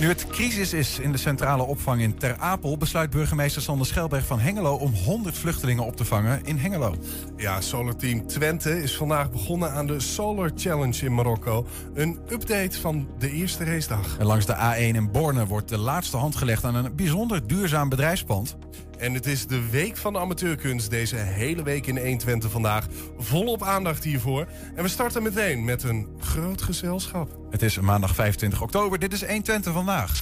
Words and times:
Nu 0.00 0.08
het 0.08 0.26
crisis 0.26 0.72
is 0.72 0.98
in 0.98 1.12
de 1.12 1.18
centrale 1.18 1.62
opvang 1.62 2.00
in 2.00 2.18
Ter 2.18 2.36
Apel... 2.38 2.76
besluit 2.76 3.10
burgemeester 3.10 3.62
Sander 3.62 3.86
Schelberg 3.86 4.26
van 4.26 4.38
Hengelo... 4.38 4.74
om 4.74 4.92
100 4.94 5.38
vluchtelingen 5.38 5.84
op 5.84 5.96
te 5.96 6.04
vangen 6.04 6.44
in 6.44 6.56
Hengelo. 6.56 6.94
Ja, 7.36 7.60
Solar 7.60 7.96
Team 7.96 8.26
Twente 8.26 8.82
is 8.82 8.96
vandaag 8.96 9.30
begonnen 9.30 9.72
aan 9.72 9.86
de 9.86 10.00
Solar 10.00 10.50
Challenge 10.56 11.04
in 11.04 11.14
Marokko. 11.14 11.66
Een 11.94 12.18
update 12.28 12.80
van 12.80 13.08
de 13.18 13.30
eerste 13.30 13.64
racedag. 13.64 14.16
En 14.18 14.26
langs 14.26 14.46
de 14.46 14.54
A1 14.54 14.96
in 14.96 15.10
Borne 15.10 15.46
wordt 15.46 15.68
de 15.68 15.78
laatste 15.78 16.16
hand 16.16 16.36
gelegd... 16.36 16.64
aan 16.64 16.74
een 16.74 16.94
bijzonder 16.96 17.46
duurzaam 17.46 17.88
bedrijfspand. 17.88 18.56
En 19.00 19.14
het 19.14 19.26
is 19.26 19.46
de 19.46 19.70
week 19.70 19.96
van 19.96 20.12
de 20.12 20.18
amateurkunst 20.18 20.90
deze 20.90 21.16
hele 21.16 21.62
week 21.62 21.86
in 21.86 21.96
120 21.98 22.50
vandaag. 22.50 22.86
Volop 23.18 23.62
aandacht 23.62 24.04
hiervoor. 24.04 24.46
En 24.74 24.82
we 24.82 24.88
starten 24.88 25.22
meteen 25.22 25.64
met 25.64 25.82
een 25.82 26.08
groot 26.18 26.62
gezelschap. 26.62 27.38
Het 27.50 27.62
is 27.62 27.80
maandag 27.80 28.14
25 28.14 28.62
oktober. 28.62 28.98
Dit 28.98 29.12
is 29.12 29.20
120 29.20 29.72
vandaag. 29.72 30.18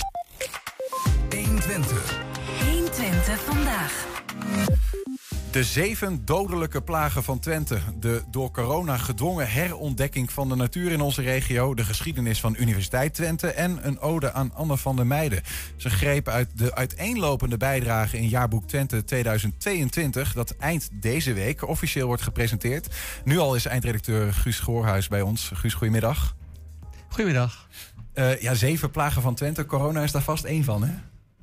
120. 1.30 2.20
120 2.64 3.40
vandaag. 3.40 4.06
De 5.58 5.64
zeven 5.64 6.24
dodelijke 6.24 6.82
plagen 6.82 7.22
van 7.22 7.38
Twente. 7.38 7.78
De 8.00 8.22
door 8.30 8.50
corona 8.50 8.96
gedwongen 8.96 9.50
herontdekking 9.50 10.32
van 10.32 10.48
de 10.48 10.54
natuur 10.54 10.92
in 10.92 11.00
onze 11.00 11.22
regio. 11.22 11.74
De 11.74 11.84
geschiedenis 11.84 12.40
van 12.40 12.56
Universiteit 12.58 13.14
Twente. 13.14 13.52
En 13.52 13.86
een 13.86 14.00
ode 14.00 14.32
aan 14.32 14.54
Anne 14.54 14.76
van 14.76 14.96
der 14.96 15.06
Meijden. 15.06 15.42
Ze 15.76 15.90
greep 15.90 16.28
uit 16.28 16.58
de 16.58 16.74
uiteenlopende 16.74 17.56
bijdrage 17.56 18.18
in 18.18 18.28
jaarboek 18.28 18.68
Twente 18.68 19.04
2022. 19.04 20.32
Dat 20.32 20.50
eind 20.50 20.88
deze 20.92 21.32
week 21.32 21.68
officieel 21.68 22.06
wordt 22.06 22.22
gepresenteerd. 22.22 22.96
Nu 23.24 23.38
al 23.38 23.54
is 23.54 23.66
eindredacteur 23.66 24.32
Guus 24.32 24.60
Goorhuis 24.60 25.08
bij 25.08 25.20
ons. 25.20 25.50
Guus, 25.54 25.74
goedemiddag. 25.74 26.36
Goedemiddag. 27.08 27.68
Uh, 28.14 28.40
ja, 28.40 28.54
zeven 28.54 28.90
plagen 28.90 29.22
van 29.22 29.34
Twente. 29.34 29.66
Corona 29.66 30.02
is 30.02 30.12
daar 30.12 30.22
vast 30.22 30.44
één 30.44 30.64
van, 30.64 30.84
hè? 30.84 30.94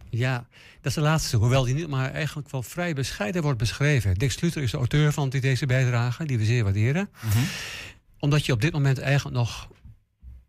Ja, 0.09 0.45
dat 0.85 0.95
is 0.95 1.03
de 1.03 1.09
laatste. 1.09 1.37
Hoewel 1.37 1.63
die 1.63 1.73
niet 1.73 1.87
maar 1.87 2.11
eigenlijk 2.11 2.49
wel 2.49 2.63
vrij 2.63 2.93
bescheiden 2.93 3.41
wordt 3.41 3.57
beschreven. 3.57 4.13
Dick 4.13 4.31
Sluter 4.31 4.61
is 4.61 4.71
de 4.71 4.77
auteur 4.77 5.11
van 5.11 5.29
deze 5.29 5.65
bijdrage, 5.65 6.25
die 6.25 6.37
we 6.37 6.45
zeer 6.45 6.63
waarderen. 6.63 7.09
Mhm. 7.21 7.37
Omdat 8.19 8.45
je 8.45 8.51
op 8.51 8.61
dit 8.61 8.73
moment 8.73 8.99
eigenlijk 8.99 9.35
nog 9.35 9.67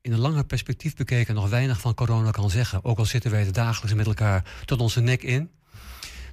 in 0.01 0.13
een 0.13 0.19
langer 0.19 0.45
perspectief 0.45 0.95
bekeken 0.95 1.35
nog 1.35 1.49
weinig 1.49 1.81
van 1.81 1.95
corona 1.95 2.31
kan 2.31 2.51
zeggen. 2.51 2.85
Ook 2.85 2.99
al 2.99 3.05
zitten 3.05 3.31
wij 3.31 3.47
er 3.47 3.53
dagelijks 3.53 3.97
met 3.97 4.07
elkaar 4.07 4.45
tot 4.65 4.81
onze 4.81 5.01
nek 5.01 5.23
in. 5.23 5.51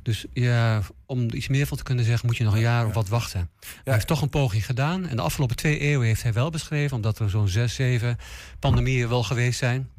Dus 0.01 0.25
ja, 0.33 0.81
om 1.05 1.27
iets 1.33 1.47
meer 1.47 1.67
van 1.67 1.77
te 1.77 1.83
kunnen 1.83 2.05
zeggen, 2.05 2.25
moet 2.27 2.37
je 2.37 2.43
nog 2.43 2.53
een 2.53 2.59
jaar 2.59 2.85
of 2.85 2.93
wat 2.93 3.07
wachten. 3.07 3.49
Hij 3.83 3.93
heeft 3.93 4.07
toch 4.07 4.21
een 4.21 4.29
poging 4.29 4.65
gedaan. 4.65 5.07
En 5.07 5.15
de 5.15 5.21
afgelopen 5.21 5.55
twee 5.55 5.79
eeuwen 5.79 6.07
heeft 6.07 6.23
hij 6.23 6.33
wel 6.33 6.49
beschreven, 6.49 6.95
omdat 6.95 7.19
er 7.19 7.29
zo'n 7.29 7.47
zes, 7.47 7.75
zeven 7.75 8.17
pandemieën 8.59 9.09
wel 9.09 9.23
geweest 9.23 9.59
zijn. 9.59 9.89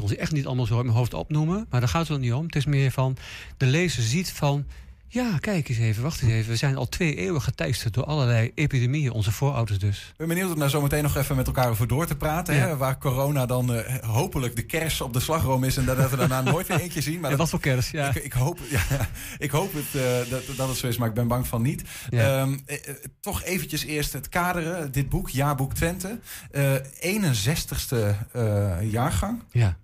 Kan 0.00 0.08
ze 0.08 0.16
echt 0.16 0.32
niet 0.32 0.46
allemaal 0.46 0.66
zo 0.66 0.74
uit 0.76 0.84
mijn 0.84 0.96
hoofd 0.96 1.14
opnoemen, 1.14 1.66
maar 1.70 1.80
daar 1.80 1.88
gaat 1.88 2.08
het 2.08 2.20
niet 2.20 2.32
om. 2.32 2.44
Het 2.46 2.56
is 2.56 2.64
meer 2.66 2.90
van, 2.90 3.16
de 3.56 3.66
lezer 3.66 4.02
ziet 4.02 4.30
van, 4.32 4.64
ja, 5.12 5.38
kijk 5.40 5.68
eens 5.68 5.78
even, 5.78 6.02
wacht 6.02 6.22
eens 6.22 6.32
even. 6.32 6.50
We 6.50 6.56
zijn 6.56 6.76
al 6.76 6.88
twee 6.88 7.14
eeuwen 7.16 7.42
geteisterd 7.42 7.94
door 7.94 8.04
allerlei 8.04 8.50
epidemieën, 8.54 9.12
onze 9.12 9.32
voorouders 9.32 9.78
dus. 9.78 9.98
Ik 10.10 10.16
ben 10.16 10.28
benieuwd 10.28 10.52
om 10.52 10.58
daar 10.58 10.70
zo 10.70 10.80
meteen 10.82 11.02
nog 11.02 11.16
even 11.16 11.36
met 11.36 11.46
elkaar 11.46 11.68
over 11.68 11.86
door 11.88 12.06
te 12.06 12.16
praten. 12.16 12.54
Ja. 12.54 12.66
Hè? 12.66 12.76
Waar 12.76 12.98
corona 12.98 13.46
dan 13.46 13.74
eh, 13.74 13.94
hopelijk 14.08 14.56
de 14.56 14.62
kers 14.62 15.00
op 15.00 15.12
de 15.12 15.20
slagroom 15.20 15.64
is... 15.64 15.76
en 15.76 15.84
dat 15.84 16.10
we 16.10 16.16
daarna 16.16 16.40
nooit 16.42 16.66
weer 16.66 16.80
eentje 16.80 17.00
zien. 17.00 17.20
Maar 17.20 17.30
Ja, 17.30 17.36
dat- 17.36 17.38
wat 17.38 17.48
voor 17.48 17.60
kerst, 17.60 17.90
ja. 17.92 18.08
Ik, 18.08 18.14
ik, 18.24 18.32
hoop, 18.32 18.58
ja, 18.88 19.08
ik 19.38 19.50
hoop 19.50 19.72
het, 19.72 20.02
eh, 20.02 20.30
dat, 20.30 20.56
dat 20.56 20.68
het 20.68 20.76
zo 20.76 20.86
is, 20.86 20.96
maar 20.96 21.08
ik 21.08 21.14
ben 21.14 21.28
bang 21.28 21.46
van 21.46 21.62
niet. 21.62 21.82
Ja. 22.10 22.40
Ehm, 22.40 22.58
eh, 22.66 22.76
toch 23.20 23.42
eventjes 23.42 23.84
eerst 23.84 24.12
het 24.12 24.28
kaderen. 24.28 24.92
Dit 24.92 25.08
boek, 25.08 25.28
Jaarboek 25.28 25.74
Twente. 25.74 26.18
Eh 26.50 26.74
61ste 27.00 27.96
eh, 28.32 28.90
jaargang. 28.90 29.42
ja. 29.50 29.76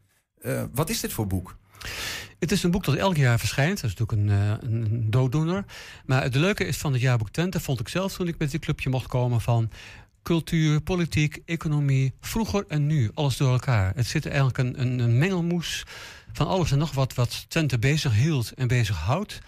Eh, 0.47 0.63
wat 0.73 0.91
is 0.91 1.01
dit 1.01 1.13
voor 1.13 1.27
boek? 1.27 1.57
Het 2.39 2.53
is 2.53 2.63
een 2.63 2.71
boek 2.71 2.85
dat 2.85 2.95
elk 2.95 3.17
jaar 3.17 3.39
verschijnt. 3.39 3.81
Dat 3.81 3.91
is 3.91 3.97
natuurlijk 3.97 4.31
een, 4.31 4.39
eh, 4.39 4.71
een, 4.71 4.93
een 4.93 5.11
dooddoener. 5.11 5.65
Maar 6.05 6.23
het 6.23 6.35
leuke 6.35 6.65
is 6.65 6.77
van 6.77 6.93
het 6.93 7.01
jaarboek 7.01 7.31
Twente, 7.31 7.61
vond 7.61 7.81
ik 7.81 7.89
zelf 7.89 8.13
toen 8.13 8.29
ik 8.29 8.39
met 8.39 8.51
dit 8.51 8.61
clubje 8.61 8.91
mocht 8.91 9.07
komen 9.07 9.41
van 9.41 9.71
cultuur, 10.23 10.81
politiek, 10.81 11.43
economie, 11.45 12.13
vroeger 12.21 12.65
en 12.69 12.87
nu, 12.87 13.11
alles 13.15 13.37
door 13.37 13.53
elkaar. 13.53 13.93
Het 13.95 14.07
zit 14.07 14.27
eigenlijk 14.27 14.59
een, 14.59 14.81
een, 14.81 14.99
een 14.99 15.19
mengelmoes 15.19 15.85
van 16.33 16.47
alles 16.47 16.73
en 16.73 16.79
nog 16.79 16.93
wat 16.93 17.15
wat 17.15 17.45
Twente 17.49 17.79
bezig 17.79 18.15
hield 18.15 18.53
en 18.53 18.69
bezig 18.69 18.97
houdt. 18.97 19.39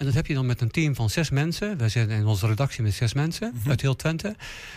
En 0.00 0.06
dat 0.06 0.14
heb 0.14 0.26
je 0.26 0.34
dan 0.34 0.46
met 0.46 0.60
een 0.60 0.70
team 0.70 0.94
van 0.94 1.10
zes 1.10 1.30
mensen. 1.30 1.76
Wij 1.78 1.88
zitten 1.88 2.16
in 2.16 2.26
onze 2.26 2.46
redactie 2.46 2.82
met 2.82 2.94
zes 2.94 3.14
mensen 3.14 3.54
uit 3.68 3.80
heel 3.80 3.96
Twente. 3.96 4.34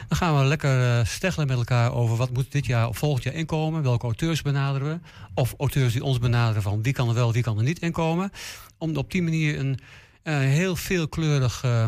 Dan 0.08 0.18
gaan 0.18 0.38
we 0.38 0.44
lekker 0.44 1.00
eh, 1.00 1.06
steggelen 1.06 1.48
met 1.48 1.58
elkaar 1.58 1.94
over 1.94 2.18
wat 2.18 2.34
moet 2.34 2.52
dit 2.52 2.66
jaar 2.66 2.88
of 2.88 2.98
volgend 2.98 3.24
jaar 3.24 3.34
inkomen. 3.34 3.84
Welke 3.84 4.06
auteurs 4.06 4.42
benaderen 4.42 4.88
we. 4.88 5.00
Of 5.34 5.54
auteurs 5.58 5.94
die 5.94 6.04
ons 6.04 6.20
benaderen 6.20 6.62
van 6.62 6.82
wie 6.82 6.94
kan 6.94 7.08
er 7.08 7.14
wel, 7.14 7.34
wie 7.34 7.44
kan 7.44 7.58
er 7.58 7.64
niet 7.64 7.80
inkomen. 7.80 8.32
Om 8.78 8.96
op 8.96 9.12
die 9.12 9.22
manier 9.22 9.60
een 9.60 9.80
eh, 10.24 10.38
heel 10.38 10.76
veelkleurig 10.76 11.64
eh 11.64 11.86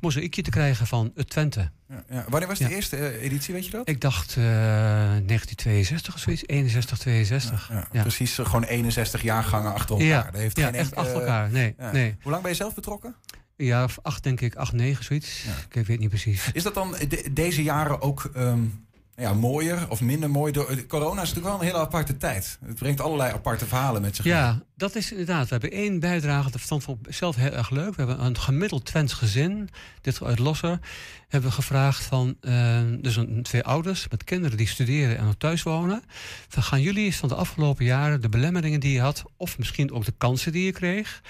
mozaïekje 0.00 0.42
te 0.42 0.50
krijgen 0.50 0.86
van 0.86 1.12
het 1.14 1.30
Twente. 1.30 1.70
Ja, 1.90 2.04
ja. 2.10 2.24
Wanneer 2.28 2.48
was 2.48 2.58
de 2.58 2.64
Ja. 2.64 2.70
eerste 2.70 2.96
eh, 2.96 3.22
editie, 3.24 3.54
weet 3.54 3.64
je 3.64 3.70
dat? 3.70 3.88
Ik 3.88 4.00
dacht 4.00 4.36
eh 4.36 4.44
1962 4.44 6.14
of 6.14 6.20
zoiets. 6.20 6.42
61, 6.46 6.98
62. 6.98 7.68
Ja, 7.72 7.88
Ja. 7.92 8.00
Precies, 8.02 8.38
eh, 8.38 8.44
gewoon 8.46 8.62
61 8.64 9.22
jaargangen 9.22 9.74
achter 9.74 10.00
elkaar. 10.00 10.32
Dat 10.32 10.40
heeft 10.40 10.58
geen 10.58 10.74
echt 10.74 10.94
achter 10.94 11.14
elkaar. 11.14 11.50
Nee, 11.50 11.74
nee. 11.92 12.16
Hoe 12.22 12.30
lang 12.30 12.42
ben 12.42 12.50
je 12.52 12.56
zelf 12.56 12.74
betrokken? 12.74 13.14
Ja, 13.56 13.86
acht 14.02 14.22
denk 14.22 14.40
ik, 14.40 14.54
acht, 14.54 14.72
negen, 14.72 15.04
zoiets. 15.04 15.44
Ik 15.70 15.86
weet 15.86 15.98
niet 15.98 16.08
precies. 16.08 16.50
Is 16.52 16.62
dat 16.62 16.74
dan 16.74 16.94
de- 17.08 17.28
deze 17.32 17.62
jaren 17.62 18.00
ook 18.02 18.30
ehm, 18.34 18.60
ja, 19.20 19.34
mooier 19.34 19.86
of 19.88 20.00
minder 20.00 20.30
mooi? 20.30 20.52
Door, 20.52 20.74
de 20.76 20.86
corona 20.86 21.22
is 21.22 21.28
natuurlijk 21.28 21.46
wel 21.46 21.54
een 21.54 21.72
hele 21.72 21.84
aparte 21.86 22.16
tijd. 22.16 22.58
Het 22.64 22.78
brengt 22.78 23.00
allerlei 23.00 23.32
aparte 23.32 23.66
verhalen 23.66 24.02
met 24.02 24.16
zich 24.16 24.24
mee. 24.24 24.34
Ja, 24.34 24.62
dat 24.76 24.94
is 24.94 25.10
inderdaad. 25.10 25.42
We 25.42 25.48
hebben 25.50 25.70
één 25.70 26.00
bijdrage, 26.00 26.50
dat 26.50 26.60
vond 26.60 26.88
ik 26.88 27.14
zelf 27.14 27.36
heel 27.36 27.52
erg 27.52 27.70
leuk. 27.70 27.94
We 27.94 28.02
hebben 28.04 28.24
een 28.24 28.38
gemiddeld 28.38 28.84
Twents 28.84 29.12
gezin, 29.12 29.68
dit 30.00 30.22
uit 30.22 30.38
Losser, 30.38 30.78
hebben 31.28 31.52
gevraagd 31.52 32.04
van, 32.04 32.36
eh, 32.40 32.80
dus 33.00 33.16
een, 33.16 33.42
twee 33.42 33.64
ouders 33.64 34.08
met 34.08 34.24
kinderen 34.24 34.56
die 34.56 34.66
studeren 34.66 35.18
en 35.18 35.24
nog 35.24 35.34
thuis 35.38 35.62
wonen. 35.62 36.02
Van, 36.48 36.62
gaan 36.62 36.80
jullie 36.80 37.04
eens 37.04 37.16
van 37.16 37.28
de 37.28 37.34
afgelopen 37.34 37.84
jaren 37.84 38.20
de 38.20 38.28
belemmeringen 38.28 38.80
die 38.80 38.92
je 38.92 39.00
had, 39.00 39.22
of 39.36 39.58
misschien 39.58 39.92
ook 39.92 40.04
de 40.04 40.14
kansen 40.18 40.52
die 40.52 40.64
je 40.64 40.72
kreeg, 40.72 41.22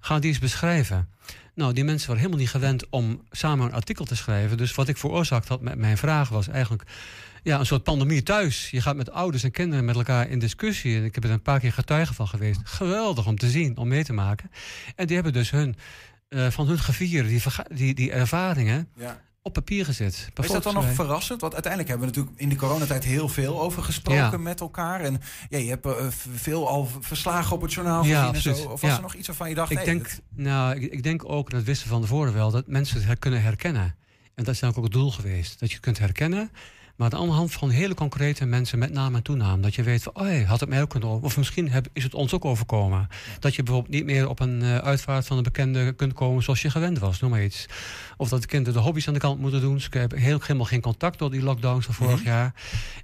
gaan 0.00 0.20
die 0.20 0.30
eens 0.30 0.38
beschrijven. 0.38 1.08
Nou, 1.56 1.72
die 1.72 1.84
mensen 1.84 2.06
waren 2.06 2.22
helemaal 2.22 2.42
niet 2.42 2.52
gewend 2.54 2.88
om 2.90 3.22
samen 3.30 3.66
een 3.66 3.72
artikel 3.72 4.04
te 4.04 4.16
schrijven. 4.16 4.56
Dus 4.56 4.74
wat 4.74 4.88
ik 4.88 4.96
veroorzaakt 4.96 5.48
had 5.48 5.60
met 5.60 5.78
mijn 5.78 5.96
vraag 5.96 6.28
was 6.28 6.48
eigenlijk 6.48 6.82
ja, 7.46 7.58
een 7.58 7.66
soort 7.66 7.82
pandemie 7.82 8.22
thuis. 8.22 8.70
Je 8.70 8.80
gaat 8.80 8.96
met 8.96 9.10
ouders 9.10 9.42
en 9.42 9.50
kinderen 9.50 9.84
met 9.84 9.96
elkaar 9.96 10.28
in 10.28 10.38
discussie. 10.38 10.96
En 10.96 11.04
ik 11.04 11.14
heb 11.14 11.24
er 11.24 11.30
een 11.30 11.42
paar 11.42 11.60
keer 11.60 11.72
getuige 11.72 12.14
van 12.14 12.28
geweest. 12.28 12.60
Geweldig 12.64 13.26
om 13.26 13.38
te 13.38 13.50
zien, 13.50 13.76
om 13.76 13.88
mee 13.88 14.04
te 14.04 14.12
maken. 14.12 14.50
En 14.96 15.06
die 15.06 15.14
hebben 15.14 15.32
dus 15.32 15.50
hun, 15.50 15.76
eh, 16.28 16.50
van 16.50 16.66
hun 16.66 16.78
gevieren, 16.78 17.28
die, 17.28 17.42
die, 17.74 17.94
die 17.94 18.12
ervaringen, 18.12 18.88
Ja. 18.96 19.20
op 19.42 19.52
papier 19.52 19.84
gezet. 19.84 20.28
Is 20.42 20.48
dat 20.50 20.62
dan 20.62 20.74
nog 20.74 20.92
verrassend? 20.94 21.40
Want 21.40 21.52
uiteindelijk 21.52 21.92
hebben 21.92 22.08
we 22.08 22.14
natuurlijk 22.16 22.42
in 22.42 22.48
de 22.48 22.56
coronatijd 22.56 23.04
heel 23.04 23.28
veel 23.28 23.60
over 23.60 23.82
gesproken 23.82 24.22
Ja. 24.30 24.36
met 24.36 24.60
elkaar. 24.60 25.00
En 25.00 25.20
ja, 25.48 25.58
je 25.58 25.68
hebt 25.68 25.86
eh, 25.86 26.06
veel 26.34 26.68
al 26.68 26.88
verslagen 27.00 27.56
op 27.56 27.62
het 27.62 27.72
journaal 27.72 28.04
Ja, 28.04 28.26
gezien 28.32 28.52
en 28.52 28.58
zo. 28.58 28.68
Of 28.68 28.80
was 28.80 28.90
Ja. 28.90 28.96
er 28.96 29.02
nog 29.02 29.14
iets 29.14 29.26
waarvan 29.26 29.48
je 29.48 29.54
dacht... 29.54 29.70
Ik 29.70 29.84
denk, 29.84 30.02
dat- 30.08 30.20
nou, 30.34 30.74
ik, 30.80 30.92
ik 30.92 31.02
denk 31.02 31.28
ook, 31.30 31.50
dat 31.50 31.62
wisten 31.62 31.86
we 31.86 31.92
van 31.92 32.02
tevoren 32.02 32.32
wel, 32.32 32.50
dat 32.50 32.66
mensen 32.66 32.96
het 32.96 33.06
her- 33.06 33.18
kunnen 33.18 33.42
herkennen. 33.42 33.94
En 34.34 34.44
dat 34.44 34.54
is 34.54 34.60
dan 34.60 34.74
ook 34.76 34.84
het 34.84 34.92
doel 34.92 35.10
geweest. 35.10 35.60
Dat 35.60 35.72
je 35.72 35.78
kunt 35.80 35.98
herkennen. 35.98 36.50
Maar 36.96 37.14
aan 37.14 37.26
de 37.26 37.32
hand 37.32 37.52
van 37.52 37.70
hele 37.70 37.94
concrete 37.94 38.44
mensen 38.44 38.78
met 38.78 38.92
naam 38.92 39.14
en 39.14 39.22
toenaam. 39.22 39.60
Dat 39.60 39.74
je 39.74 39.82
weet 39.82 40.02
van, 40.02 40.14
oh, 40.14 40.22
hey, 40.22 40.42
had 40.42 40.60
het 40.60 40.68
mij 40.68 40.82
ook 40.82 40.90
kunnen. 40.90 41.22
Of 41.22 41.36
misschien 41.36 41.70
heb, 41.70 41.86
is 41.92 42.02
het 42.02 42.14
ons 42.14 42.34
ook 42.34 42.44
overkomen. 42.44 43.08
Dat 43.38 43.54
je 43.54 43.62
bijvoorbeeld 43.62 43.94
niet 43.94 44.04
meer 44.04 44.28
op 44.28 44.40
een 44.40 44.62
eh, 44.62 44.76
uitvaart 44.76 45.26
van 45.26 45.36
een 45.36 45.42
bekende 45.42 45.92
kunt 45.92 46.12
komen 46.12 46.42
zoals 46.42 46.62
je 46.62 46.70
gewend 46.70 46.98
was. 46.98 47.20
Noem 47.20 47.30
maar 47.30 47.44
iets. 47.44 47.66
Of 48.16 48.28
dat 48.28 48.40
de 48.40 48.46
kinderen 48.46 48.74
de 48.74 48.84
hobby's 48.84 49.08
aan 49.08 49.14
de 49.14 49.20
kant 49.20 49.40
moeten 49.40 49.60
doen. 49.60 49.80
Ze 49.80 49.88
hebben 49.90 50.18
heel, 50.18 50.38
helemaal 50.40 50.66
geen 50.66 50.80
contact 50.80 51.18
door 51.18 51.30
die 51.30 51.42
lockdowns 51.42 51.84
van 51.86 51.94
vorig 51.94 52.24
jaar. 52.24 52.54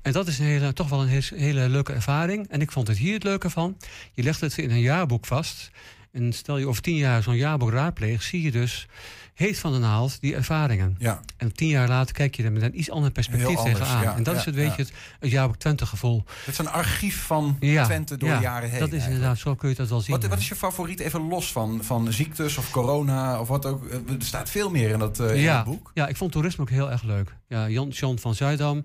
En 0.02 0.12
dat 0.12 0.26
is 0.26 0.38
een 0.38 0.44
hele, 0.44 0.72
toch 0.72 0.88
wel 0.88 1.02
een 1.02 1.08
hele, 1.08 1.26
hele 1.34 1.68
leuke 1.68 1.92
ervaring. 1.92 2.48
En 2.48 2.60
ik 2.60 2.72
vond 2.72 2.88
het 2.88 2.98
hier 2.98 3.14
het 3.14 3.24
leuke 3.24 3.50
van. 3.50 3.76
Je 4.12 4.22
legt 4.22 4.40
het 4.40 4.58
in 4.58 4.70
een 4.70 4.80
jaarboek 4.80 5.26
vast. 5.26 5.70
En 6.12 6.32
stel 6.32 6.58
je 6.58 6.68
over 6.68 6.82
tien 6.82 6.96
jaar 6.96 7.22
zo'n 7.22 7.36
jaarboek 7.36 7.70
raadpleegt, 7.70 8.24
zie 8.24 8.42
je 8.42 8.50
dus 8.50 8.86
heet 9.34 9.58
van 9.58 9.72
de 9.72 9.78
naald 9.78 10.20
die 10.20 10.34
ervaringen. 10.34 10.96
ja. 10.98 11.20
En 11.36 11.52
tien 11.52 11.68
jaar 11.68 11.88
later 11.88 12.14
kijk 12.14 12.34
je 12.34 12.42
er 12.42 12.52
met 12.52 12.62
een 12.62 12.78
iets 12.78 12.90
ander 12.90 13.10
perspectief 13.10 13.56
anders, 13.56 13.78
tegenaan. 13.78 14.02
ja, 14.02 14.14
en 14.16 14.22
dat 14.22 14.34
ja, 14.34 14.40
is 14.40 14.46
het, 14.46 14.54
weet 14.54 14.74
je, 14.76 14.82
het, 14.82 15.42
het 15.48 15.60
Twente 15.60 15.86
gevoel. 15.86 16.24
Het 16.44 16.48
is 16.52 16.58
een 16.58 16.68
archief 16.68 17.22
van 17.22 17.56
Twente 17.58 18.16
door 18.16 18.28
de 18.28 18.40
jaren 18.40 18.70
heen. 18.70 18.78
Dat 18.78 18.88
is 18.88 18.92
eigenlijk. 18.92 19.04
inderdaad, 19.06 19.38
zo 19.38 19.54
kun 19.54 19.68
je 19.68 19.74
dat 19.74 19.88
wel 19.88 20.00
zien. 20.00 20.20
Wat, 20.20 20.26
wat 20.30 20.38
is 20.38 20.48
je 20.48 20.54
favoriet, 20.54 21.00
even 21.00 21.20
los 21.28 21.52
van, 21.52 21.80
van 21.84 22.12
ziektes 22.12 22.56
of 22.56 22.70
corona 22.70 23.40
of 23.40 23.48
wat 23.48 23.66
ook? 23.66 23.86
Eh, 23.86 23.94
Er 23.96 24.16
staat 24.18 24.50
veel 24.50 24.70
meer 24.70 24.90
in 24.90 24.98
dat, 24.98 25.18
in 25.20 25.46
dat 25.46 25.64
boek. 25.64 25.90
ja, 25.94 26.06
ik 26.08 26.16
vond 26.16 26.32
toerisme 26.32 26.62
ook 26.62 26.70
heel 26.70 26.90
erg 26.90 27.02
leuk. 27.02 27.34
Ja, 27.48 27.68
Jan 27.68 27.88
John 27.88 28.16
van 28.18 28.34
Zuidam, 28.34 28.82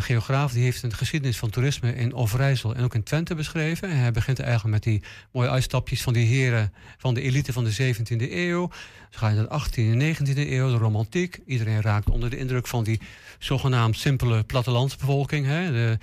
een 0.00 0.06
geograaf, 0.06 0.52
die 0.52 0.62
heeft 0.62 0.82
een 0.82 0.94
geschiedenis 0.94 1.36
van 1.36 1.50
toerisme 1.50 1.94
in 1.94 2.14
Overijssel 2.14 2.74
en 2.74 2.84
ook 2.84 2.94
in 2.94 3.02
Twente 3.02 3.34
beschreven. 3.34 3.88
En 3.88 3.96
hij 3.96 4.12
begint 4.12 4.38
eigenlijk 4.38 4.74
met 4.74 4.82
die 4.82 5.02
mooie 5.32 5.48
uitstapjes 5.50 6.02
van 6.02 6.12
die 6.12 6.26
heren 6.26 6.72
van 6.98 7.14
de 7.14 7.20
elite 7.20 7.52
van 7.52 7.64
de 7.64 7.94
17e 7.94 8.32
eeuw. 8.32 8.70
Ze 9.10 9.18
gaan 9.18 9.34
naar 9.34 9.48
de 9.48 9.60
18e 9.60 9.74
en 9.74 10.16
19e 10.16 10.36
eeuw, 10.36 10.70
de 10.70 10.76
romantiek. 10.76 11.40
Iedereen 11.46 11.80
raakt 11.80 12.10
onder 12.10 12.30
de 12.30 12.36
indruk 12.36 12.66
van 12.66 12.84
die 12.84 13.00
zogenaamd 13.38 13.96
simpele 13.96 14.42
plattelandsbevolking. 14.42 15.46
Hè. 15.46 15.72
De, 15.72 15.98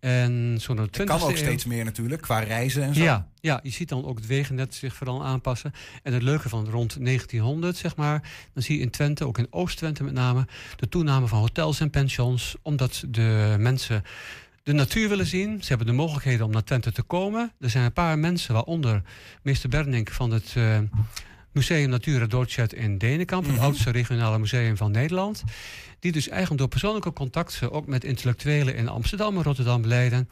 en 0.00 0.58
zo 0.60 0.74
naar 0.74 0.86
de 0.90 1.02
20e 1.02 1.04
kan 1.04 1.20
ook 1.20 1.30
eeuw- 1.30 1.36
steeds 1.36 1.64
meer 1.64 1.84
natuurlijk, 1.84 2.22
qua 2.22 2.38
reizen 2.38 2.82
en 2.82 2.94
zo. 2.94 3.02
ja, 3.02 3.26
ja, 3.42 3.60
je 3.62 3.70
ziet 3.70 3.88
dan 3.88 4.04
ook 4.04 4.16
het 4.16 4.26
wegennet 4.26 4.74
zich 4.74 4.94
vooral 4.94 5.24
aanpassen. 5.24 5.72
En 6.02 6.12
het 6.12 6.22
leuke 6.22 6.48
van 6.48 6.68
rond 6.68 7.04
1900, 7.04 7.76
zeg 7.76 7.96
maar, 7.96 8.30
dan 8.52 8.62
zie 8.62 8.76
je 8.76 8.82
in 8.82 8.90
Twente, 8.90 9.26
ook 9.26 9.38
in 9.38 9.46
Oost-Twente 9.50 10.04
met 10.04 10.12
name, 10.12 10.46
de 10.76 10.88
toename 10.88 11.26
van 11.26 11.38
hotels 11.38 11.80
en 11.80 11.90
pensions, 11.90 12.56
omdat 12.62 13.04
de 13.08 13.56
mensen 13.58 14.04
de 14.62 14.72
natuur 14.72 15.08
willen 15.08 15.26
zien. 15.26 15.62
Ze 15.62 15.68
hebben 15.68 15.86
de 15.86 15.92
mogelijkheden 15.92 16.46
om 16.46 16.52
naar 16.52 16.64
Twente 16.64 16.92
te 16.92 17.02
komen. 17.02 17.52
Er 17.60 17.70
zijn 17.70 17.84
een 17.84 17.92
paar 17.92 18.18
mensen, 18.18 18.54
waaronder 18.54 19.02
meester 19.42 19.68
Bernink 19.68 20.10
van 20.10 20.30
het 20.30 20.52
eh, 20.56 20.78
Museum 21.52 21.88
Natura 21.90 22.26
Dorset 22.26 22.72
in 22.72 22.98
Denenkamp, 22.98 23.44
het 23.46 23.54
Mhm. 23.54 23.64
oudste 23.64 23.90
regionale 23.90 24.38
museum 24.38 24.76
van 24.76 24.90
Nederland. 24.90 25.42
Die 26.00 26.12
dus 26.12 26.28
eigenlijk 26.28 26.60
door 26.60 26.68
persoonlijke 26.68 27.12
contacten, 27.12 27.72
ook 27.72 27.86
met 27.86 28.04
intellectuelen 28.04 28.74
in 28.76 28.88
Amsterdam 28.88 29.36
en 29.36 29.42
Rotterdam, 29.42 29.86
leiden 29.86 30.28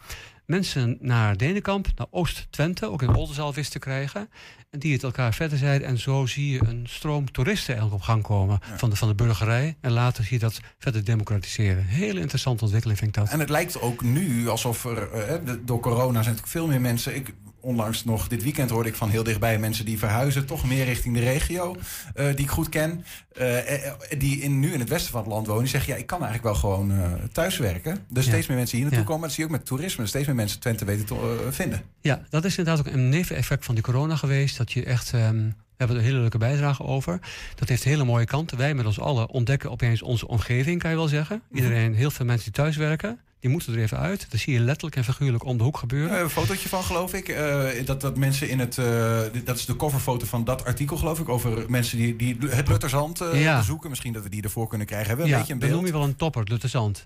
mensen 0.47 0.97
naar 1.01 1.37
Denenkamp, 1.37 1.87
naar 1.97 2.07
Oost-Twente, 2.11 2.91
ook 2.91 3.03
in 3.03 3.15
Oldenzaal 3.15 3.55
wist 3.55 3.73
te 3.73 3.79
krijgen. 3.79 4.29
En 4.71 4.79
die 4.79 4.93
het 4.93 5.03
elkaar 5.03 5.35
verder 5.35 5.59
zeiden. 5.59 5.89
En 5.89 5.99
zo 5.99 6.27
zie 6.27 6.51
je 6.51 6.61
een 6.67 6.87
stroom 6.89 7.31
toeristen 7.33 7.75
eigenlijk 7.75 8.03
op 8.03 8.09
gang 8.09 8.23
komen 8.23 8.59
van, 8.77 8.91
de, 8.91 8.97
van 8.97 9.09
de 9.09 9.15
burgerij. 9.15 9.77
En 9.81 9.91
later 9.93 10.25
zie 10.25 10.33
je 10.33 10.39
dat 10.39 10.61
verder 10.79 11.05
democratiseren. 11.05 11.85
Hele 11.85 12.21
interessante 12.21 12.63
ontwikkeling 12.63 12.99
vind 12.99 13.17
ik 13.17 13.23
dat. 13.23 13.33
En 13.33 13.41
het 13.41 13.49
lijkt 13.51 13.81
ook 13.81 14.03
nu 14.03 14.49
alsof 14.49 14.85
er, 14.85 15.11
eh, 15.13 15.53
door 15.65 15.81
corona 15.81 16.03
zijn 16.13 16.15
natuurlijk 16.15 16.47
veel 16.49 16.67
meer 16.67 16.81
mensen. 16.81 17.15
Ik, 17.15 17.35
onlangs 17.61 18.05
nog 18.05 18.29
dit 18.29 18.43
weekend 18.43 18.71
hoorde 18.71 18.89
ik 18.89 18.95
van 18.95 19.09
heel 19.11 19.23
dichtbij 19.23 19.59
mensen 19.59 19.85
die 19.85 19.99
verhuizen, 19.99 20.47
toch 20.47 20.67
meer 20.69 20.85
richting 20.85 21.15
de 21.15 21.21
regio, 21.21 21.77
eh, 22.15 22.27
die 22.27 22.45
ik 22.45 22.51
goed 22.51 22.69
ken. 22.69 23.05
eh, 23.37 23.87
eh, 23.87 23.93
die 24.19 24.41
in, 24.41 24.61
nu 24.61 24.73
in 24.73 24.81
het 24.81 24.89
westen 24.89 25.11
van 25.13 25.21
het 25.21 25.31
land 25.31 25.47
wonen, 25.47 25.63
die 25.63 25.71
zeggen: 25.73 25.93
ja, 25.93 25.99
ik 25.99 26.07
kan 26.07 26.23
eigenlijk 26.23 26.47
wel 26.61 26.61
gewoon 26.71 26.91
eh 26.93 27.13
thuis 27.33 27.59
werken. 27.59 27.99
Dus 28.09 28.25
Ja. 28.25 28.31
steeds 28.31 28.47
meer 28.47 28.57
mensen 28.57 28.77
hier 28.77 28.87
naartoe 28.87 29.03
Ja. 29.05 29.09
komen. 29.11 29.23
Dat 29.27 29.33
zie 29.37 29.45
je 29.45 29.51
ook 29.51 29.57
met 29.57 29.67
toerisme. 29.67 30.07
Steeds 30.07 30.27
meer 30.27 30.37
mensen 30.37 30.61
Twente 30.61 30.85
weten 30.85 31.05
te 31.07 31.49
vinden. 31.51 31.83
Ja, 32.01 32.23
dat 32.31 32.45
is 32.45 32.57
inderdaad 32.59 32.87
ook 32.87 32.93
een 32.93 33.09
neveneffect 33.09 33.65
van 33.65 33.75
die 33.75 33.85
corona 33.85 34.17
geweest. 34.17 34.57
Dat 34.57 34.73
je 34.73 34.85
echt. 34.85 35.13
ehm, 35.13 35.51
hebben 35.81 35.97
er 35.97 36.03
een 36.03 36.09
hele 36.09 36.21
leuke 36.21 36.39
bijdrage 36.39 36.83
over. 36.83 37.21
Dat 37.55 37.69
heeft 37.69 37.85
hele 37.85 38.05
mooie 38.05 38.25
kanten. 38.25 38.59
Wij 38.59 38.75
met 38.75 38.87
ons 38.87 39.01
allen 39.01 39.29
ontdekken 39.31 39.71
opeens 39.71 40.03
onze 40.03 40.29
omgeving, 40.29 40.81
kan 40.81 40.91
je 40.91 40.97
wel 40.97 41.09
zeggen. 41.09 41.43
Iedereen, 41.53 41.95
heel 41.95 42.11
veel 42.11 42.27
mensen 42.27 42.45
die 42.45 42.63
thuis 42.63 42.77
werken, 42.77 43.21
die 43.41 43.51
moeten 43.51 43.75
er 43.75 43.81
even 43.81 43.99
uit. 43.99 44.27
Dat 44.31 44.41
zie 44.41 44.53
je 44.53 44.61
letterlijk 44.61 44.97
en 44.97 45.05
figuurlijk 45.05 45.45
om 45.45 45.59
de 45.59 45.65
hoek 45.65 45.77
gebeuren. 45.77 46.09
hebben 46.09 46.25
een 46.27 46.31
fotootje 46.43 46.69
van, 46.69 46.83
geloof 46.83 47.15
ik. 47.15 47.29
eh, 47.29 47.67
dat, 47.85 48.01
dat 48.01 48.17
mensen 48.17 48.49
in 48.49 48.59
het. 48.59 48.79
eh, 48.79 49.21
dat 49.45 49.57
is 49.57 49.65
de 49.67 49.77
coverfoto 49.77 50.27
van 50.27 50.45
dat 50.45 50.65
artikel, 50.65 50.97
geloof 50.97 51.19
ik. 51.21 51.29
Over 51.29 51.71
mensen 51.71 51.99
die, 51.99 52.17
die 52.17 52.37
het 52.49 52.69
Lutterzand 52.69 53.21
eh, 53.21 53.43
Ja. 53.43 53.57
bezoeken. 53.59 53.91
Misschien 53.91 54.13
dat 54.13 54.23
we 54.23 54.29
die 54.29 54.43
ervoor 54.43 54.69
kunnen 54.69 54.87
krijgen. 54.87 55.09
Hebben 55.09 55.27
we 55.27 55.33
een 55.33 55.39
beetje 55.39 55.53
een 55.53 55.59
dat 55.59 55.69
beeld. 55.69 55.81
noem 55.83 55.91
je 55.93 55.99
wel 55.99 56.09
een 56.09 56.17
topper, 56.17 56.45
de 56.61 56.69
zand. 56.69 57.05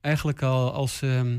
Eigenlijk 0.00 0.42
al 0.42 0.72
als. 0.72 1.02
ehm, 1.02 1.38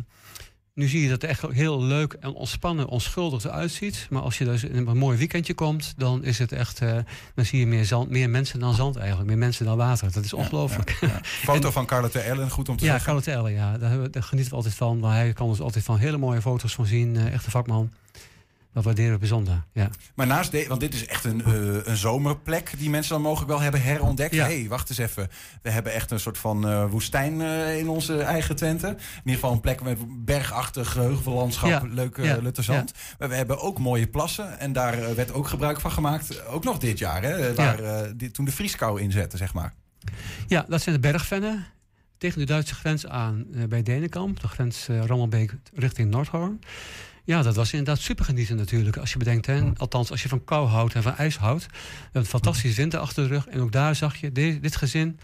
nu 0.76 0.88
zie 0.88 1.02
je 1.02 1.10
dat 1.10 1.22
het 1.22 1.32
echt 1.32 1.42
heel 1.52 1.84
leuk 1.84 2.14
en 2.20 2.34
ontspannen, 2.34 2.88
onschuldig 2.88 3.44
eruit 3.44 3.72
ziet. 3.72 4.08
Maar 4.10 4.22
als 4.22 4.38
je 4.38 4.46
dus 4.46 4.64
in 4.64 4.88
een 4.88 4.98
mooi 4.98 5.18
weekendje 5.18 5.54
komt, 5.54 5.94
dan 5.98 6.24
is 6.24 6.40
het 6.40 6.52
echt. 6.52 6.80
eh, 6.82 6.98
dan 7.36 7.46
zie 7.46 7.60
je 7.60 7.68
meer, 7.68 7.86
zand, 7.86 8.10
meer 8.10 8.30
mensen 8.30 8.60
dan 8.60 8.74
zand 8.74 8.96
eigenlijk. 8.96 9.28
Meer 9.30 9.38
mensen 9.38 9.66
dan 9.66 9.78
water. 9.78 10.12
Dat 10.12 10.24
is 10.24 10.34
ongelooflijk. 10.34 10.98
Ja, 11.02 11.08
ja. 11.08 11.20
Foto 11.52 11.72
van 11.72 11.86
Carla 11.86 12.08
Ter 12.08 12.22
Ellen, 12.22 12.50
goed 12.50 12.70
om 12.70 12.78
te 12.78 12.86
Ja, 12.86 12.92
zeggen. 12.92 13.06
Carlo 13.08 13.22
Telle, 13.22 13.50
ja. 13.52 13.78
Daar, 13.78 14.24
genieten 14.24 14.52
we 14.52 14.56
altijd 14.58 14.74
van. 14.76 15.00
Maar 15.00 15.16
hij 15.16 15.34
kan 15.34 15.48
ons 15.48 15.60
altijd 15.62 15.84
van 15.84 15.98
hele 15.98 16.18
mooie 16.18 16.42
foto's 16.42 16.74
van 16.76 16.86
zien. 16.86 17.16
Eh, 17.16 17.34
echte 17.34 17.52
vakman. 17.52 17.92
Dat 18.76 18.84
waarderen 18.84 19.12
we 19.12 19.18
bijzonder. 19.18 19.64
Ja. 19.72 19.90
Maar 20.16 20.28
naast 20.28 20.52
deze, 20.52 20.68
want 20.68 20.80
dit 20.80 20.94
is 20.94 21.06
echt 21.06 21.24
een, 21.24 21.44
eh, 21.46 21.54
een 21.84 21.98
zomerplek 21.98 22.74
die 22.78 22.90
mensen 22.90 23.14
dan 23.14 23.22
mogelijk 23.22 23.50
wel 23.52 23.60
hebben 23.62 23.82
herontdekt. 23.82 24.34
Ja. 24.34 24.46
hey, 24.46 24.66
wacht 24.70 24.90
eens 24.90 24.98
even. 24.98 25.30
We 25.62 25.70
hebben 25.70 25.94
echt 25.94 26.12
een 26.12 26.20
soort 26.20 26.38
van 26.38 26.68
eh, 26.68 26.90
woestijn 26.90 27.42
eh, 27.42 27.78
in 27.78 27.90
onze 27.90 28.22
eigen 28.22 28.56
Twente. 28.56 28.88
In 28.88 28.98
ieder 29.18 29.34
geval 29.34 29.52
een 29.52 29.60
plek 29.60 29.84
met 29.84 30.26
bergachtig 30.26 30.92
geheuvellandschap, 30.92 31.70
Ja. 31.70 31.82
leuke 31.84 32.24
Ja. 32.24 32.38
Lutterzand. 32.42 32.92
Maar 33.20 33.30
we 33.30 33.36
hebben 33.36 33.60
ook 33.62 33.80
mooie 33.80 34.08
plassen 34.08 34.60
en 34.60 34.74
daar 34.74 35.16
werd 35.16 35.34
ook 35.34 35.48
gebruik 35.48 35.80
van 35.80 35.92
gemaakt. 35.92 36.46
Ook 36.48 36.64
nog 36.64 36.78
dit 36.78 37.00
jaar, 37.00 37.24
hè, 37.24 37.54
waar 37.54 37.78
dit, 38.18 38.34
toen 38.34 38.46
de 38.46 38.52
vrieskou 38.52 39.02
inzette, 39.02 39.38
zeg 39.38 39.54
maar. 39.54 39.74
ja, 40.48 40.66
dat 40.70 40.82
zijn 40.82 40.96
de 40.96 41.02
bergvennen. 41.12 41.66
Tegen 42.18 42.40
de 42.40 42.46
Duitse 42.46 42.76
grens 42.76 43.08
aan 43.08 43.46
bij 43.70 43.84
Denenkamp. 43.84 44.40
De 44.42 44.48
grens 44.48 44.88
Rammelbeek 44.88 45.56
richting 45.74 46.10
Noordhoorn. 46.12 46.60
Ja, 47.26 47.42
dat 47.42 47.56
was 47.56 47.72
inderdaad 47.72 48.00
super 48.00 48.26
genieten 48.26 48.56
natuurlijk. 48.56 48.98
Als 48.98 49.12
je 49.12 49.18
bedenkt, 49.18 49.46
hè, 49.46 49.62
althans 49.78 50.12
als 50.12 50.24
je 50.24 50.30
van 50.30 50.44
kou 50.44 50.68
houdt 50.68 50.94
en 50.94 51.04
van 51.04 51.16
ijs 51.16 51.38
houdt. 51.38 51.66
We 51.66 51.72
hebben 52.04 52.22
een 52.22 52.26
fantastische 52.28 52.82
winter 52.82 53.00
achter 53.00 53.24
de 53.24 53.30
rug. 53.30 53.48
En 53.48 53.60
ook 53.62 53.72
daar 53.72 53.96
zag 53.96 54.16
je 54.16 54.32
de- 54.32 54.60
dit 54.60 54.76
gezin. 54.76 55.20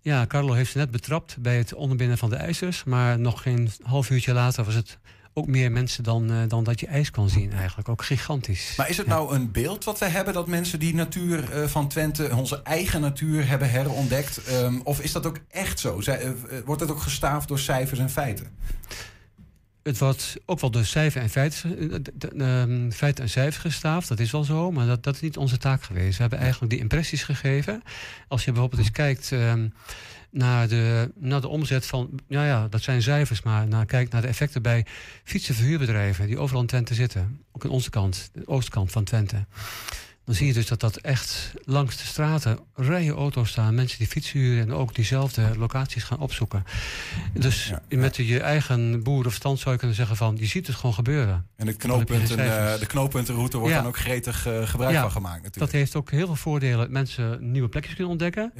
Ja, 0.00 0.26
Carlo 0.26 0.52
heeft 0.52 0.70
ze 0.72 0.78
net 0.78 0.90
betrapt 0.90 1.36
bij 1.40 1.56
het 1.56 1.74
onderbinden 1.74 2.18
van 2.18 2.30
de 2.30 2.36
ijzers. 2.36 2.84
Maar 2.84 3.18
nog 3.18 3.42
geen 3.42 3.70
half 3.82 4.10
uurtje 4.10 4.32
later 4.32 4.64
was 4.64 4.74
het 4.74 4.98
ook 5.34 5.46
meer 5.46 5.72
mensen 5.72 6.04
dan, 6.04 6.30
eh, 6.30 6.36
dan 6.48 6.64
dat 6.64 6.80
je 6.80 6.86
ijs 6.86 7.10
kan 7.10 7.28
zien 7.28 7.52
eigenlijk. 7.52 7.88
Ook 7.88 8.02
gigantisch. 8.04 8.74
Maar 8.76 8.88
is 8.88 8.96
het 8.96 9.06
Ja. 9.06 9.12
nou 9.12 9.34
een 9.34 9.50
beeld 9.52 9.84
wat 9.84 9.98
we 9.98 10.06
hebben 10.06 10.34
dat 10.34 10.46
mensen 10.46 10.78
die 10.78 10.94
natuur 10.94 11.52
eh, 11.52 11.66
van 11.68 11.88
Twente, 11.88 12.30
onze 12.36 12.62
eigen 12.62 13.00
natuur, 13.00 13.48
hebben 13.48 13.70
herontdekt? 13.70 14.44
Ehm, 14.44 14.78
of 14.84 15.00
is 15.00 15.12
dat 15.12 15.26
ook 15.26 15.38
echt 15.50 15.80
zo? 15.80 16.00
Zij- 16.00 16.20
eh, 16.20 16.30
wordt 16.64 16.80
het 16.80 16.90
ook 16.90 17.00
gestaafd 17.00 17.48
door 17.48 17.58
cijfers 17.58 17.98
en 18.00 18.10
feiten? 18.10 18.46
Het 19.88 19.98
wordt 19.98 20.36
ook 20.46 20.60
wel 20.60 20.70
door 20.70 20.84
cijfer 20.84 21.22
en 21.22 21.30
feiten, 21.30 22.02
eh, 22.38 22.62
ehm, 22.62 22.90
feiten 22.90 23.24
en 23.24 23.30
cijfers 23.30 23.56
gestaafd. 23.56 24.08
Dat 24.08 24.18
is 24.18 24.30
wel 24.30 24.44
zo, 24.44 24.70
maar 24.70 24.86
dat, 24.86 25.02
dat 25.02 25.14
is 25.14 25.20
niet 25.20 25.36
onze 25.36 25.58
taak 25.58 25.82
geweest. 25.82 26.14
We 26.16 26.20
hebben 26.20 26.38
eigenlijk 26.38 26.70
die 26.70 26.80
impressies 26.80 27.22
gegeven. 27.22 27.82
Als 28.28 28.44
je 28.44 28.52
bijvoorbeeld 28.52 28.80
eens 28.80 28.90
kijkt 28.90 29.32
ehm, 29.32 29.68
naar, 30.30 30.68
de, 30.68 31.10
naar 31.14 31.40
de 31.40 31.48
omzet 31.48 31.86
van... 31.86 32.20
Ja, 32.28 32.46
ja, 32.46 32.68
dat 32.68 32.82
zijn 32.82 33.02
cijfers, 33.02 33.42
maar 33.42 33.86
kijk 33.86 34.10
naar 34.10 34.22
de 34.22 34.28
effecten 34.28 34.62
bij 34.62 34.86
fietsenverhuurbedrijven... 35.24 36.26
die 36.26 36.38
overal 36.38 36.60
in 36.60 36.66
Twente 36.66 36.94
zitten. 36.94 37.40
Ook 37.52 37.64
aan 37.64 37.70
onze 37.70 37.90
kant, 37.90 38.30
de 38.32 38.48
oostkant 38.48 38.92
van 38.92 39.04
Twente. 39.04 39.44
Dan 40.28 40.36
zie 40.36 40.46
je 40.46 40.52
dus 40.52 40.66
dat 40.66 40.80
dat 40.80 40.96
echt 40.96 41.52
langs 41.64 41.96
de 41.96 42.04
straten 42.04 42.58
rijen 42.74 43.14
auto's 43.14 43.50
staan. 43.50 43.74
Mensen 43.74 43.98
die 43.98 44.06
fietsen 44.06 44.38
huren 44.38 44.62
en 44.62 44.72
ook 44.72 44.94
diezelfde 44.94 45.50
locaties 45.58 46.02
gaan 46.04 46.18
opzoeken. 46.18 46.64
Dus 47.32 47.68
Ja, 47.68 47.82
ja. 47.88 47.98
met 47.98 48.16
je 48.16 48.40
eigen 48.40 49.02
boerenverstand 49.02 49.58
zou 49.58 49.72
je 49.72 49.78
kunnen 49.78 49.96
zeggen 49.96 50.16
van... 50.16 50.36
je 50.38 50.46
ziet 50.46 50.66
het 50.66 50.76
gewoon 50.76 50.94
gebeuren. 50.94 51.46
En 51.56 51.66
je 51.66 51.72
knooppunten, 51.72 52.38
eh, 52.38 52.78
de 52.78 52.86
knooppuntenroute 52.86 53.58
wordt 53.58 53.74
Ja. 53.74 53.80
dan 53.80 53.88
ook 53.88 53.98
gretig 53.98 54.46
eh, 54.46 54.68
gebruik 54.68 54.96
van 54.98 55.10
gemaakt 55.10 55.42
natuurlijk. 55.42 55.72
Dat 55.72 55.80
heeft 55.80 55.96
ook 55.96 56.10
heel 56.10 56.26
veel 56.26 56.36
voordelen. 56.36 56.92
Mensen 56.92 57.52
nieuwe 57.52 57.68
plekjes 57.68 57.94
kunnen 57.94 58.12
ontdekken. 58.12 58.52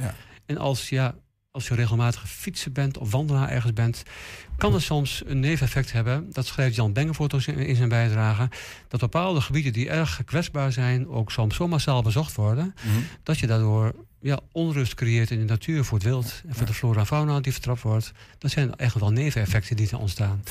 En 0.45 0.57
als, 0.57 0.89
ja, 0.89 1.15
als 1.51 1.67
je 1.67 1.75
regelmatig 1.75 2.29
fietsen 2.29 2.73
bent 2.73 2.97
of 2.97 3.11
wandelaar 3.11 3.49
ergens 3.49 3.73
bent... 3.73 4.03
kan 4.57 4.73
het 4.73 4.81
soms 4.81 5.21
een 5.25 5.39
neveneffect 5.39 5.91
hebben. 5.91 6.27
Dat 6.31 6.45
schrijft 6.45 6.75
Jan 6.75 6.93
Bengevoort 6.93 7.47
in, 7.47 7.75
zijn 7.75 7.89
bijdrage. 7.89 8.49
Dat 8.87 8.99
bepaalde 8.99 9.41
gebieden 9.41 9.73
die 9.73 9.89
erg 9.89 10.21
kwetsbaar 10.25 10.71
zijn... 10.71 11.07
ook 11.07 11.31
soms 11.31 11.55
zo 11.55 11.67
massaal 11.67 12.01
bezocht 12.01 12.35
worden... 12.35 12.75
Mhm. 12.85 12.99
dat 13.23 13.39
je 13.39 13.47
daardoor 13.47 13.95
ja, 14.21 14.39
onrust 14.51 14.93
creëert 14.93 15.31
in 15.31 15.39
de 15.39 15.45
natuur 15.45 15.83
voor 15.83 15.97
het 15.97 16.07
wild... 16.07 16.41
en 16.47 16.55
voor 16.55 16.65
de 16.65 16.73
flora 16.73 16.99
en 16.99 17.05
fauna 17.05 17.39
die 17.39 17.53
vertrapt 17.53 17.81
wordt. 17.81 18.11
Dat 18.37 18.51
zijn 18.51 18.75
echt 18.75 18.99
wel 18.99 19.11
neveneffecten 19.11 19.75
die 19.75 19.89
er 19.89 19.99
ontstaan. 19.99 20.43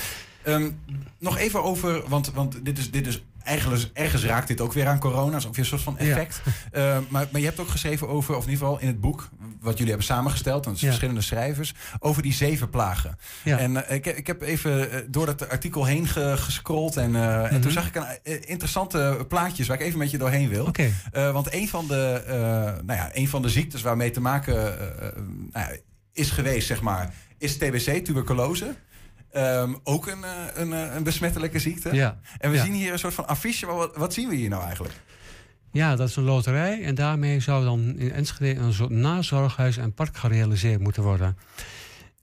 Ehm, 0.43 0.69
nog 1.17 1.37
even 1.37 1.63
over, 1.63 2.09
want, 2.09 2.31
want 2.31 2.65
dit 2.65 2.77
is, 2.77 2.91
dit 2.91 3.07
is 3.07 3.21
eigenlijk, 3.43 3.89
ergens 3.93 4.23
raakt 4.25 4.47
dit 4.47 4.61
ook 4.61 4.73
weer 4.73 4.87
aan 4.87 4.99
corona. 4.99 5.35
Ook 5.35 5.41
weer 5.43 5.59
een 5.59 5.65
soort 5.65 5.81
van 5.81 5.95
Ja. 5.99 6.05
effect. 6.05 6.41
Ehm, 6.71 7.01
maar, 7.09 7.27
maar 7.31 7.41
je 7.41 7.47
hebt 7.47 7.59
ook 7.59 7.67
geschreven 7.67 8.07
over, 8.07 8.35
of 8.35 8.43
in 8.45 8.49
ieder 8.49 8.65
geval 8.65 8.81
in 8.81 8.87
het 8.87 8.99
boek... 9.01 9.29
wat 9.61 9.73
jullie 9.73 9.87
hebben 9.87 10.05
samengesteld, 10.05 10.65
Ja. 10.65 10.75
verschillende 10.75 11.21
schrijvers... 11.21 11.73
over 11.99 12.21
die 12.21 12.33
zeven 12.33 12.69
plagen. 12.69 13.17
Ja. 13.43 13.57
En 13.57 13.87
eh, 13.87 13.95
ik, 13.95 14.05
ik 14.05 14.27
heb 14.27 14.41
even 14.41 14.91
eh, 14.91 14.99
door 15.07 15.25
dat 15.25 15.49
artikel 15.49 15.85
heen 15.85 16.07
ge- 16.07 16.33
gescrolld... 16.37 16.97
En, 16.97 17.15
eh, 17.15 17.35
en 17.43 17.51
Mhm. 17.53 17.59
toen 17.61 17.71
zag 17.71 17.87
ik 17.87 17.95
een 17.95 18.05
eh, 18.23 18.33
interessante 18.45 19.25
plaatjes 19.27 19.67
waar 19.67 19.79
ik 19.79 19.85
even 19.85 19.99
met 19.99 20.11
je 20.11 20.17
doorheen 20.17 20.49
wil. 20.49 20.71
Eh, 21.11 21.31
want 21.31 21.53
een 21.53 21.67
van, 21.67 21.87
de, 21.87 22.23
eh, 22.27 22.35
nou 22.85 22.93
ja, 22.99 23.09
een 23.13 23.27
van 23.27 23.41
de 23.41 23.49
ziektes 23.49 23.81
waarmee 23.81 24.11
te 24.11 24.21
maken 24.21 24.55
eh, 24.79 25.07
eh, 25.07 25.15
nou 25.51 25.71
ja, 25.71 25.77
is 26.13 26.29
geweest, 26.31 26.67
zeg 26.67 26.81
maar, 26.81 27.13
is 27.37 27.57
TBC, 27.57 28.05
tuberculose. 28.05 28.75
Ehm, 29.31 29.73
ook 29.83 30.07
een, 30.07 30.23
eh, 30.23 30.31
een, 30.53 30.73
eh, 30.73 30.95
een 30.95 31.03
besmettelijke 31.03 31.59
ziekte. 31.59 31.93
ja. 31.93 32.19
En 32.37 32.49
we 32.51 32.55
Ja. 32.57 32.63
zien 32.63 32.73
hier 32.73 32.91
een 32.91 32.99
soort 32.99 33.13
van 33.13 33.27
affiche, 33.27 33.65
maar 33.65 33.75
wat, 33.75 33.95
wat 33.95 34.13
zien 34.13 34.29
we 34.29 34.35
hier 34.35 34.49
nou 34.49 34.63
eigenlijk? 34.63 34.93
Ja, 35.71 35.95
dat 35.95 36.09
is 36.09 36.15
een 36.15 36.23
loterij. 36.23 36.83
En 36.83 36.95
daarmee 36.95 37.39
zou 37.39 37.63
dan 37.63 37.97
in 37.97 38.11
Enschede 38.11 38.59
een 38.59 38.73
soort 38.73 38.89
nazorghuis 38.89 39.77
en 39.77 39.93
park 39.93 40.17
gerealiseerd 40.17 40.79
moeten 40.79 41.03
worden. 41.03 41.37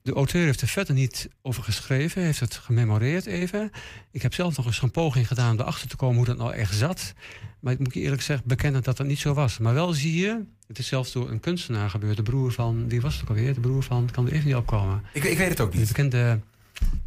De 0.03 0.13
auteur 0.13 0.45
heeft 0.45 0.61
er 0.61 0.69
verder 0.69 0.95
niet 0.95 1.29
over 1.43 1.63
geschreven, 1.63 2.23
heeft 2.23 2.41
het 2.41 2.55
gememoreerd 2.55 3.27
even. 3.27 3.71
Ik 4.11 4.23
heb 4.23 4.35
zelf 4.35 4.57
nog 4.57 4.67
eens 4.67 4.83
een 4.83 4.91
poging 4.91 5.27
gedaan 5.27 5.53
om 5.53 5.61
erachter 5.61 5.89
te 5.89 5.97
komen 5.97 6.17
hoe 6.17 6.25
dat 6.25 6.37
nou 6.37 6.53
echt 6.53 6.75
zat. 6.75 7.13
Maar 7.61 7.73
ik 7.73 7.79
moet 7.79 7.95
je 7.95 8.01
eerlijk 8.01 8.23
zeggen 8.23 8.49
bekennen 8.49 8.83
dat 8.83 8.97
dat 8.97 9.07
niet 9.07 9.19
zo 9.19 9.35
was. 9.35 9.59
Maar 9.59 9.75
wel 9.75 9.93
zie 9.93 10.17
je, 10.21 10.41
het 10.67 10.79
is 10.79 10.87
zelfs 10.87 11.13
door 11.13 11.31
een 11.31 11.41
kunstenaar 11.41 11.91
gebeurd. 11.91 12.17
De 12.17 12.23
broer 12.23 12.53
van, 12.53 12.89
die 12.89 13.01
was 13.01 13.13
het 13.15 13.23
ook 13.23 13.29
alweer? 13.29 13.55
De 13.55 13.61
broer 13.61 13.83
van, 13.83 14.09
kan 14.13 14.27
er 14.27 14.33
even 14.33 14.47
niet 14.47 14.57
opkomen. 14.57 15.03
Ik, 15.13 15.25
ik 15.25 15.39
weet 15.39 15.49
het 15.49 15.61
ook 15.61 15.73
De 15.73 15.79
niet. 15.79 15.87
bekende 15.89 16.41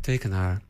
tekenaar. 0.01 0.61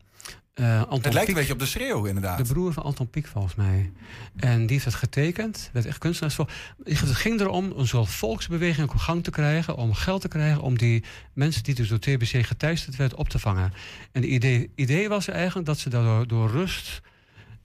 Uh, 0.59 0.79
Anton 0.79 1.01
het 1.01 1.13
lijkt 1.13 1.29
een 1.29 1.35
beetje 1.35 1.53
op 1.53 1.59
de 1.59 1.65
schreeuw, 1.65 2.05
inderdaad. 2.05 2.37
De 2.37 2.53
broer 2.53 2.73
van 2.73 2.83
Anton 2.83 3.09
Pieck, 3.09 3.27
volgens 3.27 3.55
mij. 3.55 3.91
En 4.35 4.59
die 4.59 4.71
heeft 4.71 4.85
het 4.85 4.93
getekend. 4.93 5.69
Werd 5.73 5.85
echt 5.85 5.97
kunstenaars. 5.97 6.37
Het 6.83 7.15
ging 7.15 7.39
erom 7.39 7.73
een 7.75 7.87
soort 7.87 8.09
volksbeweging 8.09 8.89
op 8.89 8.95
gang 8.95 9.23
te 9.23 9.31
krijgen. 9.31 9.75
Om 9.75 9.93
geld 9.93 10.21
te 10.21 10.27
krijgen 10.27 10.61
om 10.61 10.77
die 10.77 11.03
mensen 11.33 11.63
die 11.63 11.75
dus 11.75 11.87
door 11.87 11.99
TBC 11.99 12.45
geteisterd 12.45 12.95
werden 12.95 13.17
op 13.17 13.29
te 13.29 13.39
vangen. 13.39 13.73
En 14.11 14.21
het 14.21 14.31
idee, 14.31 14.71
idee 14.75 15.09
was 15.09 15.27
eigenlijk 15.27 15.65
dat 15.65 15.77
ze 15.77 15.89
daardoor 15.89 16.27
door 16.27 16.49
rust. 16.49 17.01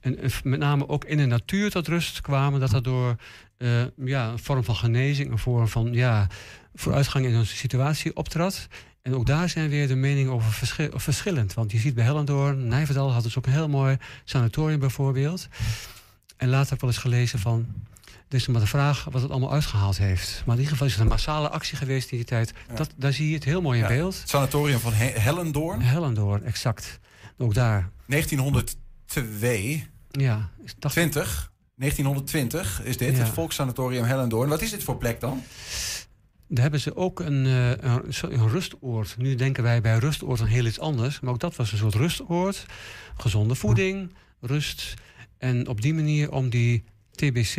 En 0.00 0.18
met 0.42 0.58
name 0.58 0.88
ook 0.88 1.04
in 1.04 1.16
de 1.16 1.26
natuur 1.26 1.70
tot 1.70 1.88
rust 1.88 2.20
kwamen. 2.20 2.60
Dat 2.60 2.70
daardoor 2.70 3.16
uh, 3.58 3.82
ja, 3.96 4.28
een 4.28 4.38
vorm 4.38 4.64
van 4.64 4.76
genezing, 4.76 5.30
een 5.30 5.38
vorm 5.38 5.68
van 5.68 5.92
ja, 5.92 6.26
vooruitgang 6.74 7.26
in 7.26 7.36
onze 7.36 7.56
situatie 7.56 8.16
optrad. 8.16 8.68
En 9.04 9.14
ook 9.14 9.26
daar 9.26 9.48
zijn 9.48 9.68
weer 9.68 9.88
de 9.88 9.94
meningen 9.94 10.32
over 10.32 10.68
verschillend. 10.96 11.54
Want 11.54 11.72
je 11.72 11.78
ziet 11.78 11.94
bij 11.94 12.04
Hellendoorn, 12.04 12.68
Nijverdal 12.68 13.12
had 13.12 13.22
dus 13.22 13.38
ook 13.38 13.46
een 13.46 13.52
heel 13.52 13.68
mooi 13.68 13.96
sanatorium 14.24 14.78
bijvoorbeeld. 14.78 15.48
En 16.36 16.48
later 16.48 16.64
heb 16.64 16.74
ik 16.74 16.80
wel 16.80 16.90
eens 16.90 16.98
gelezen 16.98 17.38
van... 17.38 17.66
Het 18.04 18.34
is 18.34 18.46
maar 18.46 18.60
de 18.60 18.66
vraag 18.66 19.04
wat 19.04 19.22
het 19.22 19.30
allemaal 19.30 19.52
uitgehaald 19.52 19.98
heeft. 19.98 20.42
Maar 20.46 20.54
in 20.54 20.60
ieder 20.60 20.72
geval 20.72 20.86
is 20.86 20.92
het 20.92 21.02
een 21.02 21.08
massale 21.08 21.48
actie 21.48 21.76
geweest 21.76 22.10
in 22.10 22.16
die 22.16 22.26
tijd. 22.26 22.52
Dat, 22.74 22.90
daar 22.96 23.12
zie 23.12 23.28
je 23.28 23.34
het 23.34 23.44
heel 23.44 23.60
mooi 23.60 23.80
in 23.80 23.86
beeld. 23.86 24.20
Het 24.20 24.28
sanatorium 24.28 24.78
van 24.78 24.92
He 24.92 25.04
Hellendoorn? 25.04 25.80
Hellendoorn, 25.80 26.44
exact. 26.44 26.98
Ook 27.38 27.54
daar. 27.54 27.90
1902? 28.06 29.86
Ja. 30.10 30.50
20? 30.78 31.52
1920 31.76 32.82
is 32.84 32.96
dit, 32.96 33.18
het 33.18 33.28
Volkssanatorium 33.28 34.04
Hellendoorn. 34.04 34.48
Wat 34.48 34.62
is 34.62 34.70
dit 34.70 34.82
voor 34.82 34.96
plek 34.96 35.20
dan? 35.20 35.42
Daar 36.48 36.62
hebben 36.62 36.80
ze 36.80 36.96
ook 36.96 37.20
een, 37.20 37.44
uh, 37.44 37.70
een, 37.70 38.02
een, 38.20 38.48
rustoord. 38.48 39.14
Nu 39.18 39.34
denken 39.34 39.62
wij 39.62 39.80
bij 39.80 39.98
rustoord 39.98 40.40
aan 40.40 40.46
heel 40.46 40.64
iets 40.64 40.80
anders. 40.80 41.20
Maar 41.20 41.32
ook 41.32 41.40
dat 41.40 41.56
was 41.56 41.72
een 41.72 41.78
soort 41.78 41.94
rustoord. 41.94 42.66
Gezonde 43.16 43.54
voeding, 43.54 44.14
rust. 44.40 44.94
En 45.38 45.68
op 45.68 45.80
die 45.80 45.94
manier 45.94 46.32
om 46.32 46.48
die 46.48 46.84
TBC 47.10 47.56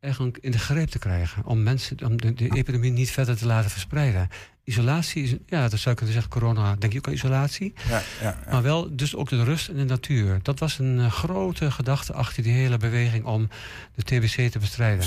eigenlijk 0.00 0.38
in 0.40 0.50
de 0.50 0.58
greep 0.58 0.88
te 0.88 0.98
krijgen. 0.98 1.44
Om 1.44 1.62
mensen, 1.62 2.04
om 2.04 2.16
de, 2.16 2.32
de 2.32 2.48
epidemie 2.48 2.92
niet 2.92 3.10
verder 3.10 3.36
te 3.36 3.46
laten 3.46 3.70
verspreiden 3.70 4.28
isolatie 4.66 5.22
is, 5.22 5.34
ja, 5.46 5.68
dat 5.68 5.78
zou 5.78 5.90
ik 5.90 5.96
kunnen 5.96 6.14
zeggen, 6.14 6.32
corona, 6.32 6.76
denk 6.78 6.92
je 6.92 6.98
ook 6.98 7.06
aan 7.06 7.12
isolatie. 7.12 7.72
Ja, 7.88 8.02
ja, 8.20 8.38
ja. 8.44 8.50
Maar 8.50 8.62
wel 8.62 8.96
dus 8.96 9.16
ook 9.16 9.28
de 9.28 9.44
rust 9.44 9.68
in 9.68 9.76
de 9.76 9.84
natuur. 9.84 10.38
Dat 10.42 10.58
was 10.58 10.78
een 10.78 10.98
uh, 10.98 11.12
grote 11.12 11.70
gedachte 11.70 12.12
achter 12.12 12.42
die 12.42 12.52
hele 12.52 12.76
beweging 12.76 13.24
om 13.24 13.48
de 13.94 14.02
TBC 14.02 14.50
te 14.50 14.58
bestrijden. 14.58 15.06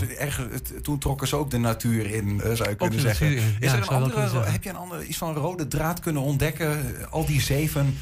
Dus 0.49 0.59
toen 0.81 0.99
trokken 0.99 1.27
ze 1.27 1.35
ook 1.35 1.51
de 1.51 1.57
natuur 1.57 2.11
in, 2.11 2.27
uh, 2.27 2.53
zou 2.53 2.69
je 2.69 2.75
kunnen 2.75 2.99
zeggen. 2.99 3.27
Is 3.59 3.71
er 3.71 3.77
een 3.77 3.87
andere, 3.87 4.43
heb 4.43 4.63
je 4.63 4.69
een 4.69 4.75
andere, 4.75 5.05
iets 5.05 5.17
van 5.17 5.33
rode 5.33 5.67
draad 5.67 5.99
kunnen 5.99 6.21
ontdekken? 6.21 6.79
Al 7.09 7.25
die 7.25 7.41
zeven 7.41 7.97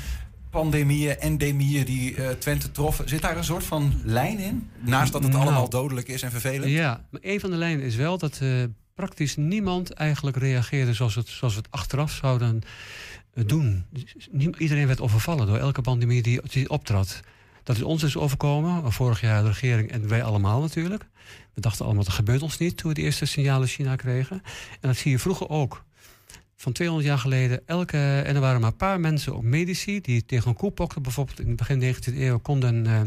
pandemieën, 0.50 1.20
endemieën 1.20 1.86
die 1.86 2.16
uh, 2.16 2.30
Twente 2.30 2.72
troffen. 2.72 3.10
Zit 3.10 3.22
daar 3.22 3.38
een 3.38 3.44
soort 3.44 3.64
van 3.64 4.02
lijn 4.04 4.40
in? 4.40 4.70
Naast 4.80 5.12
dat 5.12 5.24
het 5.24 5.32
nou, 5.32 5.44
allemaal 5.44 5.70
dodelijk 5.70 6.08
is 6.08 6.22
en 6.22 6.32
vervelend? 6.32 6.72
Ja, 6.72 7.06
maar 7.10 7.22
een 7.24 7.40
van 7.40 7.50
de 7.50 7.56
lijnen 7.58 7.86
is 7.86 7.96
wel 7.96 8.18
dat 8.18 8.40
praktisch 8.98 9.36
niemand 9.36 9.92
eigenlijk 9.92 10.38
reageerde 10.38 10.94
zoals, 10.94 11.16
het, 11.16 11.27
zoals 11.27 11.56
we 11.56 11.60
het 11.60 11.72
achteraf 11.72 12.12
zouden 12.12 12.62
eh, 13.34 13.44
doen. 13.46 13.86
Iedereen 14.58 14.88
werd 14.88 15.01
overvallen 15.01 15.48
door 15.48 15.58
elke 15.58 15.82
pandemie 15.82 16.22
die, 16.22 16.42
die 16.50 16.70
optrad. 16.70 17.20
Dat 17.63 17.75
is 17.75 17.82
ons 17.82 18.01
dus 18.01 18.18
overkomen. 18.18 18.92
Vorig 18.92 19.22
jaar 19.22 19.42
de 19.42 19.48
regering 19.48 19.92
en 19.92 20.08
wij 20.08 20.24
allemaal 20.24 20.62
natuurlijk. 20.62 21.08
We 21.54 21.62
dachten 21.62 21.86
allemaal, 21.86 22.04
dat 22.04 22.13
gebeurt 22.13 22.42
ons 22.42 22.58
niet 22.58 22.77
toen 22.77 22.89
we 22.89 22.96
de 22.96 23.01
eerste 23.01 23.25
signalen 23.25 23.68
China 23.68 23.96
kregen. 23.96 24.42
En 24.72 24.88
dat 24.88 24.96
zie 24.96 25.12
je 25.12 25.20
vroeger 25.20 25.50
ook. 25.50 25.84
Van 26.56 26.72
200 26.72 27.08
jaar 27.08 27.20
geleden, 27.20 27.62
elke, 27.66 27.98
en 27.98 28.36
er 28.36 28.42
waren 28.42 28.62
maar 28.62 28.70
een 28.72 28.77
paar 28.77 29.00
mensen, 29.00 29.36
ook 29.36 29.44
medici, 29.44 30.01
die 30.01 30.25
tegen 30.25 30.50
een 30.50 30.56
koepokte 30.56 31.01
bijvoorbeeld 31.01 31.39
in 31.39 31.48
het 31.48 31.56
begin 31.56 31.96
19e 31.96 32.18
eeuw 32.18 32.39
konden, 32.39 32.86
uh, 32.86 33.01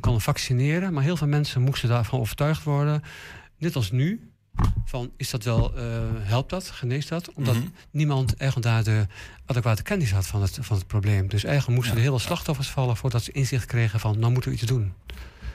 konden 0.00 0.22
vaccineren. 0.22 0.92
Maar 0.92 1.02
heel 1.02 1.16
veel 1.16 1.26
mensen 1.26 1.62
moesten 1.62 1.88
daarvan 1.88 2.20
overtuigd 2.20 2.62
worden. 2.62 3.02
Net 3.58 3.76
als 3.76 3.90
nu, 3.90 4.29
van 4.84 5.10
is 5.16 5.30
dat 5.30 5.44
wel, 5.44 5.72
uh, 5.76 5.82
helpt 6.18 6.50
dat, 6.50 6.66
geneest 6.66 7.08
dat? 7.08 7.32
Omdat 7.32 7.54
mm 7.54 7.60
-hmm. 7.60 7.72
niemand 7.90 8.36
eigenlijk 8.36 8.70
daar 8.70 8.84
de 8.84 9.06
adequate 9.46 9.82
kennis 9.82 10.12
had 10.12 10.26
van 10.26 10.42
het, 10.42 10.58
van 10.60 10.76
het 10.76 10.86
probleem. 10.86 11.28
Dus 11.28 11.44
eigenlijk 11.44 11.76
moesten 11.76 11.94
ja. 11.94 12.00
er 12.00 12.08
heel 12.08 12.18
veel 12.18 12.26
slachtoffers 12.26 12.68
vallen 12.68 12.96
voordat 12.96 13.22
ze 13.22 13.32
inzicht 13.32 13.66
kregen 13.66 14.00
van 14.00 14.18
nou 14.18 14.32
moeten 14.32 14.50
we 14.50 14.56
iets 14.56 14.66
doen. 14.66 14.92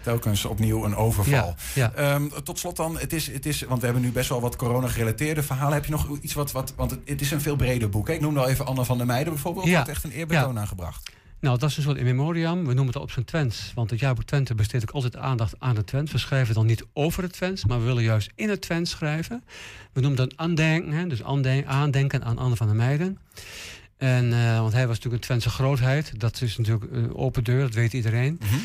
Telkens 0.01 0.45
opnieuw 0.45 0.85
een 0.85 0.95
overval. 0.95 1.55
Ja, 1.73 1.91
ja. 1.95 2.13
Um, 2.13 2.31
tot 2.43 2.59
slot 2.59 2.75
dan, 2.75 2.99
het 2.99 3.13
is, 3.13 3.27
het 3.27 3.45
is, 3.45 3.61
want 3.61 3.79
we 3.79 3.85
hebben 3.85 4.03
nu 4.03 4.11
best 4.11 4.29
wel 4.29 4.41
wat 4.41 4.55
corona-gerelateerde 4.55 5.43
verhalen. 5.43 5.73
Heb 5.73 5.85
je 5.85 5.91
nog 5.91 6.17
iets 6.21 6.33
wat, 6.33 6.51
wat 6.51 6.73
want 6.75 6.91
het, 6.91 6.99
het 7.05 7.21
is 7.21 7.31
een 7.31 7.41
veel 7.41 7.55
breder 7.55 7.89
boek. 7.89 8.07
Hè? 8.07 8.13
Ik 8.13 8.21
noem 8.21 8.37
al 8.37 8.47
even 8.47 8.65
Anne 8.65 8.85
van 8.85 8.97
der 8.97 9.05
Meijden 9.05 9.33
bijvoorbeeld. 9.33 9.65
Ja. 9.65 9.77
Had 9.77 9.87
echt 9.87 10.03
een 10.03 10.11
eerbetoon 10.11 10.59
aangebracht. 10.59 11.11
Nou, 11.39 11.59
dat 11.59 11.69
is 11.69 11.77
een 11.77 11.83
soort 11.83 11.97
in 11.97 12.03
memoriam. 12.03 12.59
We 12.59 12.73
noemen 12.73 12.93
het 12.93 12.95
op 12.95 13.11
zijn 13.11 13.25
Twents. 13.25 13.71
Want 13.75 13.89
het 13.89 13.99
jaarboek 13.99 14.25
Twente 14.25 14.55
besteedt 14.55 14.83
ook 14.83 14.95
altijd 14.95 15.17
aandacht 15.17 15.55
aan 15.59 15.75
het 15.75 15.87
Twents. 15.87 16.11
We 16.11 16.17
schrijven 16.17 16.55
dan 16.55 16.65
niet 16.65 16.85
over 16.93 17.23
het 17.23 17.33
Twents, 17.33 17.65
maar 17.65 17.79
we 17.79 17.85
willen 17.85 18.03
juist 18.03 18.31
in 18.35 18.49
het 18.49 18.61
Twents 18.61 18.91
schrijven. 18.91 19.43
We 19.93 20.01
noemen 20.01 20.17
dat 20.17 20.37
aandenken, 20.37 20.91
hè? 20.91 21.07
dus 21.07 21.23
aandenken 21.65 22.23
aan 22.23 22.37
Anne 22.37 22.55
van 22.55 22.67
der 22.67 22.75
Meijden. 22.75 23.17
En, 23.97 24.25
uh, 24.25 24.59
want 24.59 24.73
hij 24.73 24.87
was 24.87 24.95
natuurlijk 24.95 25.13
een 25.23 25.27
Twentse 25.27 25.49
grootheid. 25.49 26.19
Dat 26.19 26.41
is 26.41 26.57
natuurlijk 26.57 26.91
een 26.91 27.15
open 27.15 27.43
deur, 27.43 27.61
dat 27.61 27.73
weet 27.73 27.93
iedereen. 27.93 28.39
-hmm. 28.49 28.61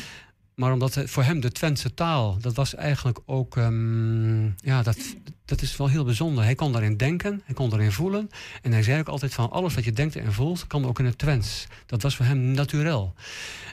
Maar 0.61 0.73
omdat 0.73 0.95
het, 0.95 1.09
voor 1.09 1.23
hem 1.23 1.39
de 1.39 1.51
Twentse 1.51 1.93
taal, 1.93 2.37
dat 2.39 2.55
was 2.55 2.75
eigenlijk 2.75 3.19
ook, 3.25 3.55
um, 3.55 4.55
ja, 4.57 4.83
dat, 4.83 4.97
dat 5.45 5.61
is 5.61 5.77
wel 5.77 5.87
heel 5.87 6.03
bijzonder. 6.03 6.43
Hij 6.43 6.55
kon 6.55 6.71
daarin 6.71 6.97
denken, 6.97 7.41
hij 7.45 7.55
kon 7.55 7.69
daarin 7.69 7.91
voelen. 7.91 8.29
En 8.61 8.71
hij 8.71 8.83
zei 8.83 8.99
ook 8.99 9.07
altijd 9.07 9.33
van 9.33 9.51
alles 9.51 9.73
wat 9.73 9.83
je 9.83 9.91
denkt 9.91 10.15
en 10.15 10.33
voelt, 10.33 10.67
kan 10.67 10.85
ook 10.85 10.99
in 10.99 11.05
het 11.05 11.17
Twents. 11.17 11.67
Dat 11.85 12.01
was 12.01 12.15
voor 12.15 12.25
hem 12.25 12.51
natuurlijk. 12.51 13.11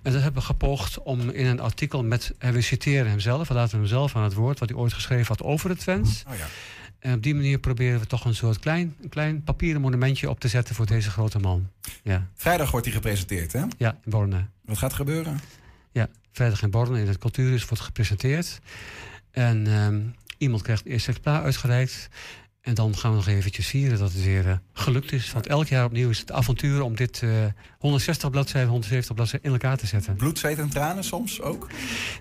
En 0.02 0.12
dat 0.12 0.22
hebben 0.22 0.40
we 0.40 0.46
gepoogd 0.46 1.02
om 1.02 1.30
in 1.30 1.46
een 1.46 1.60
artikel 1.60 2.04
met, 2.04 2.34
en 2.38 2.52
we 2.52 2.60
citeren 2.60 3.10
hem 3.10 3.20
zelf, 3.20 3.48
we 3.48 3.54
laten 3.54 3.78
hem 3.78 3.86
zelf 3.86 4.16
aan 4.16 4.22
het 4.22 4.34
woord, 4.34 4.58
wat 4.58 4.68
hij 4.68 4.78
ooit 4.78 4.92
geschreven 4.92 5.26
had 5.26 5.42
over 5.42 5.70
het 5.70 5.78
Twents. 5.78 6.24
Oh 6.28 6.36
ja. 6.36 6.46
En 6.98 7.14
op 7.14 7.22
die 7.22 7.34
manier 7.34 7.58
proberen 7.58 8.00
we 8.00 8.06
toch 8.06 8.24
een 8.24 8.34
soort 8.34 8.58
klein, 8.58 8.94
een 9.02 9.08
klein 9.08 9.42
papieren 9.42 9.80
monumentje 9.80 10.30
op 10.30 10.40
te 10.40 10.48
zetten 10.48 10.74
voor 10.74 10.86
deze 10.86 11.10
grote 11.10 11.38
man. 11.38 11.68
Ja. 12.02 12.28
Vrijdag 12.34 12.70
wordt 12.70 12.86
hij 12.86 12.94
gepresenteerd, 12.94 13.52
hè? 13.52 13.64
Ja, 13.78 13.98
in 14.04 14.10
Borne. 14.10 14.44
Wat 14.64 14.78
gaat 14.78 14.90
er 14.90 14.96
gebeuren? 14.96 15.40
Ja, 15.98 16.08
vrijdag 16.32 16.62
in 16.62 16.70
Borne 16.70 17.00
in 17.00 17.08
het 17.08 17.18
Cultuurhuis 17.18 17.64
wordt 17.64 17.84
gepresenteerd. 17.84 18.58
En 19.30 19.66
um, 19.66 20.14
iemand 20.36 20.62
krijgt 20.62 20.82
het 20.82 20.92
eerste 20.92 21.08
exemplaar 21.08 21.42
uitgereikt. 21.42 22.08
En 22.60 22.74
dan 22.74 22.96
gaan 22.96 23.10
we 23.10 23.16
nog 23.16 23.26
eventjes 23.26 23.66
vieren 23.66 23.98
dat 23.98 24.12
het 24.12 24.24
weer 24.24 24.46
uh, 24.46 24.52
gelukt 24.72 25.12
is. 25.12 25.32
Want 25.32 25.46
elk 25.46 25.66
jaar 25.66 25.84
opnieuw 25.84 26.10
is 26.10 26.18
het 26.18 26.32
avontuur 26.32 26.82
om 26.82 26.96
dit 26.96 27.20
uh, 27.22 27.30
160 27.78 28.30
bladzijden, 28.30 28.70
170 28.70 29.14
bladzijden 29.14 29.46
in 29.48 29.52
elkaar 29.52 29.76
te 29.76 29.86
zetten. 29.86 30.16
Bloed, 30.16 30.38
zweet 30.38 30.58
en 30.58 30.68
tranen 30.68 31.04
soms 31.04 31.40
ook? 31.40 31.66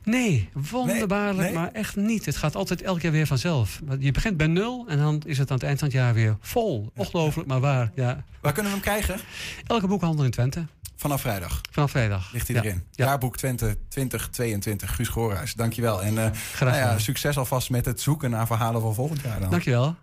Nee, 0.04 0.50
wonderbaarlijk, 0.54 1.38
nee, 1.38 1.48
nee. 1.48 1.58
maar 1.58 1.72
echt 1.72 1.96
niet. 1.96 2.26
Het 2.26 2.38
gaat 2.38 2.56
altijd 2.56 2.82
elk 2.82 3.02
jaar 3.02 3.12
weer 3.12 3.28
vanzelf. 3.28 3.82
Je 4.00 4.12
begint 4.12 4.38
bij 4.38 4.48
nul 4.48 4.86
en 4.88 4.98
dan 4.98 5.22
is 5.26 5.38
het 5.38 5.50
aan 5.50 5.58
het 5.58 5.66
eind 5.66 5.80
van 5.80 5.88
het 5.88 5.98
jaar 5.98 6.14
weer 6.14 6.38
vol. 6.40 6.92
Ongelooflijk, 6.96 7.48
maar 7.48 7.60
waar. 7.60 7.92
Ja. 7.96 8.24
Waar 8.42 8.54
kunnen 8.54 8.72
we 8.72 8.78
hem 8.78 8.88
krijgen? 8.88 9.20
Elke 9.66 9.88
boekhandel 9.88 10.26
in 10.26 10.32
Twente. 10.32 10.66
Vanaf 10.98 11.22
vrijdag. 11.22 11.62
Vanaf 11.72 11.92
vrijdag. 11.92 12.32
Ligt 12.32 12.48
hij 12.48 12.56
ja. 12.56 12.64
erin. 12.64 12.84
Ja. 12.92 13.06
Jaarboek 13.06 13.38
Twente 13.38 13.78
2022. 13.90 14.96
Guus 14.96 15.08
Goorhuis, 15.08 15.54
dankjewel. 15.54 16.04
En 16.04 16.14
uh, 16.14 16.30
nou 16.60 16.76
ja, 16.76 17.00
succes 17.00 17.38
alvast 17.38 17.70
met 17.70 17.86
het 17.86 18.02
zoeken 18.02 18.30
naar 18.30 18.48
verhalen 18.48 18.82
van 18.82 18.94
volgend 18.94 19.22
jaar 19.22 19.40
dan. 19.40 19.50
Dankjewel. 19.50 19.96